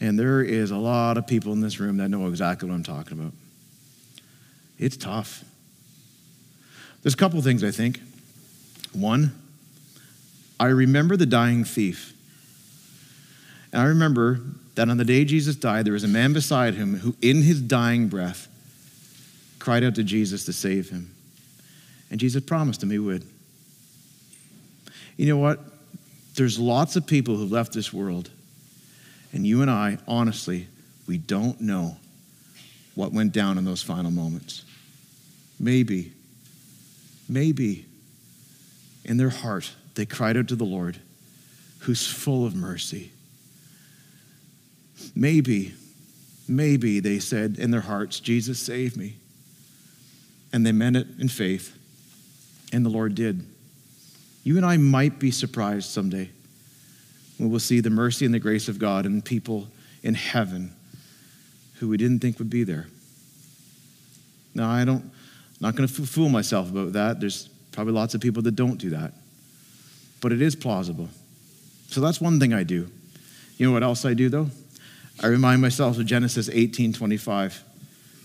And 0.00 0.18
there 0.18 0.40
is 0.40 0.70
a 0.70 0.76
lot 0.76 1.18
of 1.18 1.26
people 1.26 1.52
in 1.52 1.60
this 1.60 1.78
room 1.80 1.98
that 1.98 2.08
know 2.08 2.26
exactly 2.28 2.66
what 2.68 2.74
I'm 2.74 2.82
talking 2.82 3.18
about. 3.18 3.32
It's 4.78 4.96
tough. 4.96 5.44
There's 7.02 7.14
a 7.14 7.18
couple 7.18 7.40
things 7.42 7.62
I 7.62 7.70
think. 7.70 8.00
One, 8.94 9.38
I 10.58 10.66
remember 10.66 11.16
the 11.16 11.26
dying 11.26 11.64
thief. 11.64 12.14
And 13.72 13.82
I 13.82 13.86
remember 13.86 14.40
that 14.78 14.88
on 14.88 14.96
the 14.96 15.04
day 15.04 15.24
Jesus 15.24 15.56
died, 15.56 15.84
there 15.84 15.92
was 15.92 16.04
a 16.04 16.08
man 16.08 16.32
beside 16.32 16.74
him 16.74 16.98
who, 16.98 17.16
in 17.20 17.42
his 17.42 17.60
dying 17.60 18.06
breath, 18.06 18.46
cried 19.58 19.82
out 19.82 19.96
to 19.96 20.04
Jesus 20.04 20.44
to 20.44 20.52
save 20.52 20.88
him. 20.88 21.12
And 22.12 22.20
Jesus 22.20 22.44
promised 22.44 22.80
him 22.80 22.90
he 22.90 23.00
would. 23.00 23.24
You 25.16 25.26
know 25.26 25.36
what? 25.36 25.58
There's 26.36 26.60
lots 26.60 26.94
of 26.94 27.08
people 27.08 27.36
who've 27.36 27.50
left 27.50 27.72
this 27.72 27.92
world, 27.92 28.30
and 29.32 29.44
you 29.44 29.62
and 29.62 29.70
I, 29.70 29.98
honestly, 30.06 30.68
we 31.08 31.18
don't 31.18 31.60
know 31.60 31.96
what 32.94 33.10
went 33.10 33.32
down 33.32 33.58
in 33.58 33.64
those 33.64 33.82
final 33.82 34.12
moments. 34.12 34.64
Maybe, 35.58 36.12
maybe 37.28 37.84
in 39.04 39.16
their 39.16 39.30
heart, 39.30 39.72
they 39.96 40.06
cried 40.06 40.36
out 40.36 40.46
to 40.46 40.54
the 40.54 40.62
Lord, 40.62 40.98
who's 41.80 42.06
full 42.06 42.46
of 42.46 42.54
mercy 42.54 43.10
Maybe, 45.14 45.74
maybe 46.46 47.00
they 47.00 47.18
said 47.18 47.56
in 47.58 47.70
their 47.70 47.82
hearts, 47.82 48.20
Jesus, 48.20 48.58
save 48.58 48.96
me. 48.96 49.16
And 50.52 50.64
they 50.64 50.72
meant 50.72 50.96
it 50.96 51.06
in 51.18 51.28
faith, 51.28 51.76
and 52.72 52.84
the 52.84 52.90
Lord 52.90 53.14
did. 53.14 53.44
You 54.44 54.56
and 54.56 54.64
I 54.64 54.76
might 54.78 55.18
be 55.18 55.30
surprised 55.30 55.90
someday 55.90 56.30
when 57.36 57.50
we'll 57.50 57.60
see 57.60 57.80
the 57.80 57.90
mercy 57.90 58.24
and 58.24 58.34
the 58.34 58.38
grace 58.38 58.68
of 58.68 58.78
God 58.78 59.04
and 59.04 59.24
people 59.24 59.68
in 60.02 60.14
heaven 60.14 60.74
who 61.78 61.88
we 61.88 61.96
didn't 61.96 62.20
think 62.20 62.38
would 62.38 62.50
be 62.50 62.64
there. 62.64 62.86
Now, 64.54 64.70
I 64.70 64.84
don't, 64.84 65.02
I'm 65.02 65.12
not 65.60 65.76
going 65.76 65.88
to 65.88 66.06
fool 66.06 66.28
myself 66.28 66.70
about 66.70 66.94
that. 66.94 67.20
There's 67.20 67.48
probably 67.72 67.92
lots 67.92 68.14
of 68.14 68.20
people 68.20 68.42
that 68.42 68.56
don't 68.56 68.76
do 68.76 68.90
that. 68.90 69.12
But 70.20 70.32
it 70.32 70.42
is 70.42 70.56
plausible. 70.56 71.08
So 71.88 72.00
that's 72.00 72.20
one 72.20 72.40
thing 72.40 72.52
I 72.52 72.64
do. 72.64 72.90
You 73.56 73.66
know 73.66 73.72
what 73.72 73.82
else 73.82 74.04
I 74.04 74.14
do, 74.14 74.28
though? 74.28 74.48
I 75.22 75.26
remind 75.26 75.60
myself 75.60 75.98
of 75.98 76.06
Genesis 76.06 76.48
18 76.48 76.92
25. 76.92 77.64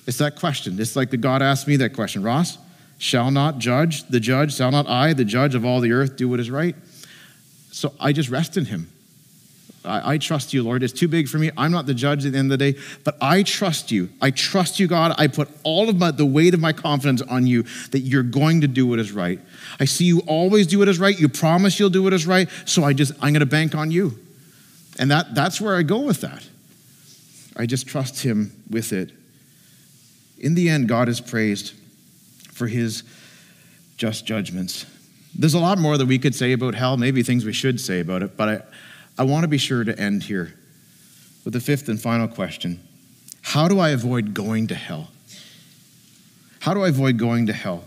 It's 0.06 0.18
that 0.18 0.36
question. 0.36 0.80
It's 0.80 0.96
like 0.96 1.10
the 1.10 1.18
God 1.18 1.42
asked 1.42 1.68
me 1.68 1.78
that 1.78 1.94
question 1.94 2.24
Ross, 2.24 2.58
shall 2.98 3.32
not 3.32 3.58
judge 3.58 4.04
the 4.08 4.20
judge, 4.20 4.56
shall 4.56 4.72
not 4.72 4.88
I, 4.88 5.14
the 5.14 5.26
judge 5.26 5.56
of 5.56 5.66
all 5.66 5.80
the 5.80 5.92
earth, 5.92 6.16
do 6.16 6.30
what 6.30 6.40
is 6.40 6.50
right? 6.50 6.76
So 7.72 7.94
I 8.00 8.12
just 8.12 8.30
rest 8.30 8.58
in 8.58 8.66
him. 8.66 8.90
I, 9.86 10.14
I, 10.14 10.18
trust 10.18 10.54
you, 10.54 10.64
Lord. 10.64 10.84
It's 10.84 10.94
too 10.94 11.08
big 11.08 11.28
for 11.28 11.38
me. 11.38 11.52
I'm 11.58 11.72
not 11.72 11.86
the 11.86 11.94
judge 11.94 12.26
at 12.26 12.32
the 12.32 12.38
end 12.38 12.52
of 12.52 12.58
the 12.58 12.72
day, 12.72 12.80
but 13.04 13.18
I 13.20 13.44
trust 13.44 13.92
you. 13.92 14.10
I 14.22 14.32
trust 14.32 14.80
you, 14.80 14.88
God. 14.88 15.16
I 15.18 15.28
put 15.28 15.50
all 15.64 15.90
of 15.90 15.98
my, 15.98 16.12
the 16.12 16.26
weight 16.26 16.54
of 16.54 16.62
my 16.62 16.72
confidence 16.72 17.22
on 17.22 17.46
you 17.46 17.64
that 17.92 18.00
you're 18.00 18.24
going 18.24 18.62
to 18.62 18.68
do 18.68 18.88
what 18.88 19.00
is 19.00 19.12
right. 19.12 19.40
I 19.80 19.86
see 19.86 20.06
you 20.06 20.20
always 20.22 20.68
do 20.68 20.80
what 20.80 20.88
is 20.88 21.00
right. 21.00 21.20
You 21.20 21.28
promise 21.28 21.80
you'll 21.80 21.90
do 21.90 22.04
what 22.04 22.14
is 22.14 22.26
right. 22.26 22.50
So 22.66 22.84
I 22.84 22.94
just, 22.94 23.14
I'm 23.16 23.34
going 23.34 23.42
to 23.42 23.46
bank 23.46 23.76
on 23.76 23.92
you. 23.92 24.18
And 25.00 25.12
that, 25.12 25.36
that's 25.36 25.60
where 25.60 25.76
I 25.76 25.84
go 25.84 26.00
with 26.00 26.22
that. 26.22 26.48
I 27.56 27.66
just 27.66 27.88
trust 27.88 28.24
him 28.24 28.64
with 28.70 28.94
it. 28.94 29.12
In 30.40 30.56
the 30.56 30.70
end, 30.70 30.88
God 30.88 31.08
is 31.08 31.22
praised 31.22 31.74
for 32.52 32.68
his 32.68 33.04
just 33.98 34.26
judgments. 34.26 34.86
There's 35.36 35.54
a 35.54 35.60
lot 35.60 35.78
more 35.78 35.98
that 35.98 36.06
we 36.06 36.20
could 36.20 36.36
say 36.36 36.54
about 36.54 36.76
hell, 36.76 36.98
maybe 36.98 37.24
things 37.24 37.46
we 37.46 37.54
should 37.54 37.80
say 37.80 38.00
about 38.00 38.22
it, 38.24 38.38
but 38.38 38.50
I, 38.50 39.22
I 39.22 39.24
want 39.24 39.44
to 39.44 39.48
be 39.48 39.58
sure 39.58 39.84
to 39.84 39.98
end 40.00 40.24
here 40.24 40.54
with 41.44 41.54
the 41.54 41.60
fifth 41.60 41.90
and 41.90 42.02
final 42.02 42.28
question 42.28 42.80
How 43.42 43.68
do 43.68 43.80
I 43.80 43.90
avoid 43.90 44.34
going 44.34 44.68
to 44.68 44.76
hell? 44.76 45.10
How 46.60 46.74
do 46.74 46.84
I 46.84 46.90
avoid 46.90 47.18
going 47.18 47.48
to 47.48 47.54
hell? 47.54 47.84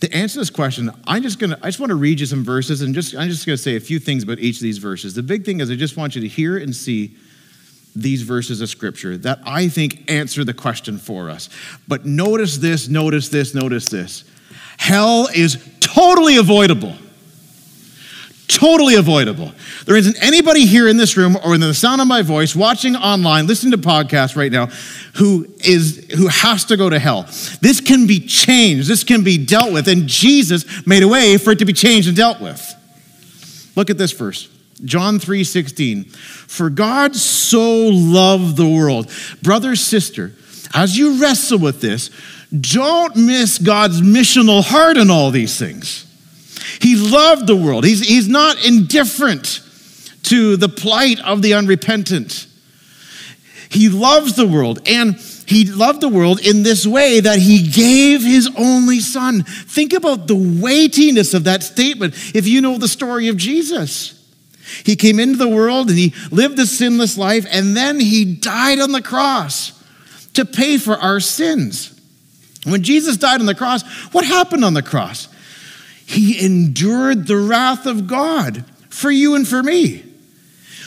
To 0.00 0.12
answer 0.12 0.40
this 0.40 0.50
question, 0.50 0.90
I'm 1.06 1.22
just 1.22 1.38
gonna 1.38 1.58
I 1.62 1.66
just 1.68 1.78
want 1.78 1.90
to 1.90 1.96
read 1.96 2.20
you 2.20 2.26
some 2.26 2.44
verses 2.44 2.82
and 2.82 2.94
just 2.94 3.14
I'm 3.14 3.28
just 3.28 3.46
gonna 3.46 3.56
say 3.56 3.76
a 3.76 3.80
few 3.80 3.98
things 3.98 4.22
about 4.22 4.38
each 4.40 4.56
of 4.56 4.62
these 4.62 4.78
verses. 4.78 5.14
The 5.14 5.22
big 5.22 5.44
thing 5.44 5.60
is 5.60 5.70
I 5.70 5.76
just 5.76 5.96
want 5.96 6.16
you 6.16 6.20
to 6.22 6.28
hear 6.28 6.58
and 6.58 6.74
see 6.74 7.16
these 7.94 8.22
verses 8.22 8.60
of 8.60 8.68
scripture 8.68 9.16
that 9.18 9.40
I 9.44 9.68
think 9.68 10.10
answer 10.10 10.44
the 10.44 10.54
question 10.54 10.98
for 10.98 11.30
us. 11.30 11.48
But 11.86 12.06
notice 12.06 12.58
this, 12.58 12.88
notice 12.88 13.28
this, 13.28 13.54
notice 13.54 13.88
this. 13.88 14.24
Hell 14.78 15.28
is 15.34 15.62
totally 15.80 16.36
avoidable 16.36 16.96
totally 18.52 18.96
avoidable. 18.96 19.52
There 19.86 19.96
isn't 19.96 20.22
anybody 20.22 20.66
here 20.66 20.88
in 20.88 20.96
this 20.96 21.16
room 21.16 21.36
or 21.44 21.54
in 21.54 21.60
the 21.60 21.74
sound 21.74 22.00
of 22.00 22.06
my 22.06 22.22
voice, 22.22 22.54
watching 22.54 22.96
online, 22.96 23.46
listening 23.46 23.72
to 23.72 23.78
podcasts 23.78 24.36
right 24.36 24.52
now, 24.52 24.66
who 25.14 25.46
is 25.64 26.06
who 26.14 26.28
has 26.28 26.64
to 26.66 26.76
go 26.76 26.90
to 26.90 26.98
hell. 26.98 27.22
This 27.60 27.80
can 27.80 28.06
be 28.06 28.20
changed. 28.20 28.88
This 28.88 29.04
can 29.04 29.24
be 29.24 29.38
dealt 29.38 29.72
with, 29.72 29.88
and 29.88 30.06
Jesus 30.06 30.86
made 30.86 31.02
a 31.02 31.08
way 31.08 31.38
for 31.38 31.52
it 31.52 31.58
to 31.60 31.64
be 31.64 31.72
changed 31.72 32.08
and 32.08 32.16
dealt 32.16 32.40
with. 32.40 32.62
Look 33.74 33.90
at 33.90 33.98
this 33.98 34.12
verse. 34.12 34.48
John 34.84 35.18
3 35.18 35.44
16. 35.44 36.04
For 36.04 36.70
God 36.70 37.14
so 37.16 37.88
loved 37.88 38.56
the 38.56 38.68
world. 38.68 39.10
Brother, 39.42 39.76
sister, 39.76 40.32
as 40.74 40.96
you 40.96 41.20
wrestle 41.20 41.58
with 41.58 41.80
this, 41.80 42.10
don't 42.58 43.16
miss 43.16 43.58
God's 43.58 44.00
missional 44.02 44.62
heart 44.62 44.96
in 44.96 45.10
all 45.10 45.30
these 45.30 45.58
things. 45.58 46.06
He 46.80 46.96
loved 46.96 47.46
the 47.46 47.56
world. 47.56 47.84
He's, 47.84 48.06
he's 48.06 48.28
not 48.28 48.64
indifferent 48.64 49.60
to 50.24 50.56
the 50.56 50.68
plight 50.68 51.20
of 51.20 51.42
the 51.42 51.54
unrepentant. 51.54 52.46
He 53.70 53.88
loves 53.88 54.36
the 54.36 54.46
world, 54.46 54.80
and 54.86 55.16
he 55.46 55.64
loved 55.64 56.00
the 56.00 56.08
world 56.08 56.40
in 56.40 56.62
this 56.62 56.86
way 56.86 57.20
that 57.20 57.38
he 57.38 57.68
gave 57.68 58.22
his 58.22 58.50
only 58.56 59.00
son. 59.00 59.42
Think 59.42 59.92
about 59.92 60.26
the 60.26 60.60
weightiness 60.62 61.34
of 61.34 61.44
that 61.44 61.62
statement 61.62 62.14
if 62.34 62.46
you 62.46 62.60
know 62.60 62.78
the 62.78 62.88
story 62.88 63.28
of 63.28 63.36
Jesus. 63.36 64.21
He 64.84 64.96
came 64.96 65.18
into 65.18 65.38
the 65.38 65.48
world 65.48 65.88
and 65.88 65.98
he 65.98 66.14
lived 66.30 66.58
a 66.58 66.66
sinless 66.66 67.18
life, 67.18 67.46
and 67.50 67.76
then 67.76 68.00
he 68.00 68.24
died 68.24 68.80
on 68.80 68.92
the 68.92 69.02
cross 69.02 69.72
to 70.34 70.44
pay 70.44 70.78
for 70.78 70.96
our 70.96 71.20
sins. 71.20 71.98
When 72.64 72.82
Jesus 72.82 73.16
died 73.16 73.40
on 73.40 73.46
the 73.46 73.54
cross, 73.54 73.82
what 74.12 74.24
happened 74.24 74.64
on 74.64 74.74
the 74.74 74.82
cross? 74.82 75.28
He 76.06 76.44
endured 76.44 77.26
the 77.26 77.36
wrath 77.36 77.86
of 77.86 78.06
God 78.06 78.64
for 78.88 79.10
you 79.10 79.34
and 79.34 79.46
for 79.46 79.62
me. 79.62 80.04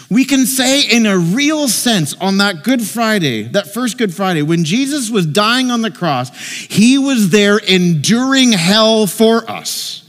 We 0.10 0.24
can 0.24 0.46
say, 0.46 0.82
in 0.82 1.06
a 1.08 1.18
real 1.18 1.68
sense, 1.68 2.14
on 2.16 2.38
that 2.38 2.64
Good 2.64 2.84
Friday, 2.84 3.44
that 3.50 3.74
first 3.74 3.98
Good 3.98 4.14
Friday, 4.14 4.44
when 4.44 4.64
Jesus 4.64 5.10
was 5.10 5.26
dying 5.26 5.72
on 5.72 5.82
the 5.82 5.90
cross, 5.90 6.30
he 6.38 6.98
was 7.00 7.32
there 7.32 7.58
enduring 7.58 8.52
hell 8.52 9.08
for 9.08 9.50
us. 9.50 10.05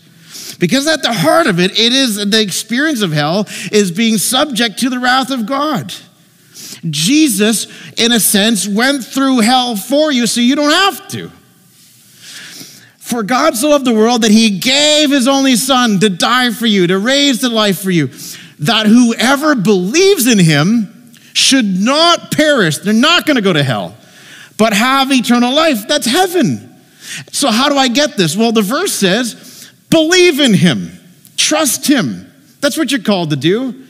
Because 0.58 0.86
at 0.86 1.02
the 1.02 1.12
heart 1.12 1.46
of 1.46 1.60
it, 1.60 1.72
it 1.72 1.92
is 1.92 2.16
the 2.16 2.40
experience 2.40 3.02
of 3.02 3.12
hell 3.12 3.46
is 3.70 3.90
being 3.90 4.18
subject 4.18 4.78
to 4.78 4.90
the 4.90 4.98
wrath 4.98 5.30
of 5.30 5.46
God. 5.46 5.92
Jesus, 6.88 7.66
in 7.98 8.12
a 8.12 8.20
sense, 8.20 8.66
went 8.66 9.04
through 9.04 9.40
hell 9.40 9.76
for 9.76 10.10
you 10.10 10.26
so 10.26 10.40
you 10.40 10.56
don't 10.56 10.70
have 10.70 11.08
to. 11.08 11.30
For 12.98 13.22
God 13.22 13.56
so 13.56 13.68
loved 13.68 13.84
the 13.84 13.94
world 13.94 14.22
that 14.22 14.30
he 14.30 14.58
gave 14.58 15.10
his 15.10 15.28
only 15.28 15.56
son 15.56 16.00
to 16.00 16.10
die 16.10 16.50
for 16.50 16.66
you, 16.66 16.86
to 16.88 16.98
raise 16.98 17.40
to 17.40 17.48
life 17.48 17.80
for 17.80 17.90
you, 17.90 18.08
that 18.58 18.86
whoever 18.86 19.54
believes 19.54 20.26
in 20.26 20.38
him 20.38 21.12
should 21.32 21.66
not 21.66 22.32
perish. 22.32 22.78
They're 22.78 22.92
not 22.92 23.26
going 23.26 23.36
to 23.36 23.42
go 23.42 23.52
to 23.52 23.62
hell, 23.62 23.94
but 24.56 24.72
have 24.72 25.12
eternal 25.12 25.54
life. 25.54 25.86
That's 25.86 26.06
heaven. 26.06 26.74
So, 27.30 27.50
how 27.50 27.68
do 27.68 27.76
I 27.76 27.88
get 27.88 28.16
this? 28.16 28.36
Well, 28.36 28.50
the 28.50 28.62
verse 28.62 28.92
says, 28.92 29.34
believe 29.90 30.40
in 30.40 30.54
him, 30.54 30.98
trust 31.36 31.86
him. 31.86 32.32
That's 32.60 32.76
what 32.76 32.90
you're 32.90 33.02
called 33.02 33.30
to 33.30 33.36
do. 33.36 33.86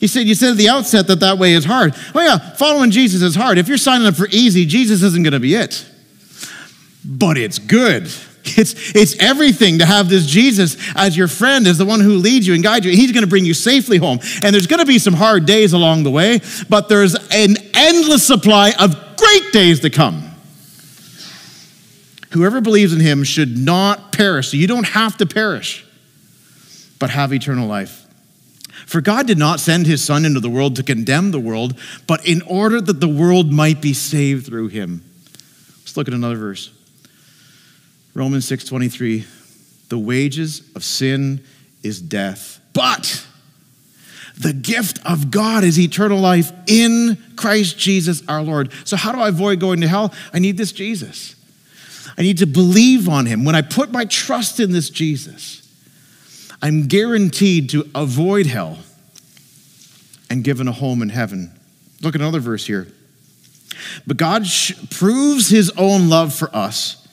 You 0.00 0.08
said 0.08 0.26
you 0.26 0.34
said 0.34 0.50
at 0.50 0.56
the 0.56 0.68
outset 0.68 1.06
that 1.06 1.20
that 1.20 1.38
way 1.38 1.52
is 1.52 1.64
hard. 1.64 1.94
Oh 2.14 2.20
yeah, 2.20 2.38
following 2.54 2.90
Jesus 2.90 3.22
is 3.22 3.34
hard. 3.34 3.58
If 3.58 3.68
you're 3.68 3.78
signing 3.78 4.06
up 4.06 4.14
for 4.14 4.28
easy, 4.28 4.66
Jesus 4.66 5.02
isn't 5.02 5.22
going 5.22 5.32
to 5.32 5.40
be 5.40 5.54
it. 5.54 5.86
But 7.04 7.38
it's 7.38 7.58
good. 7.58 8.08
It's, 8.48 8.94
it's 8.94 9.18
everything 9.18 9.80
to 9.80 9.84
have 9.86 10.08
this 10.08 10.24
Jesus 10.24 10.76
as 10.94 11.16
your 11.16 11.26
friend, 11.26 11.66
as 11.66 11.78
the 11.78 11.84
one 11.84 11.98
who 11.98 12.18
leads 12.18 12.46
you 12.46 12.54
and 12.54 12.62
guides 12.62 12.86
you. 12.86 12.92
He's 12.92 13.10
going 13.10 13.24
to 13.24 13.28
bring 13.28 13.44
you 13.44 13.54
safely 13.54 13.96
home. 13.96 14.20
And 14.40 14.54
there's 14.54 14.68
going 14.68 14.78
to 14.78 14.86
be 14.86 15.00
some 15.00 15.14
hard 15.14 15.46
days 15.46 15.72
along 15.72 16.04
the 16.04 16.12
way, 16.12 16.40
but 16.68 16.88
there's 16.88 17.16
an 17.32 17.56
endless 17.74 18.24
supply 18.24 18.72
of 18.78 19.16
great 19.16 19.52
days 19.52 19.80
to 19.80 19.90
come. 19.90 20.25
Whoever 22.36 22.60
believes 22.60 22.92
in 22.92 23.00
him 23.00 23.24
should 23.24 23.56
not 23.56 24.12
perish. 24.12 24.50
So 24.50 24.58
you 24.58 24.66
don't 24.66 24.88
have 24.88 25.16
to 25.16 25.26
perish, 25.26 25.86
but 26.98 27.08
have 27.08 27.32
eternal 27.32 27.66
life. 27.66 28.04
For 28.84 29.00
God 29.00 29.26
did 29.26 29.38
not 29.38 29.58
send 29.58 29.86
his 29.86 30.04
Son 30.04 30.26
into 30.26 30.40
the 30.40 30.50
world 30.50 30.76
to 30.76 30.82
condemn 30.82 31.30
the 31.30 31.40
world, 31.40 31.78
but 32.06 32.26
in 32.26 32.42
order 32.42 32.78
that 32.78 33.00
the 33.00 33.08
world 33.08 33.50
might 33.50 33.80
be 33.80 33.94
saved 33.94 34.44
through 34.44 34.68
him. 34.68 35.02
Let's 35.80 35.96
look 35.96 36.08
at 36.08 36.14
another 36.14 36.36
verse. 36.36 36.70
Romans 38.12 38.44
6:23, 38.44 39.24
the 39.88 39.98
wages 39.98 40.60
of 40.74 40.84
sin 40.84 41.40
is 41.82 42.02
death, 42.02 42.60
but 42.74 43.24
the 44.36 44.52
gift 44.52 45.00
of 45.06 45.30
God 45.30 45.64
is 45.64 45.80
eternal 45.80 46.20
life 46.20 46.52
in 46.66 47.16
Christ 47.36 47.78
Jesus 47.78 48.22
our 48.28 48.42
Lord. 48.42 48.70
So 48.84 48.98
how 48.98 49.12
do 49.12 49.20
I 49.20 49.28
avoid 49.28 49.58
going 49.58 49.80
to 49.80 49.88
hell? 49.88 50.12
I 50.34 50.38
need 50.38 50.58
this 50.58 50.72
Jesus. 50.72 51.35
I 52.18 52.22
need 52.22 52.38
to 52.38 52.46
believe 52.46 53.08
on 53.08 53.26
him. 53.26 53.44
When 53.44 53.54
I 53.54 53.62
put 53.62 53.92
my 53.92 54.04
trust 54.06 54.58
in 54.58 54.72
this 54.72 54.90
Jesus, 54.90 55.62
I'm 56.62 56.86
guaranteed 56.86 57.70
to 57.70 57.88
avoid 57.94 58.46
hell 58.46 58.78
and 60.30 60.42
given 60.42 60.66
a 60.66 60.72
home 60.72 61.02
in 61.02 61.10
heaven. 61.10 61.52
Look 62.00 62.14
at 62.14 62.20
another 62.20 62.40
verse 62.40 62.66
here. 62.66 62.88
But 64.06 64.16
God 64.16 64.46
proves 64.90 65.48
his 65.48 65.70
own 65.76 66.08
love 66.08 66.34
for 66.34 66.54
us 66.54 67.06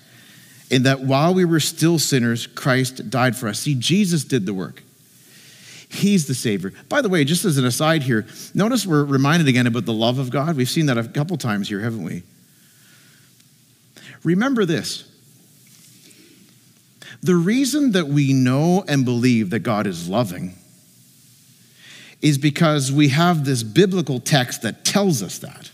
in 0.70 0.84
that 0.84 1.02
while 1.02 1.34
we 1.34 1.46
were 1.46 1.60
still 1.60 2.00
sinners, 2.00 2.48
Christ 2.48 3.10
died 3.10 3.36
for 3.36 3.48
us. 3.48 3.60
See, 3.60 3.76
Jesus 3.76 4.24
did 4.24 4.46
the 4.46 4.54
work. 4.54 4.82
He's 5.90 6.26
the 6.26 6.34
Savior. 6.34 6.74
By 6.90 7.02
the 7.02 7.10
way, 7.10 7.24
just 7.24 7.46
as 7.46 7.58
an 7.58 7.66
aside 7.66 8.02
here, 8.02 8.26
notice 8.56 8.86
we're 8.86 9.04
reminded 9.04 9.48
again 9.48 9.68
about 9.68 9.86
the 9.86 9.94
love 9.94 10.18
of 10.18 10.32
God. 10.32 10.56
We've 10.56 10.70
seen 10.70 10.88
that 10.88 10.98
a 10.98 11.04
couple 11.04 11.38
times 11.38 11.70
here, 11.70 11.82
haven't 11.82 12.04
we? 12.04 12.24
Remember 14.24 14.66
this 14.66 15.10
the 17.22 17.36
reason 17.36 17.94
that 17.94 18.08
we 18.08 18.34
know 18.34 18.84
and 18.88 19.06
believe 19.06 19.50
that 19.52 19.60
God 19.60 19.88
is 19.88 20.10
loving 20.10 20.56
is 22.22 22.38
because 22.38 22.92
we 22.92 23.10
have 23.10 23.46
this 23.46 23.64
biblical 23.64 24.20
text 24.20 24.62
that 24.62 24.84
tells 24.84 25.24
us 25.24 25.40
that. 25.40 25.72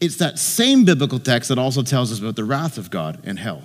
It's 0.00 0.16
that 0.16 0.38
same 0.38 0.84
biblical 0.84 1.18
text 1.18 1.48
that 1.48 1.58
also 1.58 1.82
tells 1.82 2.12
us 2.12 2.20
about 2.20 2.36
the 2.36 2.44
wrath 2.44 2.78
of 2.78 2.90
God 2.90 3.20
and 3.24 3.38
hell. 3.38 3.62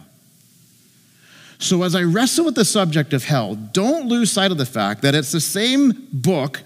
So, 1.60 1.84
as 1.84 1.96
I 1.96 2.04
wrestle 2.04 2.46
with 2.46 2.56
the 2.56 2.66
subject 2.66 3.14
of 3.14 3.24
hell, 3.24 3.56
don't 3.56 4.08
lose 4.08 4.32
sight 4.32 4.52
of 4.52 4.58
the 4.58 4.66
fact 4.66 5.02
that 5.04 5.16
it's 5.16 5.32
the 5.32 5.40
same 5.40 6.08
book 6.12 6.62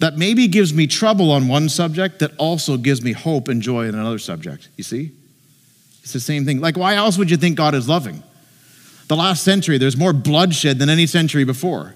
that 0.00 0.16
maybe 0.16 0.48
gives 0.48 0.72
me 0.72 0.86
trouble 0.86 1.30
on 1.30 1.46
one 1.46 1.68
subject 1.68 2.18
that 2.20 2.32
also 2.36 2.76
gives 2.76 3.02
me 3.02 3.12
hope 3.12 3.48
and 3.48 3.62
joy 3.62 3.86
in 3.86 3.94
another 3.94 4.18
subject. 4.18 4.68
You 4.76 4.84
see? 4.84 5.12
It's 6.08 6.14
the 6.14 6.20
same 6.20 6.46
thing. 6.46 6.58
Like, 6.58 6.78
why 6.78 6.94
else 6.94 7.18
would 7.18 7.30
you 7.30 7.36
think 7.36 7.58
God 7.58 7.74
is 7.74 7.86
loving? 7.86 8.22
The 9.08 9.16
last 9.16 9.44
century, 9.44 9.76
there's 9.76 9.94
more 9.94 10.14
bloodshed 10.14 10.78
than 10.78 10.88
any 10.88 11.04
century 11.04 11.44
before. 11.44 11.94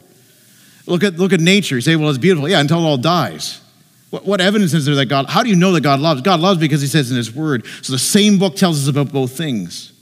Look 0.84 1.02
at, 1.02 1.14
look 1.14 1.32
at 1.32 1.40
nature. 1.40 1.76
You 1.76 1.80
say, 1.80 1.96
well, 1.96 2.10
it's 2.10 2.18
beautiful. 2.18 2.46
Yeah, 2.46 2.60
until 2.60 2.80
it 2.80 2.82
all 2.82 2.98
dies. 2.98 3.62
What, 4.10 4.26
what 4.26 4.42
evidence 4.42 4.74
is 4.74 4.84
there 4.84 4.96
that 4.96 5.06
God, 5.06 5.30
how 5.30 5.42
do 5.42 5.48
you 5.48 5.56
know 5.56 5.72
that 5.72 5.80
God 5.80 5.98
loves? 5.98 6.20
God 6.20 6.40
loves 6.40 6.60
because 6.60 6.82
he 6.82 6.88
says 6.88 7.10
in 7.10 7.16
his 7.16 7.34
word. 7.34 7.64
So 7.80 7.94
the 7.94 7.98
same 7.98 8.38
book 8.38 8.54
tells 8.54 8.82
us 8.82 8.86
about 8.86 9.10
both 9.10 9.34
things. 9.34 9.94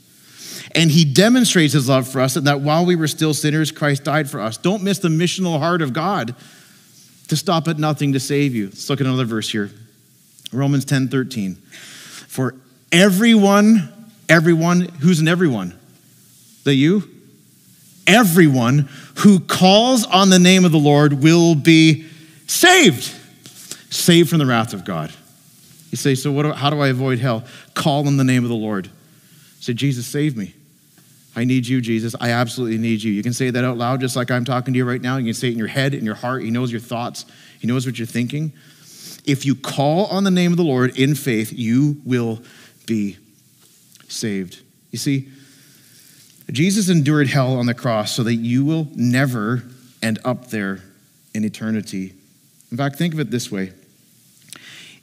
And 0.75 0.91
he 0.91 1.05
demonstrates 1.05 1.71
his 1.71 1.87
love 1.87 2.05
for 2.05 2.19
us 2.19 2.35
and 2.35 2.45
that 2.47 2.59
while 2.59 2.85
we 2.85 2.97
were 2.97 3.07
still 3.07 3.33
sinners, 3.33 3.71
Christ 3.71 4.03
died 4.03 4.29
for 4.29 4.41
us. 4.41 4.57
Don't 4.57 4.83
miss 4.83 4.99
the 4.99 5.07
missional 5.07 5.57
heart 5.57 5.81
of 5.81 5.93
God 5.93 6.35
to 7.29 7.37
stop 7.37 7.69
at 7.69 7.79
nothing 7.79 8.11
to 8.11 8.19
save 8.19 8.53
you. 8.55 8.65
Let's 8.65 8.89
look 8.89 8.99
at 8.99 9.07
another 9.07 9.23
verse 9.23 9.49
here. 9.49 9.71
Romans 10.51 10.83
10 10.83 11.07
13. 11.07 11.55
For 11.55 12.55
everyone, 12.91 14.00
everyone, 14.31 14.81
who's 14.81 15.19
an 15.19 15.27
everyone? 15.27 15.77
That 16.63 16.75
you? 16.75 17.03
Everyone 18.07 18.89
who 19.17 19.39
calls 19.39 20.05
on 20.05 20.29
the 20.29 20.39
name 20.39 20.63
of 20.63 20.71
the 20.71 20.79
Lord 20.79 21.21
will 21.21 21.53
be 21.53 22.07
saved. 22.47 23.13
Saved 23.89 24.29
from 24.29 24.39
the 24.39 24.45
wrath 24.45 24.73
of 24.73 24.85
God. 24.85 25.11
You 25.91 25.97
say, 25.97 26.15
so 26.15 26.31
what, 26.31 26.55
how 26.55 26.69
do 26.69 26.79
I 26.79 26.87
avoid 26.87 27.19
hell? 27.19 27.43
Call 27.73 28.07
on 28.07 28.15
the 28.15 28.23
name 28.23 28.43
of 28.43 28.49
the 28.49 28.55
Lord. 28.55 28.89
Say, 29.59 29.73
Jesus, 29.73 30.07
save 30.07 30.37
me. 30.37 30.53
I 31.35 31.43
need 31.43 31.67
you, 31.67 31.81
Jesus. 31.81 32.15
I 32.19 32.31
absolutely 32.31 32.77
need 32.77 33.03
you. 33.03 33.11
You 33.11 33.23
can 33.23 33.33
say 33.33 33.49
that 33.49 33.63
out 33.63 33.77
loud 33.77 33.99
just 33.99 34.15
like 34.15 34.31
I'm 34.31 34.45
talking 34.45 34.73
to 34.73 34.77
you 34.77 34.85
right 34.85 35.01
now. 35.01 35.17
You 35.17 35.25
can 35.25 35.33
say 35.33 35.49
it 35.49 35.51
in 35.51 35.59
your 35.59 35.67
head, 35.67 35.93
in 35.93 36.05
your 36.05 36.15
heart. 36.15 36.43
He 36.43 36.51
knows 36.51 36.71
your 36.71 36.81
thoughts, 36.81 37.25
He 37.59 37.67
knows 37.67 37.85
what 37.85 37.99
you're 37.99 38.05
thinking. 38.05 38.53
If 39.25 39.45
you 39.45 39.55
call 39.55 40.07
on 40.07 40.23
the 40.23 40.31
name 40.31 40.51
of 40.51 40.57
the 40.57 40.63
Lord 40.63 40.97
in 40.97 41.15
faith, 41.15 41.53
you 41.53 42.01
will 42.05 42.41
be 42.85 43.17
saved. 44.11 44.61
You 44.91 44.97
see, 44.97 45.29
Jesus 46.51 46.89
endured 46.89 47.27
hell 47.27 47.57
on 47.57 47.65
the 47.65 47.73
cross 47.73 48.11
so 48.13 48.23
that 48.23 48.35
you 48.35 48.65
will 48.65 48.87
never 48.95 49.63
end 50.01 50.19
up 50.25 50.49
there 50.49 50.81
in 51.33 51.45
eternity. 51.45 52.13
In 52.71 52.77
fact, 52.77 52.97
think 52.97 53.13
of 53.13 53.19
it 53.19 53.31
this 53.31 53.51
way 53.51 53.73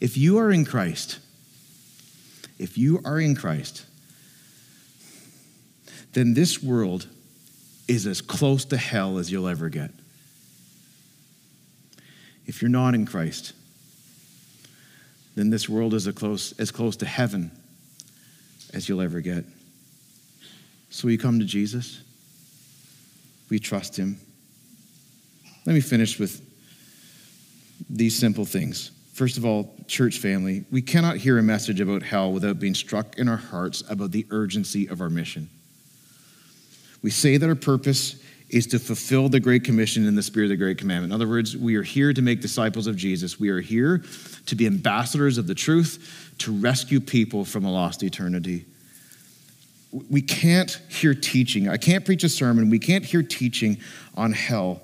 if 0.00 0.16
you 0.16 0.38
are 0.38 0.50
in 0.50 0.64
Christ, 0.64 1.18
if 2.58 2.76
you 2.76 3.00
are 3.04 3.18
in 3.18 3.34
Christ, 3.34 3.84
then 6.12 6.34
this 6.34 6.62
world 6.62 7.06
is 7.86 8.06
as 8.06 8.20
close 8.20 8.64
to 8.66 8.76
hell 8.76 9.18
as 9.18 9.32
you'll 9.32 9.48
ever 9.48 9.68
get. 9.68 9.90
If 12.46 12.60
you're 12.60 12.70
not 12.70 12.94
in 12.94 13.06
Christ, 13.06 13.52
then 15.34 15.50
this 15.50 15.68
world 15.68 15.94
is 15.94 16.06
close, 16.08 16.52
as 16.58 16.70
close 16.70 16.96
to 16.96 17.06
heaven 17.06 17.50
as 18.72 18.88
you'll 18.88 19.00
ever 19.00 19.20
get. 19.20 19.44
So 20.90 21.06
we 21.06 21.16
come 21.16 21.38
to 21.38 21.44
Jesus, 21.44 22.02
we 23.50 23.58
trust 23.58 23.96
him. 23.96 24.18
Let 25.66 25.74
me 25.74 25.80
finish 25.80 26.18
with 26.18 26.42
these 27.90 28.18
simple 28.18 28.44
things. 28.44 28.90
First 29.12 29.36
of 29.36 29.44
all, 29.44 29.74
church 29.86 30.18
family, 30.18 30.64
we 30.70 30.80
cannot 30.80 31.16
hear 31.16 31.38
a 31.38 31.42
message 31.42 31.80
about 31.80 32.02
hell 32.02 32.32
without 32.32 32.58
being 32.58 32.74
struck 32.74 33.18
in 33.18 33.28
our 33.28 33.36
hearts 33.36 33.82
about 33.90 34.12
the 34.12 34.26
urgency 34.30 34.86
of 34.86 35.00
our 35.00 35.10
mission. 35.10 35.50
We 37.02 37.10
say 37.10 37.36
that 37.36 37.48
our 37.48 37.54
purpose 37.54 38.22
is 38.50 38.66
to 38.68 38.78
fulfill 38.78 39.28
the 39.28 39.40
Great 39.40 39.64
Commission 39.64 40.06
in 40.06 40.14
the 40.14 40.22
spirit 40.22 40.46
of 40.46 40.50
the 40.50 40.56
Great 40.56 40.78
Commandment. 40.78 41.12
In 41.12 41.14
other 41.14 41.28
words, 41.28 41.56
we 41.56 41.76
are 41.76 41.82
here 41.82 42.12
to 42.12 42.22
make 42.22 42.40
disciples 42.40 42.86
of 42.86 42.96
Jesus. 42.96 43.38
We 43.38 43.50
are 43.50 43.60
here 43.60 44.02
to 44.46 44.54
be 44.54 44.66
ambassadors 44.66 45.36
of 45.36 45.46
the 45.46 45.54
truth, 45.54 46.32
to 46.38 46.52
rescue 46.52 47.00
people 47.00 47.44
from 47.44 47.64
a 47.64 47.70
lost 47.70 48.02
eternity. 48.02 48.64
We 50.10 50.22
can't 50.22 50.70
hear 50.88 51.14
teaching. 51.14 51.68
I 51.68 51.76
can't 51.76 52.04
preach 52.04 52.24
a 52.24 52.28
sermon. 52.28 52.70
We 52.70 52.78
can't 52.78 53.04
hear 53.04 53.22
teaching 53.22 53.78
on 54.16 54.32
hell 54.32 54.80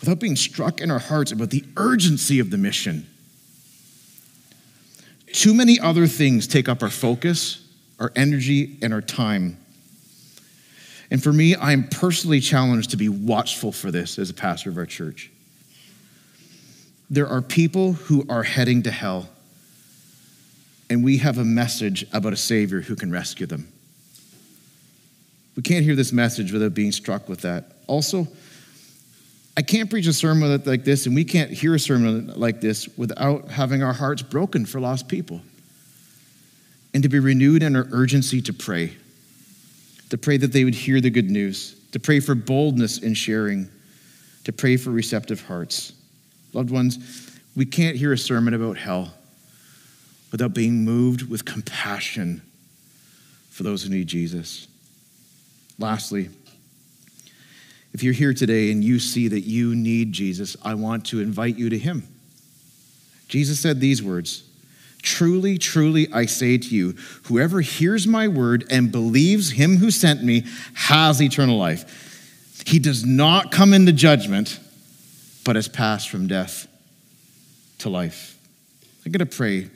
without 0.00 0.20
being 0.20 0.36
struck 0.36 0.80
in 0.80 0.90
our 0.90 0.98
hearts 0.98 1.32
about 1.32 1.50
the 1.50 1.64
urgency 1.76 2.38
of 2.38 2.50
the 2.50 2.58
mission. 2.58 3.06
Too 5.32 5.54
many 5.54 5.80
other 5.80 6.06
things 6.06 6.46
take 6.46 6.68
up 6.68 6.82
our 6.82 6.90
focus, 6.90 7.66
our 7.98 8.12
energy, 8.14 8.78
and 8.82 8.92
our 8.92 9.00
time. 9.00 9.58
And 11.10 11.22
for 11.22 11.32
me, 11.32 11.54
I 11.54 11.72
am 11.72 11.88
personally 11.88 12.40
challenged 12.40 12.90
to 12.90 12.96
be 12.96 13.08
watchful 13.08 13.72
for 13.72 13.90
this 13.90 14.18
as 14.18 14.30
a 14.30 14.34
pastor 14.34 14.70
of 14.70 14.78
our 14.78 14.86
church. 14.86 15.30
There 17.08 17.28
are 17.28 17.40
people 17.40 17.92
who 17.92 18.26
are 18.28 18.42
heading 18.42 18.82
to 18.82 18.90
hell, 18.90 19.28
and 20.90 21.04
we 21.04 21.18
have 21.18 21.38
a 21.38 21.44
message 21.44 22.04
about 22.12 22.32
a 22.32 22.36
Savior 22.36 22.80
who 22.80 22.96
can 22.96 23.12
rescue 23.12 23.46
them. 23.46 23.68
We 25.54 25.62
can't 25.62 25.84
hear 25.84 25.94
this 25.94 26.12
message 26.12 26.52
without 26.52 26.74
being 26.74 26.92
struck 26.92 27.28
with 27.28 27.42
that. 27.42 27.72
Also, 27.86 28.26
I 29.56 29.62
can't 29.62 29.88
preach 29.88 30.06
a 30.06 30.12
sermon 30.12 30.62
like 30.66 30.84
this, 30.84 31.06
and 31.06 31.14
we 31.14 31.24
can't 31.24 31.50
hear 31.50 31.74
a 31.74 31.80
sermon 31.80 32.32
like 32.34 32.60
this 32.60 32.88
without 32.98 33.48
having 33.48 33.82
our 33.82 33.94
hearts 33.94 34.22
broken 34.22 34.66
for 34.66 34.80
lost 34.80 35.08
people 35.08 35.40
and 36.92 37.02
to 37.04 37.08
be 37.08 37.20
renewed 37.20 37.62
in 37.62 37.76
our 37.76 37.86
urgency 37.92 38.42
to 38.42 38.52
pray 38.52 38.96
to 40.10 40.18
pray 40.18 40.36
that 40.36 40.52
they 40.52 40.64
would 40.64 40.74
hear 40.74 41.00
the 41.00 41.10
good 41.10 41.30
news, 41.30 41.76
to 41.92 41.98
pray 41.98 42.20
for 42.20 42.34
boldness 42.34 42.98
in 42.98 43.14
sharing, 43.14 43.68
to 44.44 44.52
pray 44.52 44.76
for 44.76 44.90
receptive 44.90 45.42
hearts. 45.42 45.92
Loved 46.52 46.70
ones, 46.70 47.30
we 47.56 47.64
can't 47.64 47.96
hear 47.96 48.12
a 48.12 48.18
sermon 48.18 48.54
about 48.54 48.76
hell 48.76 49.12
without 50.30 50.54
being 50.54 50.84
moved 50.84 51.28
with 51.28 51.44
compassion 51.44 52.42
for 53.50 53.62
those 53.62 53.82
who 53.82 53.90
need 53.90 54.06
Jesus. 54.06 54.68
Lastly, 55.78 56.28
if 57.92 58.02
you're 58.02 58.12
here 58.12 58.34
today 58.34 58.70
and 58.70 58.84
you 58.84 58.98
see 58.98 59.28
that 59.28 59.40
you 59.40 59.74
need 59.74 60.12
Jesus, 60.12 60.56
I 60.62 60.74
want 60.74 61.06
to 61.06 61.20
invite 61.20 61.56
you 61.56 61.70
to 61.70 61.78
Him. 61.78 62.06
Jesus 63.28 63.58
said 63.58 63.80
these 63.80 64.02
words 64.02 64.45
Truly, 65.02 65.56
truly, 65.58 66.12
I 66.12 66.26
say 66.26 66.58
to 66.58 66.68
you, 66.68 66.96
whoever 67.24 67.60
hears 67.60 68.06
my 68.06 68.28
word 68.28 68.64
and 68.70 68.90
believes 68.90 69.52
him 69.52 69.76
who 69.76 69.90
sent 69.90 70.22
me 70.24 70.44
has 70.74 71.22
eternal 71.22 71.56
life. 71.56 72.62
He 72.66 72.78
does 72.78 73.04
not 73.04 73.52
come 73.52 73.72
into 73.72 73.92
judgment, 73.92 74.58
but 75.44 75.54
has 75.54 75.68
passed 75.68 76.08
from 76.08 76.26
death 76.26 76.66
to 77.78 77.88
life. 77.88 78.36
I'm 79.04 79.12
going 79.12 79.26
to 79.26 79.36
pray. 79.36 79.70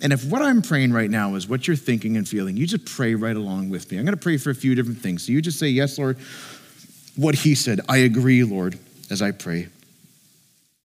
And 0.00 0.12
if 0.12 0.24
what 0.24 0.42
I'm 0.42 0.62
praying 0.62 0.92
right 0.92 1.08
now 1.08 1.36
is 1.36 1.48
what 1.48 1.68
you're 1.68 1.76
thinking 1.76 2.16
and 2.16 2.28
feeling, 2.28 2.56
you 2.56 2.66
just 2.66 2.84
pray 2.84 3.14
right 3.14 3.36
along 3.36 3.70
with 3.70 3.90
me. 3.92 3.98
I'm 3.98 4.04
going 4.04 4.16
to 4.16 4.22
pray 4.22 4.36
for 4.36 4.50
a 4.50 4.54
few 4.54 4.74
different 4.74 4.98
things. 4.98 5.24
So 5.24 5.32
you 5.32 5.40
just 5.40 5.60
say, 5.60 5.68
Yes, 5.68 5.96
Lord, 5.98 6.18
what 7.14 7.36
he 7.36 7.54
said. 7.54 7.80
I 7.88 7.98
agree, 7.98 8.42
Lord, 8.42 8.76
as 9.10 9.22
I 9.22 9.30
pray. 9.30 9.68